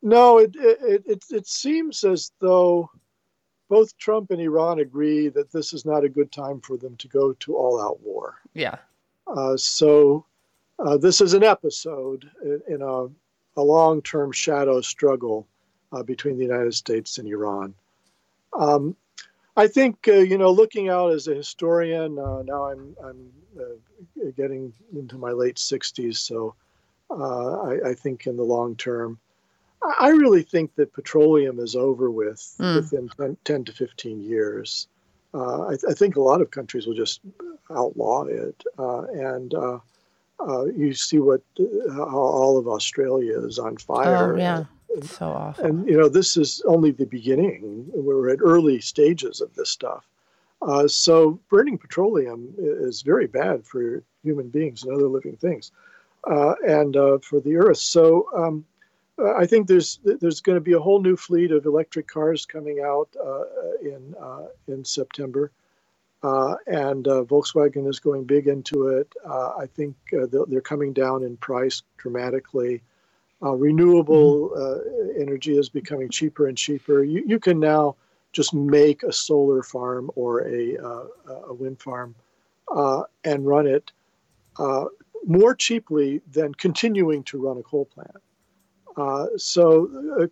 No, 0.03 0.37
it 0.37 0.55
it 0.55 1.03
it, 1.05 1.23
it 1.31 1.47
seems 1.47 2.03
as 2.03 2.31
though 2.39 2.91
both 3.69 3.97
Trump 3.97 4.29
and 4.29 4.41
Iran 4.41 4.79
agree 4.79 5.29
that 5.29 5.51
this 5.51 5.73
is 5.73 5.85
not 5.85 6.03
a 6.03 6.09
good 6.09 6.31
time 6.31 6.61
for 6.61 6.77
them 6.77 6.95
to 6.97 7.07
go 7.07 7.33
to 7.33 7.55
all-out 7.55 7.99
war. 8.01 8.35
Yeah. 8.53 8.75
Uh, 9.25 9.57
so 9.57 10.25
uh, 10.77 10.97
this 10.97 11.21
is 11.21 11.33
an 11.33 11.43
episode 11.43 12.29
in 12.67 12.81
a, 12.81 13.07
a 13.59 13.63
long 13.63 14.01
term 14.01 14.31
shadow 14.31 14.81
struggle 14.81 15.47
uh, 15.91 16.03
between 16.03 16.37
the 16.37 16.43
United 16.43 16.73
States 16.73 17.17
and 17.17 17.27
Iran. 17.27 17.73
Um, 18.53 18.95
I 19.55 19.67
think, 19.67 20.07
uh, 20.07 20.13
you 20.13 20.37
know, 20.37 20.51
looking 20.51 20.89
out 20.89 21.11
as 21.11 21.27
a 21.27 21.35
historian, 21.35 22.17
uh, 22.17 22.41
now 22.43 22.65
I'm, 22.65 22.95
I'm 23.03 23.31
uh, 23.59 24.29
getting 24.35 24.73
into 24.95 25.17
my 25.17 25.31
late 25.31 25.57
60s, 25.57 26.17
so 26.17 26.55
uh, 27.11 27.61
I, 27.61 27.89
I, 27.89 27.93
think 27.93 28.25
in 28.25 28.35
the 28.35 28.43
long 28.43 28.75
term, 28.75 29.19
I 29.99 30.09
really 30.09 30.43
think 30.43 30.75
that 30.75 30.93
petroleum 30.93 31.59
is 31.59 31.75
over 31.75 32.09
with 32.09 32.55
mm. 32.59 32.75
within 32.75 33.09
10, 33.17 33.37
10, 33.43 33.65
to 33.65 33.73
15 33.73 34.21
years. 34.21 34.87
I, 35.33 35.75
I, 35.89 35.93
think 35.93 36.15
a 36.15 36.21
lot 36.21 36.41
of 36.41 36.51
countries 36.51 36.85
will 36.85 36.93
just 36.93 37.21
outlaw 37.71 38.23
it. 38.25 38.63
and 38.77 39.53
uh, 40.39 40.65
you 40.65 40.93
see 40.93 41.19
what 41.19 41.41
how 41.89 42.17
all 42.17 42.57
of 42.57 42.67
Australia 42.67 43.39
is 43.39 43.59
on 43.59 43.77
fire. 43.77 44.33
Oh 44.33 44.37
yeah, 44.37 44.65
it's 44.89 45.17
so 45.17 45.27
awful. 45.27 45.65
And 45.65 45.87
you 45.87 45.97
know, 45.97 46.09
this 46.09 46.37
is 46.37 46.61
only 46.65 46.91
the 46.91 47.05
beginning. 47.05 47.85
We're 47.93 48.29
at 48.29 48.39
early 48.41 48.79
stages 48.81 49.41
of 49.41 49.53
this 49.55 49.69
stuff. 49.69 50.05
Uh, 50.61 50.87
so 50.87 51.39
burning 51.49 51.77
petroleum 51.77 52.53
is 52.57 53.01
very 53.01 53.27
bad 53.27 53.65
for 53.65 54.01
human 54.23 54.49
beings 54.49 54.83
and 54.83 54.93
other 54.93 55.07
living 55.07 55.35
things, 55.35 55.71
uh, 56.29 56.55
and 56.65 56.95
uh, 56.95 57.17
for 57.19 57.39
the 57.39 57.57
earth. 57.57 57.77
So 57.77 58.27
um, 58.35 58.65
I 59.23 59.45
think 59.45 59.67
there's 59.67 59.99
there's 60.03 60.41
going 60.41 60.57
to 60.57 60.61
be 60.61 60.73
a 60.73 60.79
whole 60.79 61.01
new 61.01 61.15
fleet 61.15 61.51
of 61.51 61.65
electric 61.65 62.07
cars 62.07 62.45
coming 62.45 62.81
out 62.81 63.09
uh, 63.23 63.43
in 63.81 64.15
uh, 64.19 64.47
in 64.67 64.83
September. 64.83 65.51
Uh, 66.23 66.55
and 66.67 67.07
uh, 67.09 67.23
Volkswagen 67.23 67.87
is 67.87 67.99
going 67.99 68.23
big 68.23 68.47
into 68.47 68.87
it. 68.87 69.11
Uh, 69.25 69.55
I 69.59 69.65
think 69.65 69.95
uh, 70.13 70.25
they're 70.47 70.61
coming 70.61 70.93
down 70.93 71.21
in 71.21 71.35
price 71.35 71.83
dramatically. 71.97 72.81
Uh, 73.41 73.51
renewable 73.51 74.49
mm-hmm. 74.49 75.19
Uh, 75.19 75.21
energy 75.21 75.57
is 75.57 75.67
becoming 75.67 76.09
cheaper 76.09 76.47
and 76.47 76.57
cheaper. 76.57 77.03
You, 77.03 77.23
you, 77.27 77.39
can 77.39 77.59
now 77.59 77.97
just 78.31 78.53
make 78.53 79.03
a 79.03 79.11
solar 79.11 79.61
farm 79.63 80.09
or 80.15 80.47
a, 80.47 80.75
a 81.47 81.53
wind 81.53 81.81
farm 81.81 82.15
and 83.25 83.45
run 83.45 83.67
it 83.67 83.91
more 85.25 85.55
cheaply 85.55 86.21
than 86.31 86.53
continuing 86.55 87.23
to 87.23 87.37
run 87.37 87.57
a 87.57 87.63
coal 87.63 87.85
plant. 87.85 88.15
So, 89.37 90.29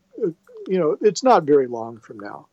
you 0.68 0.80
know, 0.80 0.98
it's 1.02 1.24
not 1.24 1.44
very 1.44 1.68
long 1.68 2.00
from 2.00 2.20
now 2.20 2.48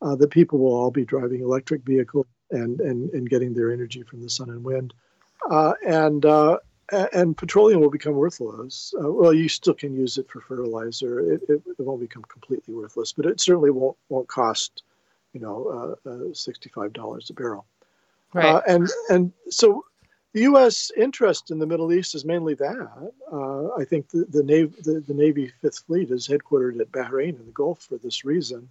that 0.00 0.30
people 0.30 0.58
will 0.58 0.74
all 0.74 0.90
be 0.90 1.04
driving 1.04 1.40
electric 1.40 1.82
vehicles 1.82 2.26
and, 2.50 2.80
and, 2.80 3.10
and 3.10 3.28
getting 3.28 3.54
their 3.54 3.72
energy 3.72 4.02
from 4.02 4.22
the 4.22 4.30
sun 4.30 4.50
and 4.50 4.64
wind. 4.64 4.94
Uh, 5.50 5.72
and 5.86 6.24
uh, 6.24 6.58
and 7.12 7.36
petroleum 7.36 7.80
will 7.80 7.90
become 7.90 8.14
worthless. 8.14 8.94
Uh, 8.98 9.12
well, 9.12 9.32
you 9.32 9.48
still 9.48 9.74
can 9.74 9.94
use 9.94 10.18
it 10.18 10.28
for 10.28 10.40
fertilizer. 10.40 11.20
It, 11.34 11.42
it, 11.48 11.62
it, 11.66 11.80
won't 11.80 12.00
become 12.00 12.22
completely 12.24 12.74
worthless, 12.74 13.12
but 13.12 13.26
it 13.26 13.40
certainly 13.40 13.70
won't 13.70 13.96
won't 14.08 14.28
cost, 14.28 14.82
you 15.32 15.40
know, 15.40 15.96
uh, 16.06 16.10
uh, 16.10 16.32
sixty 16.32 16.70
five 16.70 16.92
dollars 16.92 17.28
a 17.30 17.34
barrel. 17.34 17.66
Right. 18.32 18.46
Uh, 18.46 18.62
and 18.66 18.88
and 19.10 19.32
so, 19.50 19.84
the 20.34 20.42
U.S. 20.42 20.90
interest 20.96 21.50
in 21.50 21.58
the 21.58 21.66
Middle 21.66 21.92
East 21.92 22.14
is 22.14 22.24
mainly 22.24 22.54
that. 22.54 23.10
I 23.78 23.84
think 23.84 24.08
the 24.10 24.26
the 24.28 24.42
Navy 24.42 24.74
the, 24.82 25.00
the 25.00 25.14
Navy 25.14 25.52
Fifth 25.60 25.84
Fleet 25.86 26.10
is 26.10 26.28
headquartered 26.28 26.80
at 26.80 26.92
Bahrain 26.92 27.38
in 27.38 27.46
the 27.46 27.52
Gulf 27.52 27.82
for 27.82 27.96
this 27.96 28.24
reason. 28.24 28.68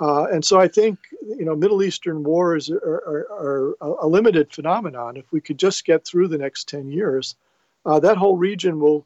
Uh, 0.00 0.24
and 0.24 0.44
so 0.44 0.60
I 0.60 0.68
think 0.68 0.98
you 1.22 1.44
know 1.44 1.56
Middle 1.56 1.82
Eastern 1.82 2.22
wars 2.22 2.70
are, 2.70 2.78
are, 2.80 3.76
are, 3.80 3.96
a 4.00 4.06
limited 4.06 4.52
phenomenon. 4.52 5.16
If 5.16 5.30
we 5.32 5.40
could 5.40 5.58
just 5.58 5.84
get 5.84 6.06
through 6.06 6.28
the 6.28 6.38
next 6.38 6.68
ten 6.68 6.90
years, 6.90 7.36
uh, 7.84 8.00
that 8.00 8.16
whole 8.16 8.36
region 8.36 8.80
will, 8.80 9.04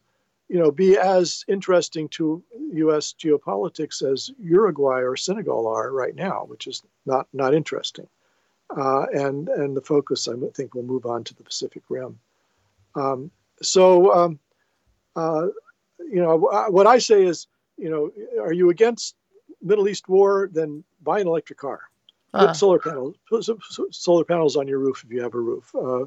you 0.49 0.59
know, 0.59 0.70
be 0.70 0.99
as 0.99 1.45
interesting 1.49 2.09
to 2.11 2.43
U.S. 2.74 3.14
geopolitics 3.18 4.03
as 4.03 4.30
Uruguay 4.39 5.01
or 5.01 5.16
Senegal 5.16 5.66
are 5.66 5.91
right 5.91 6.14
now, 6.14 6.45
which 6.47 6.66
is 6.66 6.83
not 7.07 7.26
not 7.33 7.55
interesting. 7.55 8.07
Uh, 8.77 9.07
and 9.12 9.49
and 9.49 9.77
the 9.77 9.81
focus 9.83 10.29
I 10.29 10.33
think 10.55 10.75
will 10.75 10.83
move 10.83 11.05
on 11.07 11.25
to 11.25 11.35
the 11.35 11.43
Pacific 11.43 11.83
Rim. 11.89 12.18
Um, 12.95 13.31
so, 13.61 14.12
um, 14.14 14.39
uh, 15.14 15.49
you 15.99 16.20
know, 16.23 16.37
what 16.37 16.87
I 16.87 16.99
say 16.99 17.25
is, 17.25 17.47
you 17.77 17.91
know, 17.91 18.11
are 18.41 18.53
you 18.53 18.70
against 18.70 19.14
Middle 19.62 19.89
East 19.89 20.09
war, 20.09 20.49
then 20.53 20.85
buy 21.03 21.20
an 21.20 21.27
electric 21.27 21.59
car. 21.59 21.81
Put 22.33 22.41
uh 22.49 22.53
solar 22.55 22.79
panels, 22.79 23.14
put 23.29 23.45
solar 23.95 24.25
panels 24.25 24.57
on 24.57 24.66
your 24.66 24.79
roof 24.79 25.03
if 25.05 25.12
you 25.12 25.23
have 25.23 25.35
a 25.35 25.41
roof. 25.41 25.75
Uh, 25.75 26.05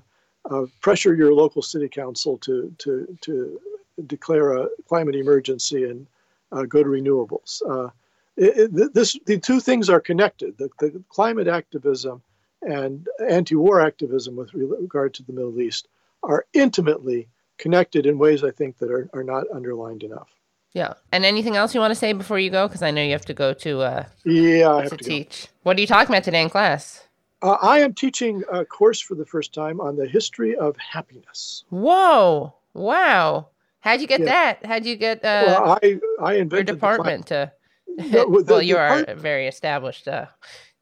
uh, 0.50 0.66
pressure 0.82 1.16
your 1.16 1.34
local 1.34 1.62
city 1.62 1.88
council 1.88 2.38
to 2.40 2.74
to 2.80 3.18
to 3.22 3.62
declare 4.08 4.58
a 4.58 4.68
climate 4.88 5.16
emergency 5.16 5.84
and 5.84 6.08
uh, 6.52 6.64
go 6.64 6.84
to 6.84 6.90
renewables. 6.90 7.62
Uh, 7.68 7.90
it, 8.38 8.72
it, 8.74 8.94
this 8.94 9.18
the 9.26 9.38
two 9.38 9.60
things 9.60 9.90
are 9.90 10.00
connected. 10.00 10.58
The, 10.58 10.70
the 10.80 11.04
climate 11.10 11.48
activism 11.48 12.22
and 12.62 13.08
anti-war 13.30 13.82
activism 13.82 14.36
with 14.36 14.54
regard 14.54 15.14
to 15.16 15.24
the 15.24 15.34
Middle 15.34 15.60
East 15.62 15.88
are 16.24 16.46
intimately 16.54 17.28
connected 17.58 18.06
in 18.06 18.18
ways 18.18 18.44
I 18.44 18.52
think 18.52 18.78
that 18.80 18.92
are, 18.92 19.10
are 19.14 19.24
not 19.24 19.46
underlined 19.54 20.04
enough. 20.04 20.30
Yeah. 20.74 20.96
And 21.12 21.24
anything 21.24 21.56
else 21.56 21.74
you 21.74 21.80
want 21.80 21.92
to 21.92 21.96
say 21.96 22.12
before 22.12 22.38
you 22.38 22.50
go? 22.50 22.68
Because 22.68 22.82
I 22.82 22.92
know 22.92 23.02
you 23.02 23.14
have 23.14 23.26
to 23.26 23.34
go 23.34 23.54
to 23.54 23.82
uh, 23.82 24.06
yeah, 24.26 24.72
I 24.72 24.82
have 24.82 24.92
to, 24.92 24.98
to 24.98 25.04
teach. 25.04 25.44
Go. 25.44 25.50
What 25.64 25.78
are 25.78 25.82
you 25.82 25.88
talking 25.88 26.14
about 26.14 26.26
today 26.26 26.42
in 26.42 26.50
class? 26.50 27.08
Uh, 27.42 27.58
I 27.62 27.80
am 27.80 27.94
teaching 27.94 28.44
a 28.52 28.66
course 28.66 29.00
for 29.00 29.16
the 29.16 29.26
first 29.26 29.54
time 29.54 29.80
on 29.80 29.96
the 29.96 30.08
history 30.08 30.56
of 30.56 30.76
happiness. 30.78 31.64
Whoa! 31.70 32.54
Wow! 32.74 33.48
How'd 33.80 34.02
you 34.02 34.08
get 34.08 34.22
yeah. 34.22 34.26
that? 34.26 34.66
How'd 34.66 34.86
you 34.86 34.96
get? 34.96 35.24
Uh, 35.24 35.44
well, 35.46 35.80
I 35.82 36.00
I 36.20 36.34
invented 36.34 36.68
your 36.68 36.76
department 36.76 37.28
to. 37.28 37.52
No, 37.98 38.26
well, 38.48 38.62
you 38.62 38.78
are 38.78 39.06
very 39.16 39.48
established. 39.48 40.08
Uh, 40.08 40.28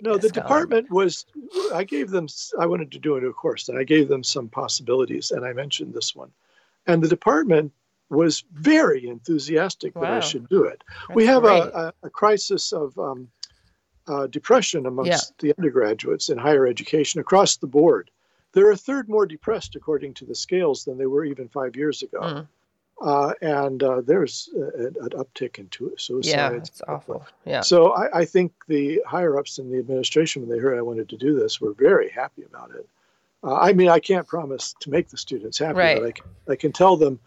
no, 0.01 0.17
the 0.17 0.29
department 0.29 0.91
was. 0.91 1.25
I 1.73 1.83
gave 1.83 2.09
them. 2.09 2.27
I 2.59 2.65
wanted 2.65 2.91
to 2.91 2.99
do 2.99 3.15
a 3.15 3.21
new 3.21 3.33
course, 3.33 3.69
and 3.69 3.77
I 3.77 3.83
gave 3.83 4.07
them 4.07 4.23
some 4.23 4.49
possibilities, 4.49 5.31
and 5.31 5.45
I 5.45 5.53
mentioned 5.53 5.93
this 5.93 6.15
one, 6.15 6.31
and 6.87 7.01
the 7.01 7.07
department 7.07 7.71
was 8.09 8.43
very 8.53 9.07
enthusiastic 9.07 9.95
wow. 9.95 10.01
that 10.01 10.11
I 10.11 10.19
should 10.19 10.47
do 10.49 10.63
it. 10.65 10.83
That's 11.07 11.15
we 11.15 11.25
have 11.25 11.45
a, 11.45 11.93
a, 12.03 12.07
a, 12.07 12.09
crisis 12.09 12.71
of 12.71 12.97
um, 12.99 13.29
uh, 14.07 14.27
depression 14.27 14.85
amongst 14.85 15.09
yeah. 15.09 15.17
the 15.39 15.53
undergraduates 15.57 16.29
in 16.29 16.37
higher 16.37 16.67
education 16.67 17.21
across 17.21 17.57
the 17.57 17.67
board. 17.67 18.11
They're 18.51 18.71
a 18.71 18.77
third 18.77 19.09
more 19.09 19.25
depressed, 19.25 19.75
according 19.75 20.13
to 20.15 20.25
the 20.25 20.35
scales, 20.35 20.85
than 20.85 20.97
they 20.97 21.07
were 21.07 21.25
even 21.25 21.47
five 21.49 21.75
years 21.75 22.03
ago. 22.03 22.19
Mm. 22.21 22.47
Uh, 23.01 23.33
and 23.41 23.83
uh, 23.83 24.01
there's 24.01 24.49
a, 24.55 24.87
an 24.87 25.09
uptick 25.11 25.59
in 25.59 25.69
suicides. 25.97 26.27
Yeah, 26.27 26.51
it's 26.51 26.81
awful. 26.87 27.25
Yeah. 27.45 27.61
So 27.61 27.91
I, 27.91 28.19
I, 28.19 28.25
think 28.25 28.53
the 28.67 29.01
higher 29.05 29.37
ups 29.37 29.57
in 29.57 29.69
the 29.71 29.79
administration, 29.79 30.41
when 30.41 30.49
they 30.49 30.59
heard 30.61 30.77
I 30.77 30.81
wanted 30.81 31.09
to 31.09 31.17
do 31.17 31.37
this, 31.37 31.59
were 31.59 31.73
very 31.73 32.09
happy 32.09 32.43
about 32.43 32.71
it. 32.71 32.87
Uh, 33.43 33.55
I 33.55 33.73
mean, 33.73 33.89
I 33.89 33.99
can't 33.99 34.27
promise 34.27 34.73
to 34.79 34.89
make 34.89 35.09
the 35.09 35.17
students 35.17 35.57
happy, 35.57 35.79
right. 35.79 35.99
but 35.99 36.07
I 36.07 36.11
can, 36.11 36.25
I 36.49 36.55
can 36.55 36.71
tell 36.71 36.95
them 36.95 37.19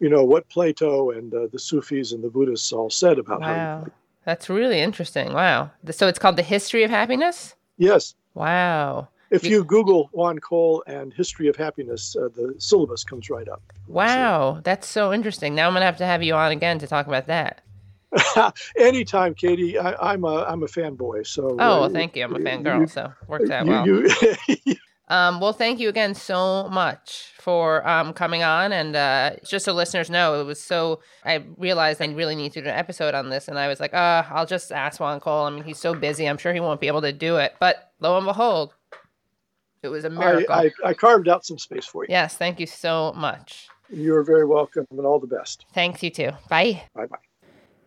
you 0.00 0.08
know 0.08 0.24
what 0.24 0.48
Plato 0.48 1.10
and 1.10 1.32
uh, 1.32 1.46
the 1.50 1.58
Sufis 1.58 2.12
and 2.12 2.22
the 2.22 2.28
Buddhists 2.28 2.72
all 2.72 2.90
said 2.90 3.18
about 3.18 3.40
wow. 3.40 3.46
how. 3.46 3.86
That's 4.24 4.48
really 4.48 4.80
interesting. 4.80 5.32
Wow. 5.32 5.70
So 5.90 6.08
it's 6.08 6.18
called 6.18 6.36
the 6.36 6.42
History 6.42 6.82
of 6.82 6.90
Happiness. 6.90 7.54
Yes. 7.76 8.14
Wow. 8.34 9.08
If 9.34 9.44
you 9.44 9.64
Google 9.64 10.08
Juan 10.12 10.38
Cole 10.38 10.82
and 10.86 11.12
History 11.12 11.48
of 11.48 11.56
Happiness, 11.56 12.16
uh, 12.16 12.28
the 12.34 12.54
syllabus 12.58 13.04
comes 13.04 13.30
right 13.30 13.48
up. 13.48 13.62
Wow, 13.86 14.54
so. 14.56 14.60
that's 14.62 14.86
so 14.86 15.12
interesting. 15.12 15.54
Now 15.54 15.66
I'm 15.66 15.72
gonna 15.72 15.84
have 15.84 15.98
to 15.98 16.06
have 16.06 16.22
you 16.22 16.34
on 16.34 16.52
again 16.52 16.78
to 16.78 16.86
talk 16.86 17.06
about 17.06 17.26
that. 17.26 17.62
Anytime, 18.78 19.34
Katie. 19.34 19.78
I, 19.78 20.14
am 20.14 20.24
a 20.24 20.44
I'm 20.44 20.62
a 20.62 20.66
fanboy. 20.66 21.26
So. 21.26 21.48
Oh, 21.50 21.56
well, 21.56 21.84
uh, 21.84 21.88
thank 21.88 22.14
you. 22.14 22.22
I'm 22.24 22.34
a 22.34 22.38
fangirl, 22.38 22.88
so 22.88 23.12
works 23.26 23.50
out 23.50 23.66
well. 23.66 23.86
You, 23.86 24.08
Um, 25.08 25.38
well, 25.38 25.52
thank 25.52 25.80
you 25.80 25.90
again 25.90 26.14
so 26.14 26.68
much 26.70 27.34
for 27.38 27.86
um, 27.86 28.14
coming 28.14 28.42
on. 28.42 28.72
And 28.72 28.96
uh, 28.96 29.36
just 29.44 29.66
so 29.66 29.72
listeners 29.72 30.08
know, 30.08 30.40
it 30.40 30.44
was 30.44 30.60
so, 30.60 31.00
I 31.24 31.44
realized 31.58 32.00
I 32.00 32.06
really 32.06 32.34
need 32.34 32.52
to 32.52 32.62
do 32.62 32.68
an 32.68 32.74
episode 32.74 33.14
on 33.14 33.28
this. 33.28 33.48
And 33.48 33.58
I 33.58 33.68
was 33.68 33.80
like, 33.80 33.92
uh, 33.92 34.24
I'll 34.30 34.46
just 34.46 34.72
ask 34.72 35.00
Juan 35.00 35.20
Cole. 35.20 35.44
I 35.44 35.50
mean, 35.50 35.62
he's 35.62 35.78
so 35.78 35.94
busy. 35.94 36.26
I'm 36.26 36.38
sure 36.38 36.54
he 36.54 36.60
won't 36.60 36.80
be 36.80 36.86
able 36.86 37.02
to 37.02 37.12
do 37.12 37.36
it. 37.36 37.54
But 37.60 37.92
lo 38.00 38.16
and 38.16 38.26
behold, 38.26 38.74
it 39.84 39.88
was 39.88 40.04
a 40.04 40.10
miracle. 40.10 40.52
I, 40.52 40.70
I, 40.84 40.88
I 40.90 40.94
carved 40.94 41.28
out 41.28 41.44
some 41.44 41.58
space 41.58 41.86
for 41.86 42.04
you. 42.04 42.08
Yes. 42.10 42.36
Thank 42.36 42.58
you 42.58 42.66
so 42.66 43.12
much. 43.16 43.68
You're 43.90 44.22
very 44.22 44.44
welcome 44.44 44.86
and 44.90 45.06
all 45.06 45.20
the 45.20 45.26
best. 45.26 45.66
Thanks, 45.72 46.02
you 46.02 46.10
too. 46.10 46.30
Bye. 46.48 46.84
Bye 46.94 47.06
bye. 47.06 47.18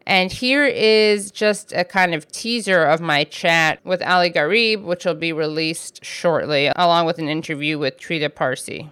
And 0.05 0.31
here 0.31 0.63
is 0.65 1.31
just 1.31 1.73
a 1.73 1.83
kind 1.83 2.13
of 2.15 2.31
teaser 2.31 2.85
of 2.85 3.01
my 3.01 3.25
chat 3.25 3.85
with 3.85 4.01
Ali 4.01 4.31
Gharib, 4.31 4.83
which 4.83 5.03
will 5.03 5.15
be 5.15 5.33
released 5.33 6.05
shortly, 6.05 6.71
along 6.77 7.07
with 7.07 7.19
an 7.19 7.27
interview 7.27 7.77
with 7.77 7.99
Trita 7.99 8.33
Parsi. 8.33 8.89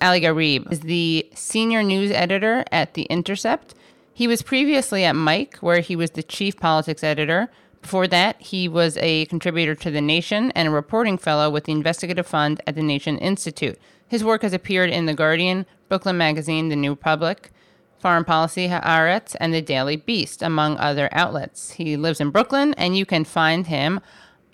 Ali 0.00 0.20
Gharib 0.20 0.72
is 0.72 0.80
the 0.80 1.30
senior 1.32 1.84
news 1.84 2.10
editor 2.10 2.64
at 2.72 2.94
The 2.94 3.02
Intercept. 3.04 3.76
He 4.12 4.26
was 4.26 4.42
previously 4.42 5.04
at 5.04 5.14
Mic, 5.14 5.58
where 5.58 5.78
he 5.78 5.94
was 5.94 6.10
the 6.10 6.24
chief 6.24 6.56
politics 6.56 7.04
editor. 7.04 7.48
Before 7.82 8.06
that, 8.06 8.40
he 8.40 8.68
was 8.68 8.96
a 8.98 9.26
contributor 9.26 9.74
to 9.74 9.90
The 9.90 10.00
Nation 10.00 10.50
and 10.52 10.68
a 10.68 10.70
reporting 10.70 11.18
fellow 11.18 11.50
with 11.50 11.64
the 11.64 11.72
Investigative 11.72 12.26
Fund 12.26 12.62
at 12.66 12.74
the 12.74 12.82
Nation 12.82 13.18
Institute. 13.18 13.78
His 14.08 14.24
work 14.24 14.42
has 14.42 14.52
appeared 14.52 14.88
in 14.88 15.06
The 15.06 15.14
Guardian, 15.14 15.66
Brooklyn 15.88 16.16
Magazine, 16.16 16.68
The 16.68 16.76
New 16.76 16.90
Republic, 16.90 17.50
Foreign 17.98 18.24
Policy 18.24 18.68
Haaretz, 18.68 19.36
and 19.40 19.52
the 19.52 19.60
Daily 19.60 19.96
Beast, 19.96 20.42
among 20.42 20.76
other 20.78 21.08
outlets. 21.12 21.72
He 21.72 21.96
lives 21.96 22.20
in 22.20 22.30
Brooklyn, 22.30 22.74
and 22.74 22.96
you 22.96 23.04
can 23.04 23.24
find 23.24 23.66
him 23.66 24.00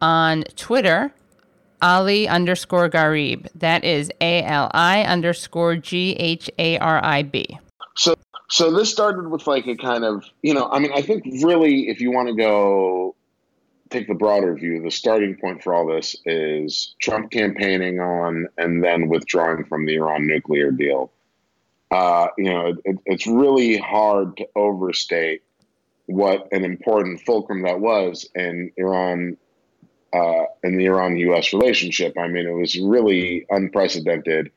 on 0.03 0.45
Twitter, 0.57 1.13
Ali 1.81 2.29
underscore 2.29 2.89
Gharib. 2.89 3.47
That 3.55 3.85
is 3.85 4.11
A 4.21 4.43
L 4.43 4.71
I 4.75 5.03
underscore 5.03 5.77
G 5.77 6.13
H 6.19 6.51
A 6.59 6.79
R 6.79 7.01
I 7.05 7.23
B. 7.23 7.59
So, 7.97 8.15
so 8.51 8.71
this 8.71 8.91
started 8.91 9.29
with 9.29 9.47
like 9.47 9.67
a 9.67 9.77
kind 9.77 10.05
of, 10.05 10.25
you 10.43 10.55
know, 10.55 10.69
I 10.71 10.79
mean, 10.79 10.93
I 10.95 11.03
think 11.03 11.25
really, 11.43 11.89
if 11.89 12.01
you 12.01 12.11
want 12.11 12.29
to 12.29 12.35
go 12.35 13.15
take 13.91 14.09
the 14.09 14.15
broader 14.15 14.55
view, 14.55 14.83
the 14.83 14.91
starting 14.91 15.37
point 15.37 15.63
for 15.63 15.75
all 15.75 15.87
this 15.87 16.17
is 16.25 16.95
Trump 17.01 17.31
campaigning 17.31 18.01
on 18.01 18.49
and 18.59 18.83
then 18.83 19.09
withdrawing 19.09 19.65
from 19.65 19.87
the 19.87 19.97
Iran 19.97 20.27
nuclear 20.27 20.71
deal 20.71 21.11
uh, 21.91 22.29
you 22.37 22.53
know, 22.53 22.75
it, 22.85 22.99
it's 23.07 23.27
really 23.27 23.79
hard 23.79 24.37
to 24.37 24.49
overstate 24.55 25.43
what 26.07 26.49
an 26.53 26.65
important 26.65 27.21
fulcrum 27.23 27.63
that 27.63 27.81
was 27.81 28.29
in 28.35 28.71
Iran, 28.77 29.37
uh, 30.13 30.45
in 30.63 30.77
the 30.77 30.87
Iran-U.S. 30.87 31.53
relationship. 31.53 32.17
I 32.19 32.29
mean, 32.29 32.47
it 32.47 32.53
was 32.53 32.79
really 32.79 33.47
unprecedented 33.51 34.51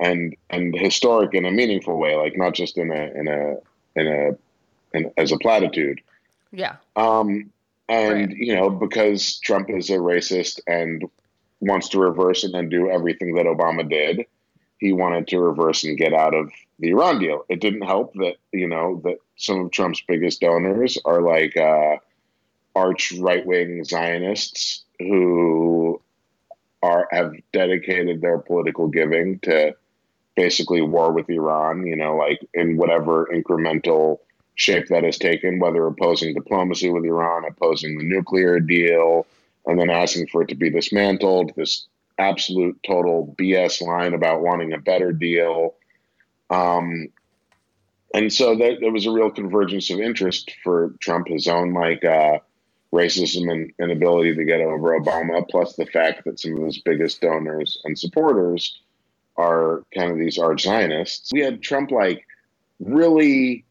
and 0.00 0.34
and 0.50 0.76
historic 0.76 1.34
in 1.34 1.44
a 1.44 1.52
meaningful 1.52 1.96
way, 1.98 2.16
like 2.16 2.36
not 2.36 2.52
just 2.52 2.76
in 2.78 2.90
a 2.90 3.04
in 3.14 3.28
a 3.28 3.54
in 3.94 4.06
a 4.08 4.96
in, 4.96 5.12
as 5.16 5.30
a 5.30 5.38
platitude. 5.38 6.00
Yeah. 6.52 6.76
Um, 6.96 7.50
and 7.88 8.12
right. 8.12 8.36
you 8.36 8.54
know, 8.54 8.70
because 8.70 9.38
Trump 9.40 9.70
is 9.70 9.90
a 9.90 9.94
racist 9.94 10.60
and 10.66 11.04
wants 11.60 11.88
to 11.90 11.98
reverse 11.98 12.44
and 12.44 12.54
undo 12.54 12.90
everything 12.90 13.34
that 13.34 13.46
Obama 13.46 13.88
did, 13.88 14.26
he 14.78 14.92
wanted 14.92 15.28
to 15.28 15.40
reverse 15.40 15.84
and 15.84 15.98
get 15.98 16.12
out 16.12 16.34
of 16.34 16.50
the 16.78 16.90
Iran 16.90 17.18
deal. 17.18 17.44
It 17.48 17.60
didn't 17.60 17.82
help 17.82 18.14
that 18.14 18.36
you 18.52 18.68
know 18.68 19.00
that 19.04 19.18
some 19.36 19.60
of 19.60 19.70
Trump's 19.70 20.02
biggest 20.06 20.40
donors 20.40 20.98
are 21.04 21.22
like 21.22 21.56
uh, 21.56 21.96
arch 22.74 23.12
right 23.18 23.44
wing 23.46 23.84
Zionists 23.84 24.84
who 24.98 26.00
are 26.82 27.08
have 27.10 27.34
dedicated 27.52 28.20
their 28.20 28.38
political 28.38 28.88
giving 28.88 29.38
to 29.40 29.74
basically 30.36 30.82
war 30.82 31.12
with 31.12 31.30
Iran. 31.30 31.86
You 31.86 31.96
know, 31.96 32.16
like 32.16 32.40
in 32.54 32.76
whatever 32.76 33.28
incremental 33.32 34.18
shape 34.54 34.86
that 34.88 35.04
has 35.04 35.18
taken, 35.18 35.58
whether 35.58 35.86
opposing 35.86 36.34
diplomacy 36.34 36.90
with 36.90 37.04
Iran, 37.04 37.44
opposing 37.44 37.98
the 37.98 38.04
nuclear 38.04 38.60
deal, 38.60 39.26
and 39.66 39.78
then 39.78 39.90
asking 39.90 40.28
for 40.28 40.42
it 40.42 40.48
to 40.48 40.54
be 40.54 40.70
dismantled. 40.70 41.52
This 41.56 41.86
absolute 42.18 42.78
total 42.86 43.34
BS 43.38 43.82
line 43.82 44.14
about 44.14 44.40
wanting 44.40 44.72
a 44.72 44.78
better 44.78 45.12
deal 45.12 45.74
um, 46.50 47.08
and 48.14 48.32
so 48.32 48.54
there, 48.54 48.78
there, 48.78 48.92
was 48.92 49.06
a 49.06 49.10
real 49.10 49.30
convergence 49.30 49.90
of 49.90 49.98
interest 49.98 50.52
for 50.62 50.94
Trump, 51.00 51.28
his 51.28 51.48
own 51.48 51.74
like 51.74 52.04
uh, 52.04 52.38
racism 52.92 53.50
and 53.50 53.72
inability 53.80 54.36
to 54.36 54.44
get 54.44 54.60
over 54.60 54.98
Obama, 54.98 55.46
plus 55.48 55.74
the 55.74 55.86
fact 55.86 56.24
that 56.24 56.38
some 56.38 56.56
of 56.56 56.64
his 56.64 56.78
biggest 56.78 57.20
donors 57.20 57.80
and 57.84 57.98
supporters 57.98 58.78
are 59.36 59.82
kind 59.92 60.12
of 60.12 60.18
these 60.18 60.38
arch 60.38 60.62
Zionists. 60.62 61.32
We 61.32 61.40
had 61.40 61.60
Trump 61.60 61.90
like 61.90 62.24
really 62.78 63.64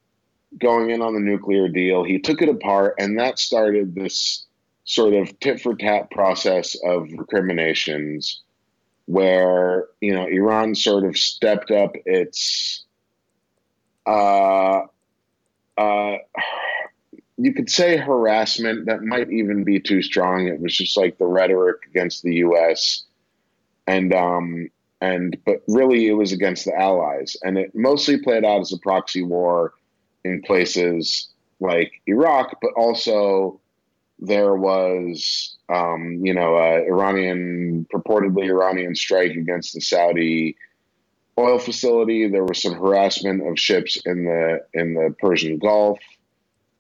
going 0.60 0.90
in 0.90 1.02
on 1.02 1.14
the 1.14 1.20
nuclear 1.20 1.68
deal. 1.68 2.04
He 2.04 2.20
took 2.20 2.42
it 2.42 2.50
apart, 2.50 2.96
and 3.00 3.18
that 3.20 3.40
started 3.40 3.96
this 3.96 4.46
sort 4.86 5.14
of 5.14 5.40
tit 5.40 5.62
for 5.62 5.76
tat 5.76 6.12
process 6.12 6.76
of 6.86 7.08
recriminations 7.18 8.42
where 9.06 9.88
you 10.02 10.14
know 10.14 10.26
Iran 10.26 10.76
sort 10.76 11.06
of 11.06 11.18
stepped 11.18 11.72
up 11.72 11.94
its 12.06 12.84
uh, 14.06 14.82
uh, 15.78 16.18
you 17.38 17.54
could 17.54 17.70
say 17.70 17.98
harassment 17.98 18.86
that 18.86 19.04
might 19.04 19.32
even 19.32 19.64
be 19.64 19.80
too 19.80 20.02
strong 20.02 20.48
it 20.48 20.60
was 20.60 20.76
just 20.76 20.98
like 20.98 21.18
the 21.18 21.26
rhetoric 21.26 21.78
against 21.90 22.24
the 22.24 22.36
US 22.36 23.04
and 23.88 24.14
um 24.14 24.70
and 25.02 25.38
but 25.46 25.62
really 25.68 26.08
it 26.08 26.14
was 26.14 26.32
against 26.32 26.66
the 26.66 26.76
allies 26.78 27.36
and 27.44 27.58
it 27.58 27.74
mostly 27.74 28.18
played 28.18 28.46
out 28.46 28.62
as 28.62 28.72
a 28.72 28.78
proxy 28.78 29.24
war 29.24 29.74
in 30.24 30.42
places 30.42 31.30
like 31.60 31.92
Iraq 32.08 32.58
but 32.62 32.72
also 32.76 33.60
there 34.20 34.56
was, 34.56 35.58
um, 35.70 36.20
you 36.24 36.34
know, 36.34 36.56
uh, 36.56 36.82
Iranian 36.88 37.86
purportedly 37.94 38.46
Iranian 38.46 38.96
strike 38.96 39.34
against 39.34 39.74
the 39.74 39.82
Saudi 39.82 40.56
oil 41.38 41.60
facility. 41.60 42.28
There 42.28 42.46
was 42.46 42.62
some 42.62 42.74
harassment 42.74 43.46
of 43.48 43.60
ships 43.60 43.98
in 44.06 44.26
the 44.26 44.66
in 44.74 44.94
the 44.94 45.14
Persian 45.20 45.58
Gulf. 45.58 46.00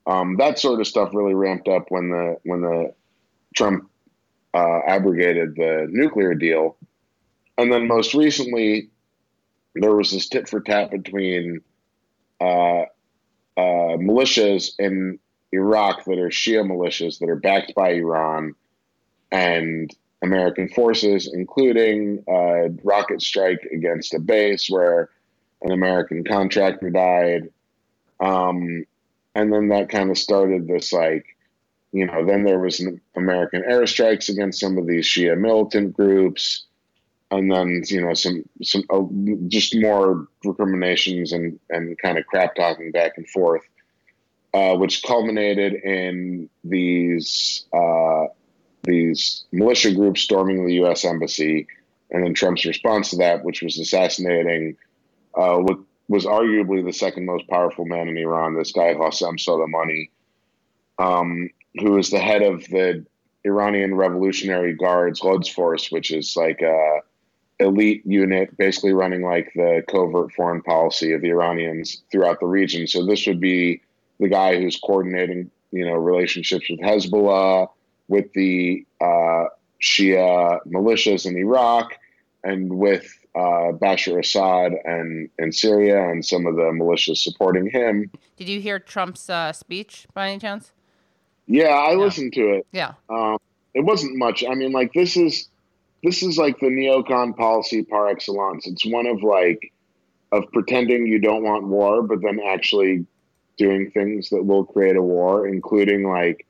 Um, 0.05 0.37
that 0.37 0.59
sort 0.59 0.79
of 0.79 0.87
stuff 0.87 1.13
really 1.13 1.33
ramped 1.33 1.67
up 1.67 1.85
when 1.89 2.09
the 2.09 2.37
when 2.43 2.61
the 2.61 2.93
Trump 3.55 3.89
uh, 4.53 4.79
abrogated 4.87 5.55
the 5.55 5.87
nuclear 5.89 6.33
deal, 6.35 6.77
and 7.57 7.71
then 7.71 7.87
most 7.87 8.13
recently 8.13 8.89
there 9.75 9.95
was 9.95 10.11
this 10.11 10.29
tit 10.29 10.47
for 10.47 10.61
tat 10.61 10.91
between 10.91 11.61
uh, 12.39 12.83
uh, 13.57 13.97
militias 13.97 14.71
in 14.79 15.19
Iraq 15.51 16.05
that 16.05 16.17
are 16.17 16.29
Shia 16.29 16.65
militias 16.65 17.19
that 17.19 17.29
are 17.29 17.35
backed 17.35 17.75
by 17.75 17.93
Iran 17.93 18.55
and 19.31 19.93
American 20.23 20.69
forces, 20.69 21.31
including 21.33 22.23
a 22.27 22.69
rocket 22.83 23.21
strike 23.21 23.61
against 23.71 24.13
a 24.13 24.19
base 24.19 24.67
where 24.69 25.09
an 25.61 25.71
American 25.71 26.23
contractor 26.23 26.89
died. 26.89 27.49
Um, 28.19 28.85
and 29.35 29.51
then 29.51 29.69
that 29.69 29.89
kind 29.89 30.09
of 30.09 30.17
started 30.17 30.67
this 30.67 30.93
like, 30.93 31.25
you 31.91 32.05
know, 32.05 32.25
then 32.25 32.43
there 32.43 32.59
was 32.59 32.79
an 32.79 33.01
American 33.15 33.63
airstrikes 33.63 34.29
against 34.29 34.59
some 34.59 34.77
of 34.77 34.87
these 34.87 35.05
Shia 35.05 35.37
militant 35.37 35.93
groups, 35.93 36.65
and 37.37 37.51
then 37.51 37.81
you 37.87 38.01
know 38.01 38.13
some 38.13 38.43
some 38.61 38.83
uh, 38.89 39.03
just 39.47 39.75
more 39.75 40.27
recriminations 40.43 41.31
and 41.31 41.59
and 41.69 41.97
kind 41.99 42.17
of 42.17 42.25
crap 42.27 42.55
talking 42.55 42.91
back 42.91 43.13
and 43.17 43.27
forth 43.29 43.63
uh, 44.53 44.75
which 44.75 45.01
culminated 45.03 45.73
in 45.73 46.49
these 46.63 47.65
uh, 47.73 48.25
these 48.83 49.45
militia 49.51 49.91
groups 49.93 50.21
storming 50.21 50.65
the 50.65 50.75
U.S. 50.75 51.05
embassy, 51.05 51.67
and 52.11 52.23
then 52.23 52.33
Trump's 52.33 52.65
response 52.65 53.09
to 53.09 53.15
that, 53.17 53.43
which 53.43 53.61
was 53.61 53.79
assassinating 53.79 54.77
uh, 55.35 55.55
what 55.57 55.79
was 56.07 56.25
arguably 56.25 56.85
the 56.85 56.93
second 56.93 57.25
most 57.25 57.47
powerful 57.47 57.85
man 57.85 58.07
in 58.07 58.17
Iran, 58.17 58.55
this 58.55 58.71
guy 58.71 58.93
Qasem 58.93 59.39
Soleimani, 59.39 60.09
um, 60.99 61.49
who 61.79 61.97
is 61.97 62.09
the 62.09 62.19
head 62.19 62.43
of 62.43 62.63
the 62.67 63.05
Iranian 63.45 63.95
Revolutionary 63.95 64.75
Guards 64.75 65.21
Quds 65.21 65.47
Force, 65.51 65.91
which 65.91 66.11
is 66.11 66.35
like 66.35 66.61
a 66.61 66.99
elite 67.63 68.05
unit, 68.05 68.55
basically 68.57 68.93
running 68.93 69.23
like 69.23 69.51
the 69.55 69.83
covert 69.89 70.31
foreign 70.33 70.61
policy 70.61 71.13
of 71.13 71.21
the 71.21 71.29
Iranians 71.29 72.03
throughout 72.11 72.39
the 72.39 72.45
region. 72.45 72.87
So 72.87 73.05
this 73.05 73.25
would 73.27 73.39
be 73.39 73.81
the 74.19 74.27
guy 74.27 74.59
who's 74.59 74.77
coordinating, 74.79 75.49
you 75.71 75.85
know, 75.85 75.93
relationships 75.93 76.69
with 76.69 76.79
Hezbollah, 76.79 77.69
with 78.07 78.31
the 78.33 78.85
uh, 79.01 79.45
Shia 79.81 80.59
militias 80.67 81.25
in 81.25 81.37
Iraq, 81.37 81.93
and 82.43 82.77
with 82.77 83.05
uh, 83.35 83.71
Bashar 83.73 84.19
Assad 84.19 84.73
and 84.85 85.29
in 85.39 85.51
Syria, 85.51 86.09
and 86.09 86.25
some 86.25 86.45
of 86.45 86.55
the 86.55 86.63
militias 86.63 87.17
supporting 87.17 87.69
him. 87.69 88.11
Did 88.37 88.49
you 88.49 88.61
hear 88.61 88.79
Trump's 88.79 89.29
uh, 89.29 89.51
speech 89.53 90.07
by 90.13 90.29
any 90.29 90.39
chance? 90.39 90.71
Yeah, 91.47 91.69
I 91.69 91.95
listened 91.95 92.33
to 92.33 92.49
it. 92.53 92.67
Yeah, 92.71 92.93
um, 93.09 93.37
it 93.73 93.81
wasn't 93.81 94.17
much. 94.17 94.43
I 94.47 94.53
mean, 94.53 94.71
like 94.71 94.93
this 94.93 95.17
is 95.17 95.49
this 96.03 96.21
is 96.21 96.37
like 96.37 96.59
the 96.59 96.67
neocon 96.67 97.35
policy 97.35 97.83
par 97.83 98.09
excellence. 98.09 98.67
It's 98.67 98.85
one 98.85 99.07
of 99.07 99.23
like 99.23 99.71
of 100.31 100.43
pretending 100.51 101.07
you 101.07 101.19
don't 101.19 101.43
want 101.43 101.67
war, 101.67 102.03
but 102.03 102.21
then 102.21 102.39
actually 102.45 103.05
doing 103.57 103.91
things 103.91 104.29
that 104.29 104.43
will 104.43 104.65
create 104.65 104.95
a 104.95 105.01
war, 105.01 105.47
including 105.47 106.07
like 106.09 106.45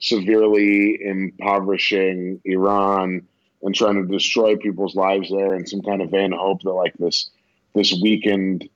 severely 0.00 0.98
impoverishing 1.02 2.40
Iran 2.44 3.26
and 3.62 3.74
trying 3.74 3.94
to 3.94 4.12
destroy 4.12 4.56
people's 4.56 4.94
lives 4.94 5.30
there 5.30 5.54
in 5.54 5.66
some 5.66 5.82
kind 5.82 6.02
of 6.02 6.10
vain 6.10 6.32
hope 6.32 6.62
that 6.62 6.72
like 6.72 6.94
this 6.98 7.30
this 7.74 7.92
weakened 8.02 8.68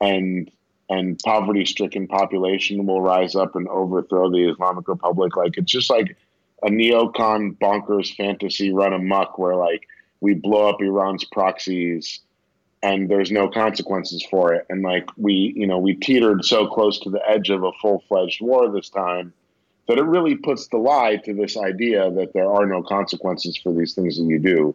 and 0.00 0.50
and 0.90 1.18
poverty 1.24 1.64
stricken 1.64 2.06
population 2.06 2.86
will 2.86 3.00
rise 3.00 3.34
up 3.34 3.56
and 3.56 3.66
overthrow 3.68 4.30
the 4.30 4.50
Islamic 4.50 4.86
Republic. 4.86 5.36
Like 5.36 5.56
it's 5.56 5.72
just 5.72 5.90
like 5.90 6.16
a 6.64 6.68
neocon 6.68 7.56
bonkers 7.58 8.14
fantasy 8.16 8.72
run 8.72 8.92
amok 8.92 9.38
where 9.38 9.54
like 9.54 9.86
we 10.20 10.34
blow 10.34 10.68
up 10.68 10.80
Iran's 10.80 11.24
proxies 11.24 12.20
and 12.82 13.08
there's 13.08 13.30
no 13.30 13.48
consequences 13.48 14.26
for 14.30 14.54
it. 14.54 14.66
And 14.68 14.82
like 14.82 15.08
we, 15.16 15.54
you 15.56 15.66
know, 15.66 15.78
we 15.78 15.94
teetered 15.94 16.44
so 16.44 16.66
close 16.66 16.98
to 17.00 17.10
the 17.10 17.20
edge 17.28 17.50
of 17.50 17.64
a 17.64 17.72
full 17.80 18.02
fledged 18.08 18.40
war 18.40 18.70
this 18.70 18.88
time 18.88 19.32
that 19.88 19.98
it 19.98 20.04
really 20.04 20.34
puts 20.34 20.68
the 20.68 20.78
lie 20.78 21.16
to 21.24 21.34
this 21.34 21.56
idea 21.56 22.10
that 22.10 22.32
there 22.32 22.50
are 22.50 22.66
no 22.66 22.82
consequences 22.82 23.56
for 23.56 23.72
these 23.72 23.94
things 23.94 24.16
that 24.16 24.24
you 24.24 24.38
do. 24.38 24.74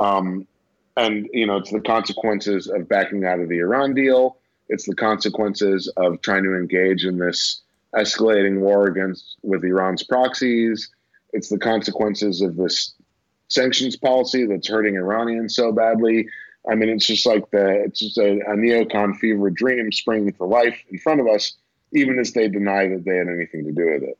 Um, 0.00 0.46
and 0.96 1.28
you 1.32 1.46
know, 1.46 1.56
it's 1.56 1.70
the 1.70 1.80
consequences 1.80 2.68
of 2.68 2.88
backing 2.88 3.24
out 3.24 3.40
of 3.40 3.48
the 3.48 3.58
Iran 3.58 3.94
deal. 3.94 4.38
It's 4.68 4.86
the 4.86 4.96
consequences 4.96 5.88
of 5.96 6.20
trying 6.22 6.42
to 6.44 6.56
engage 6.56 7.04
in 7.04 7.18
this 7.18 7.60
escalating 7.94 8.60
war 8.60 8.86
against 8.86 9.36
with 9.42 9.64
Iran's 9.64 10.02
proxies. 10.02 10.90
It's 11.32 11.48
the 11.48 11.58
consequences 11.58 12.40
of 12.40 12.56
this 12.56 12.94
sanctions 13.48 13.96
policy 13.96 14.46
that's 14.46 14.68
hurting 14.68 14.96
Iranians 14.96 15.54
so 15.54 15.72
badly. 15.72 16.28
I 16.70 16.74
mean, 16.74 16.88
it's 16.88 17.06
just 17.06 17.26
like 17.26 17.50
the 17.50 17.82
it's 17.84 18.00
just 18.00 18.18
a, 18.18 18.40
a 18.40 18.56
neocon 18.56 19.16
fever 19.16 19.50
dream 19.50 19.90
springing 19.92 20.32
to 20.32 20.44
life 20.44 20.78
in 20.90 20.98
front 20.98 21.20
of 21.20 21.26
us, 21.26 21.54
even 21.92 22.18
as 22.18 22.32
they 22.32 22.48
deny 22.48 22.88
that 22.88 23.04
they 23.04 23.16
had 23.16 23.28
anything 23.28 23.64
to 23.64 23.72
do 23.72 23.84
with 23.92 24.02
it. 24.04 24.18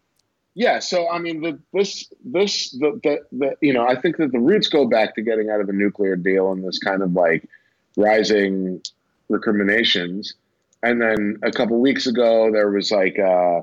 Yeah, 0.55 0.81
so 0.81 1.09
I 1.09 1.19
mean, 1.19 1.41
the, 1.41 1.59
this 1.73 2.13
this 2.25 2.71
the, 2.73 3.01
the 3.03 3.21
the 3.33 3.57
you 3.61 3.73
know, 3.73 3.87
I 3.87 3.99
think 3.99 4.19
that 4.19 4.33
the 4.33 4.41
roots 4.41 4.69
go 4.69 4.87
back 4.87 5.15
to 5.15 5.23
getting 5.23 5.49
out 5.51 5.61
of 5.61 5.67
the 5.67 5.73
nuclear 5.73 6.17
deal 6.17 6.53
and 6.53 6.63
this 6.63 6.79
kind 6.79 7.03
of 7.03 7.13
like 7.13 7.49
rising 7.97 8.83
recriminations, 9.29 10.35
and 10.83 11.01
then 11.01 11.39
a 11.43 11.51
couple 11.51 11.81
weeks 11.81 12.07
ago 12.07 12.51
there 12.53 12.71
was 12.71 12.91
like 12.91 13.19
uh, 13.19 13.63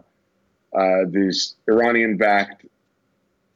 uh, 0.75 1.05
these 1.09 1.55
Iranian-backed 1.67 2.65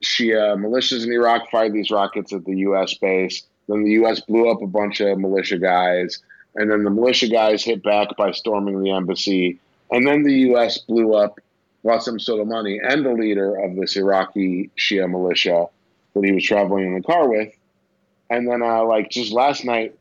Shia 0.03 0.57
militias 0.57 1.05
in 1.05 1.11
Iraq 1.11 1.49
fired 1.49 1.73
these 1.73 1.91
rockets 1.91 2.33
at 2.33 2.45
the 2.45 2.57
U.S. 2.57 2.93
base 2.95 3.43
then 3.67 3.83
the 3.83 3.91
U.S. 3.91 4.19
blew 4.19 4.49
up 4.49 4.61
a 4.61 4.67
bunch 4.67 4.99
of 4.99 5.17
militia 5.17 5.57
guys, 5.57 6.19
and 6.55 6.69
then 6.69 6.83
the 6.83 6.89
militia 6.89 7.27
guys 7.27 7.63
hit 7.63 7.83
back 7.83 8.15
by 8.17 8.31
storming 8.31 8.81
the 8.81 8.91
embassy, 8.91 9.59
and 9.91 10.05
then 10.07 10.23
the 10.23 10.33
U.S. 10.49 10.79
blew 10.79 11.15
up 11.15 11.39
Qasem 11.85 12.19
Soleimani 12.19 12.79
and 12.83 13.05
the 13.05 13.13
leader 13.13 13.57
of 13.57 13.75
this 13.75 13.95
Iraqi 13.95 14.69
Shia 14.77 15.09
militia 15.09 15.67
that 16.13 16.23
he 16.23 16.31
was 16.31 16.43
traveling 16.43 16.87
in 16.87 16.95
the 16.95 17.01
car 17.01 17.27
with, 17.27 17.53
and 18.29 18.47
then 18.47 18.61
uh, 18.61 18.83
like 18.83 19.09
just 19.09 19.31
last 19.31 19.65
night 19.65 19.95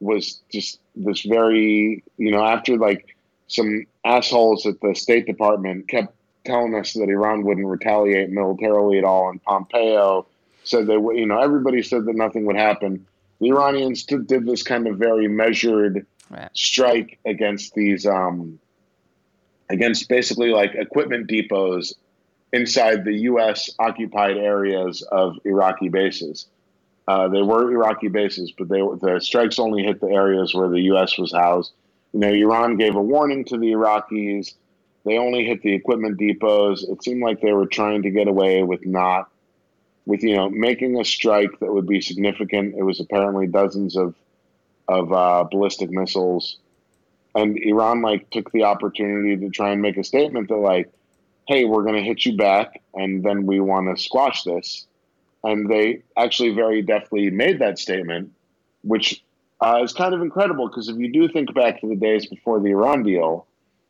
was 0.00 0.40
just 0.52 0.78
this 0.94 1.22
very 1.22 2.02
you 2.18 2.30
know 2.30 2.44
after 2.44 2.76
like 2.76 3.16
some 3.48 3.84
assholes 4.04 4.66
at 4.66 4.80
the 4.80 4.94
State 4.94 5.26
Department 5.26 5.88
kept 5.88 6.14
telling 6.48 6.74
us 6.74 6.94
that 6.94 7.08
Iran 7.08 7.44
wouldn't 7.44 7.66
retaliate 7.66 8.30
militarily 8.30 8.98
at 8.98 9.04
all, 9.04 9.30
and 9.30 9.42
Pompeo 9.44 10.26
said 10.64 10.86
they 10.86 10.94
you 10.94 11.26
know 11.26 11.40
everybody 11.40 11.82
said 11.82 12.04
that 12.06 12.16
nothing 12.16 12.46
would 12.46 12.56
happen. 12.56 13.06
The 13.40 13.50
Iranians 13.50 14.02
did 14.04 14.28
this 14.28 14.62
kind 14.62 14.88
of 14.88 14.96
very 14.96 15.28
measured 15.28 16.06
right. 16.30 16.50
strike 16.54 17.18
against 17.24 17.74
these 17.74 18.06
um, 18.06 18.58
against 19.70 20.08
basically 20.08 20.50
like 20.50 20.74
equipment 20.74 21.28
depots 21.28 21.94
inside 22.52 23.04
the 23.04 23.14
U.S. 23.30 23.70
occupied 23.78 24.36
areas 24.36 25.02
of 25.02 25.36
Iraqi 25.44 25.88
bases. 25.88 26.46
Uh, 27.06 27.28
they 27.28 27.42
were 27.42 27.70
Iraqi 27.70 28.08
bases, 28.08 28.52
but 28.56 28.68
they 28.68 28.80
the 28.80 29.20
strikes 29.20 29.58
only 29.58 29.82
hit 29.82 30.00
the 30.00 30.08
areas 30.08 30.54
where 30.54 30.68
the 30.68 30.80
U.S. 30.92 31.16
was 31.18 31.32
housed. 31.32 31.72
You 32.12 32.20
know, 32.20 32.32
Iran 32.32 32.76
gave 32.76 32.96
a 32.96 33.02
warning 33.02 33.44
to 33.46 33.58
the 33.58 33.72
Iraqis. 33.72 34.54
They 35.08 35.16
only 35.16 35.46
hit 35.46 35.62
the 35.62 35.72
equipment 35.72 36.18
depots. 36.18 36.82
It 36.82 37.02
seemed 37.02 37.22
like 37.22 37.40
they 37.40 37.52
were 37.52 37.66
trying 37.66 38.02
to 38.02 38.10
get 38.10 38.28
away 38.28 38.62
with 38.62 38.84
not 38.84 39.30
with 40.04 40.22
you 40.22 40.36
know 40.36 40.50
making 40.50 41.00
a 41.00 41.04
strike 41.04 41.58
that 41.60 41.72
would 41.72 41.86
be 41.86 42.02
significant. 42.02 42.74
It 42.76 42.82
was 42.82 43.00
apparently 43.00 43.46
dozens 43.46 43.96
of 43.96 44.14
of 44.86 45.12
uh, 45.12 45.44
ballistic 45.50 45.90
missiles, 45.90 46.58
and 47.34 47.58
Iran 47.58 48.02
like 48.02 48.28
took 48.30 48.52
the 48.52 48.64
opportunity 48.64 49.36
to 49.38 49.48
try 49.48 49.70
and 49.70 49.80
make 49.80 49.96
a 49.96 50.04
statement 50.04 50.48
that 50.48 50.56
like 50.56 50.90
hey, 51.48 51.64
we're 51.64 51.82
going 51.82 51.94
to 51.94 52.02
hit 52.02 52.26
you 52.26 52.36
back, 52.36 52.82
and 52.94 53.24
then 53.24 53.46
we 53.46 53.58
want 53.58 53.88
to 53.88 54.00
squash 54.00 54.44
this. 54.44 54.86
And 55.42 55.70
they 55.70 56.02
actually 56.16 56.50
very 56.50 56.82
deftly 56.82 57.30
made 57.30 57.58
that 57.60 57.78
statement, 57.78 58.32
which 58.82 59.24
uh, 59.60 59.80
is 59.82 59.94
kind 59.94 60.12
of 60.12 60.20
incredible 60.20 60.68
because 60.68 60.88
if 60.88 60.98
you 60.98 61.10
do 61.10 61.26
think 61.26 61.54
back 61.54 61.80
to 61.80 61.88
the 61.88 61.96
days 61.96 62.26
before 62.26 62.60
the 62.60 62.70
Iran 62.70 63.02
deal, 63.02 63.46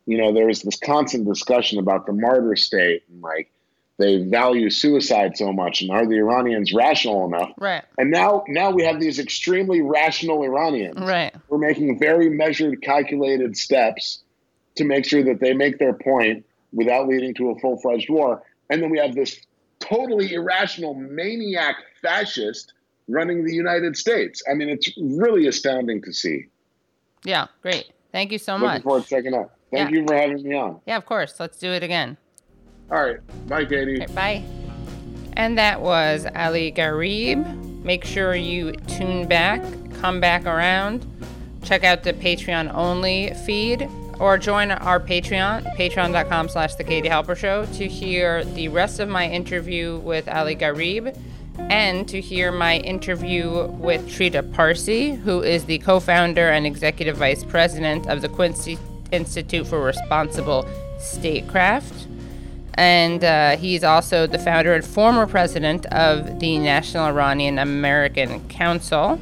you 0.08 0.16
know, 0.16 0.32
there 0.32 0.46
was 0.46 0.62
this 0.62 0.78
constant 0.78 1.26
discussion 1.26 1.78
about 1.78 2.06
the 2.06 2.14
martyr 2.14 2.56
state 2.56 3.02
and 3.10 3.20
like 3.20 3.52
they 3.98 4.22
value 4.24 4.70
suicide 4.70 5.36
so 5.36 5.52
much 5.52 5.82
and 5.82 5.90
are 5.90 6.06
the 6.06 6.16
Iranians 6.16 6.72
rational 6.72 7.26
enough? 7.26 7.50
Right. 7.58 7.84
And 7.98 8.10
now 8.10 8.42
now 8.48 8.70
we 8.70 8.84
have 8.84 9.00
these 9.00 9.18
extremely 9.18 9.82
rational 9.82 10.42
Iranians. 10.42 10.98
Right. 10.98 11.34
We're 11.50 11.58
making 11.58 11.98
very 11.98 12.30
measured, 12.30 12.80
calculated 12.80 13.54
steps 13.54 14.22
to 14.76 14.84
make 14.84 15.04
sure 15.04 15.22
that 15.24 15.40
they 15.40 15.52
make 15.52 15.78
their 15.78 15.92
point 15.92 16.46
without 16.72 17.06
leading 17.06 17.34
to 17.34 17.50
a 17.50 17.58
full 17.58 17.78
fledged 17.78 18.08
war. 18.08 18.42
And 18.70 18.82
then 18.82 18.88
we 18.88 18.98
have 18.98 19.14
this 19.14 19.38
totally 19.78 20.32
irrational 20.32 20.94
maniac 20.94 21.76
fascist 22.00 22.72
running 23.08 23.44
the 23.44 23.54
United 23.54 23.94
States. 23.94 24.42
I 24.50 24.54
mean, 24.54 24.70
it's 24.70 24.90
really 24.98 25.48
astounding 25.48 26.00
to 26.02 26.14
see. 26.14 26.46
Yeah, 27.24 27.48
great. 27.60 27.90
Thank 28.10 28.32
you 28.32 28.38
so 28.38 28.54
Looking 28.54 28.68
much. 28.68 28.82
forward 28.84 29.02
to 29.02 29.08
checking 29.08 29.34
out. 29.34 29.50
Thank 29.70 29.90
Yeah. 29.90 29.96
you 30.00 30.06
for 30.06 30.14
having 30.14 30.42
me 30.42 30.54
on. 30.54 30.80
Yeah, 30.86 30.96
of 30.96 31.06
course. 31.06 31.38
Let's 31.38 31.58
do 31.58 31.70
it 31.72 31.82
again. 31.82 32.16
All 32.90 33.02
right. 33.04 33.18
Bye, 33.48 33.64
Katie. 33.66 34.02
Okay, 34.02 34.12
bye. 34.14 34.42
And 35.36 35.58
that 35.58 35.80
was 35.80 36.26
Ali 36.34 36.72
Gharib. 36.72 37.82
Make 37.84 38.04
sure 38.04 38.34
you 38.34 38.72
tune 38.72 39.26
back, 39.28 39.62
come 40.00 40.20
back 40.20 40.46
around, 40.46 41.06
check 41.62 41.84
out 41.84 42.02
the 42.02 42.12
Patreon 42.12 42.74
only 42.74 43.32
feed, 43.46 43.88
or 44.18 44.36
join 44.36 44.72
our 44.72 44.98
Patreon, 44.98 45.64
patreon.com 45.76 46.48
slash 46.48 46.74
the 46.74 46.82
Katie 46.84 47.08
Halper 47.08 47.36
Show, 47.36 47.66
to 47.74 47.86
hear 47.86 48.44
the 48.44 48.68
rest 48.68 48.98
of 49.00 49.08
my 49.08 49.28
interview 49.28 49.98
with 49.98 50.28
Ali 50.28 50.56
Gharib 50.56 51.16
and 51.70 52.08
to 52.08 52.20
hear 52.20 52.50
my 52.50 52.78
interview 52.78 53.66
with 53.78 54.08
Trita 54.08 54.52
Parsi, 54.52 55.12
who 55.14 55.42
is 55.42 55.64
the 55.66 55.78
co 55.78 56.00
founder 56.00 56.48
and 56.50 56.66
executive 56.66 57.16
vice 57.16 57.44
president 57.44 58.08
of 58.08 58.22
the 58.22 58.28
Quincy 58.28 58.76
Institute 59.12 59.66
for 59.66 59.82
Responsible 59.82 60.68
Statecraft 60.98 62.08
and 62.78 63.24
uh, 63.24 63.56
he's 63.56 63.82
also 63.82 64.28
the 64.28 64.38
founder 64.38 64.72
and 64.72 64.84
former 64.84 65.26
president 65.26 65.84
of 65.86 66.38
the 66.38 66.58
National 66.58 67.06
Iranian 67.06 67.58
American 67.58 68.48
Council. 68.48 69.20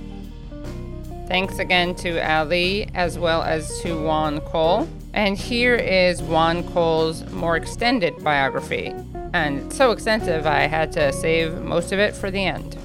Thanks 1.27 1.59
again 1.59 1.95
to 1.97 2.21
Ali 2.31 2.91
as 2.95 3.19
well 3.19 3.43
as 3.43 3.81
to 3.81 3.99
Juan 3.99 4.43
Cole. 4.43 4.87
And 5.15 5.39
here 5.39 5.75
is 5.75 6.23
Juan 6.23 6.71
Cole's 6.75 7.25
more 7.33 7.57
extended 7.57 8.23
biography. 8.23 8.95
And 9.33 9.73
so 9.73 9.91
extensive, 9.91 10.47
I 10.47 10.67
had 10.67 10.93
to 10.93 11.11
save 11.15 11.63
most 11.63 11.93
of 11.93 11.99
it 11.99 12.15
for 12.15 12.31
the 12.31 12.45
end. 12.45 12.77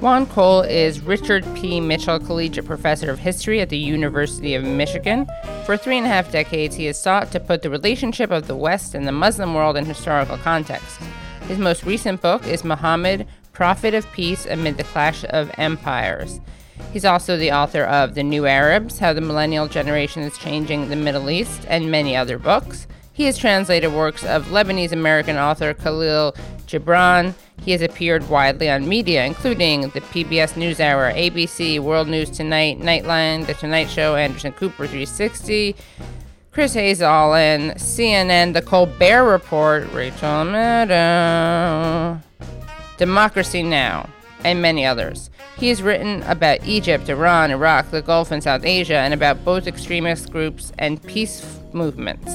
Juan 0.00 0.26
Cole 0.26 0.60
is 0.60 1.00
Richard 1.00 1.44
P. 1.56 1.80
Mitchell 1.80 2.20
Collegiate 2.20 2.64
Professor 2.64 3.10
of 3.10 3.18
History 3.18 3.60
at 3.60 3.68
the 3.68 3.76
University 3.76 4.54
of 4.54 4.62
Michigan. 4.62 5.26
For 5.66 5.76
three 5.76 5.98
and 5.98 6.06
a 6.06 6.08
half 6.08 6.30
decades, 6.30 6.76
he 6.76 6.84
has 6.84 7.02
sought 7.02 7.32
to 7.32 7.40
put 7.40 7.62
the 7.62 7.70
relationship 7.70 8.30
of 8.30 8.46
the 8.46 8.54
West 8.54 8.94
and 8.94 9.08
the 9.08 9.12
Muslim 9.12 9.54
world 9.54 9.76
in 9.76 9.84
historical 9.84 10.36
context. 10.38 11.00
His 11.48 11.58
most 11.58 11.82
recent 11.82 12.22
book 12.22 12.46
is 12.46 12.62
Muhammad, 12.62 13.26
Prophet 13.52 13.92
of 13.92 14.08
Peace 14.12 14.46
Amid 14.46 14.76
the 14.76 14.84
Clash 14.84 15.24
of 15.30 15.50
Empires. 15.58 16.40
He's 16.92 17.04
also 17.04 17.36
the 17.36 17.50
author 17.50 17.82
of 17.82 18.14
The 18.14 18.22
New 18.22 18.46
Arabs 18.46 19.00
How 19.00 19.12
the 19.12 19.20
Millennial 19.20 19.66
Generation 19.66 20.22
is 20.22 20.38
Changing 20.38 20.90
the 20.90 20.96
Middle 20.96 21.28
East, 21.28 21.66
and 21.68 21.90
many 21.90 22.14
other 22.14 22.38
books. 22.38 22.86
He 23.12 23.24
has 23.24 23.36
translated 23.36 23.92
works 23.92 24.24
of 24.24 24.46
Lebanese 24.46 24.92
American 24.92 25.36
author 25.36 25.74
Khalil 25.74 26.36
Gibran. 26.68 27.34
He 27.62 27.72
has 27.72 27.82
appeared 27.82 28.28
widely 28.28 28.70
on 28.70 28.88
media, 28.88 29.24
including 29.24 29.82
the 29.90 30.00
PBS 30.00 30.54
NewsHour, 30.54 31.14
ABC, 31.14 31.80
World 31.80 32.08
News 32.08 32.30
Tonight, 32.30 32.80
Nightline, 32.80 33.46
The 33.46 33.54
Tonight 33.54 33.90
Show, 33.90 34.16
Anderson 34.16 34.52
Cooper 34.52 34.86
360, 34.86 35.76
Chris 36.50 36.74
Hayes 36.74 37.02
All 37.02 37.34
In, 37.34 37.70
CNN, 37.72 38.54
The 38.54 38.62
Colbert 38.62 39.30
Report, 39.30 39.92
Rachel 39.92 40.44
Maddow, 40.44 42.20
Democracy 42.96 43.62
Now!, 43.62 44.08
and 44.44 44.62
many 44.62 44.86
others. 44.86 45.30
He 45.58 45.68
has 45.68 45.82
written 45.82 46.22
about 46.22 46.64
Egypt, 46.64 47.08
Iran, 47.08 47.50
Iraq, 47.50 47.90
the 47.90 48.00
Gulf, 48.00 48.30
and 48.30 48.42
South 48.42 48.64
Asia, 48.64 48.96
and 48.96 49.12
about 49.12 49.44
both 49.44 49.66
extremist 49.66 50.30
groups 50.30 50.72
and 50.78 51.02
peace 51.02 51.60
movements. 51.72 52.32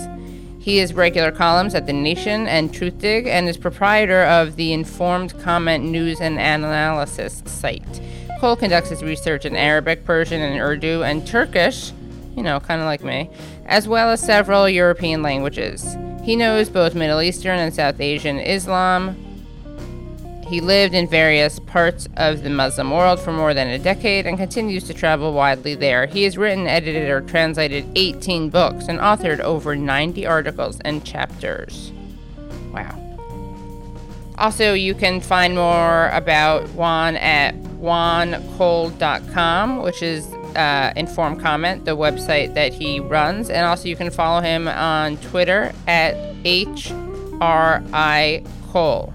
He 0.64 0.80
is 0.80 0.94
regular 0.94 1.34
columns 1.34 1.76
at 1.76 1.88
The 1.88 1.92
Nation 1.92 2.48
and 2.48 2.72
Truthdig 2.72 3.28
and 3.28 3.50
is 3.50 3.58
proprietor 3.58 4.24
of 4.24 4.56
the 4.56 4.72
Informed 4.72 5.38
Comment 5.42 5.84
News 5.84 6.22
and 6.22 6.36
Analysis 6.36 7.44
site. 7.46 8.00
Cole 8.40 8.56
conducts 8.56 8.90
his 8.90 9.04
research 9.04 9.44
in 9.44 9.58
Arabic, 9.58 10.06
Persian, 10.06 10.40
and 10.40 10.62
Urdu, 10.62 11.04
and 11.04 11.28
Turkish, 11.28 11.92
you 12.38 12.44
know, 12.44 12.62
kind 12.62 12.80
of 12.80 12.86
like 12.86 13.04
me, 13.04 13.30
as 13.66 13.90
well 13.90 14.10
as 14.10 14.22
several 14.22 14.70
European 14.70 15.22
languages. 15.22 15.98
He 16.24 16.38
knows 16.38 16.70
both 16.70 16.96
Middle 16.96 17.22
Eastern 17.22 17.60
and 17.60 17.74
South 17.74 18.00
Asian 18.00 18.40
Islam, 18.40 19.33
he 20.48 20.62
lived 20.62 20.94
in 20.94 21.08
various 21.08 21.60
parts 21.60 22.08
of 22.18 22.44
the 22.44 22.50
Muslim 22.50 22.92
world 22.92 23.20
for 23.20 23.32
more 23.32 23.54
than 23.54 23.68
a 23.68 23.80
decade 23.80 24.28
and 24.28 24.38
continues 24.38 24.84
to 24.86 24.94
travel 24.94 25.34
widely 25.34 25.76
there. 25.76 26.06
He 26.06 26.24
has 26.24 26.38
written, 26.38 26.68
edited, 26.68 27.10
or 27.10 27.22
translated 27.22 27.86
18 27.96 28.50
books 28.50 28.88
and 28.88 29.00
authored 29.00 29.40
over 29.40 29.76
90 29.76 30.26
articles 30.26 30.80
and 30.82 31.06
chapters. 31.06 31.92
Wow. 32.72 33.00
Also, 34.38 34.74
you 34.74 34.96
can 34.96 35.22
find 35.22 35.56
more 35.56 36.10
about 36.10 36.68
Juan 36.70 37.16
at 37.18 37.56
juancole.com, 37.80 39.84
which 39.84 40.02
is 40.02 40.26
uh, 40.56 40.92
Inform 40.96 41.40
Comment, 41.40 41.86
the 41.86 41.96
website 41.96 42.56
that 42.56 42.74
he 42.74 43.00
runs. 43.00 43.50
And 43.50 43.66
also, 43.66 43.88
you 43.88 43.96
can 43.96 44.10
follow 44.10 44.42
him 44.42 44.68
on 44.68 45.18
Twitter 45.18 45.72
at 45.88 46.16
HRI 46.44 48.46
Cole. 48.72 49.13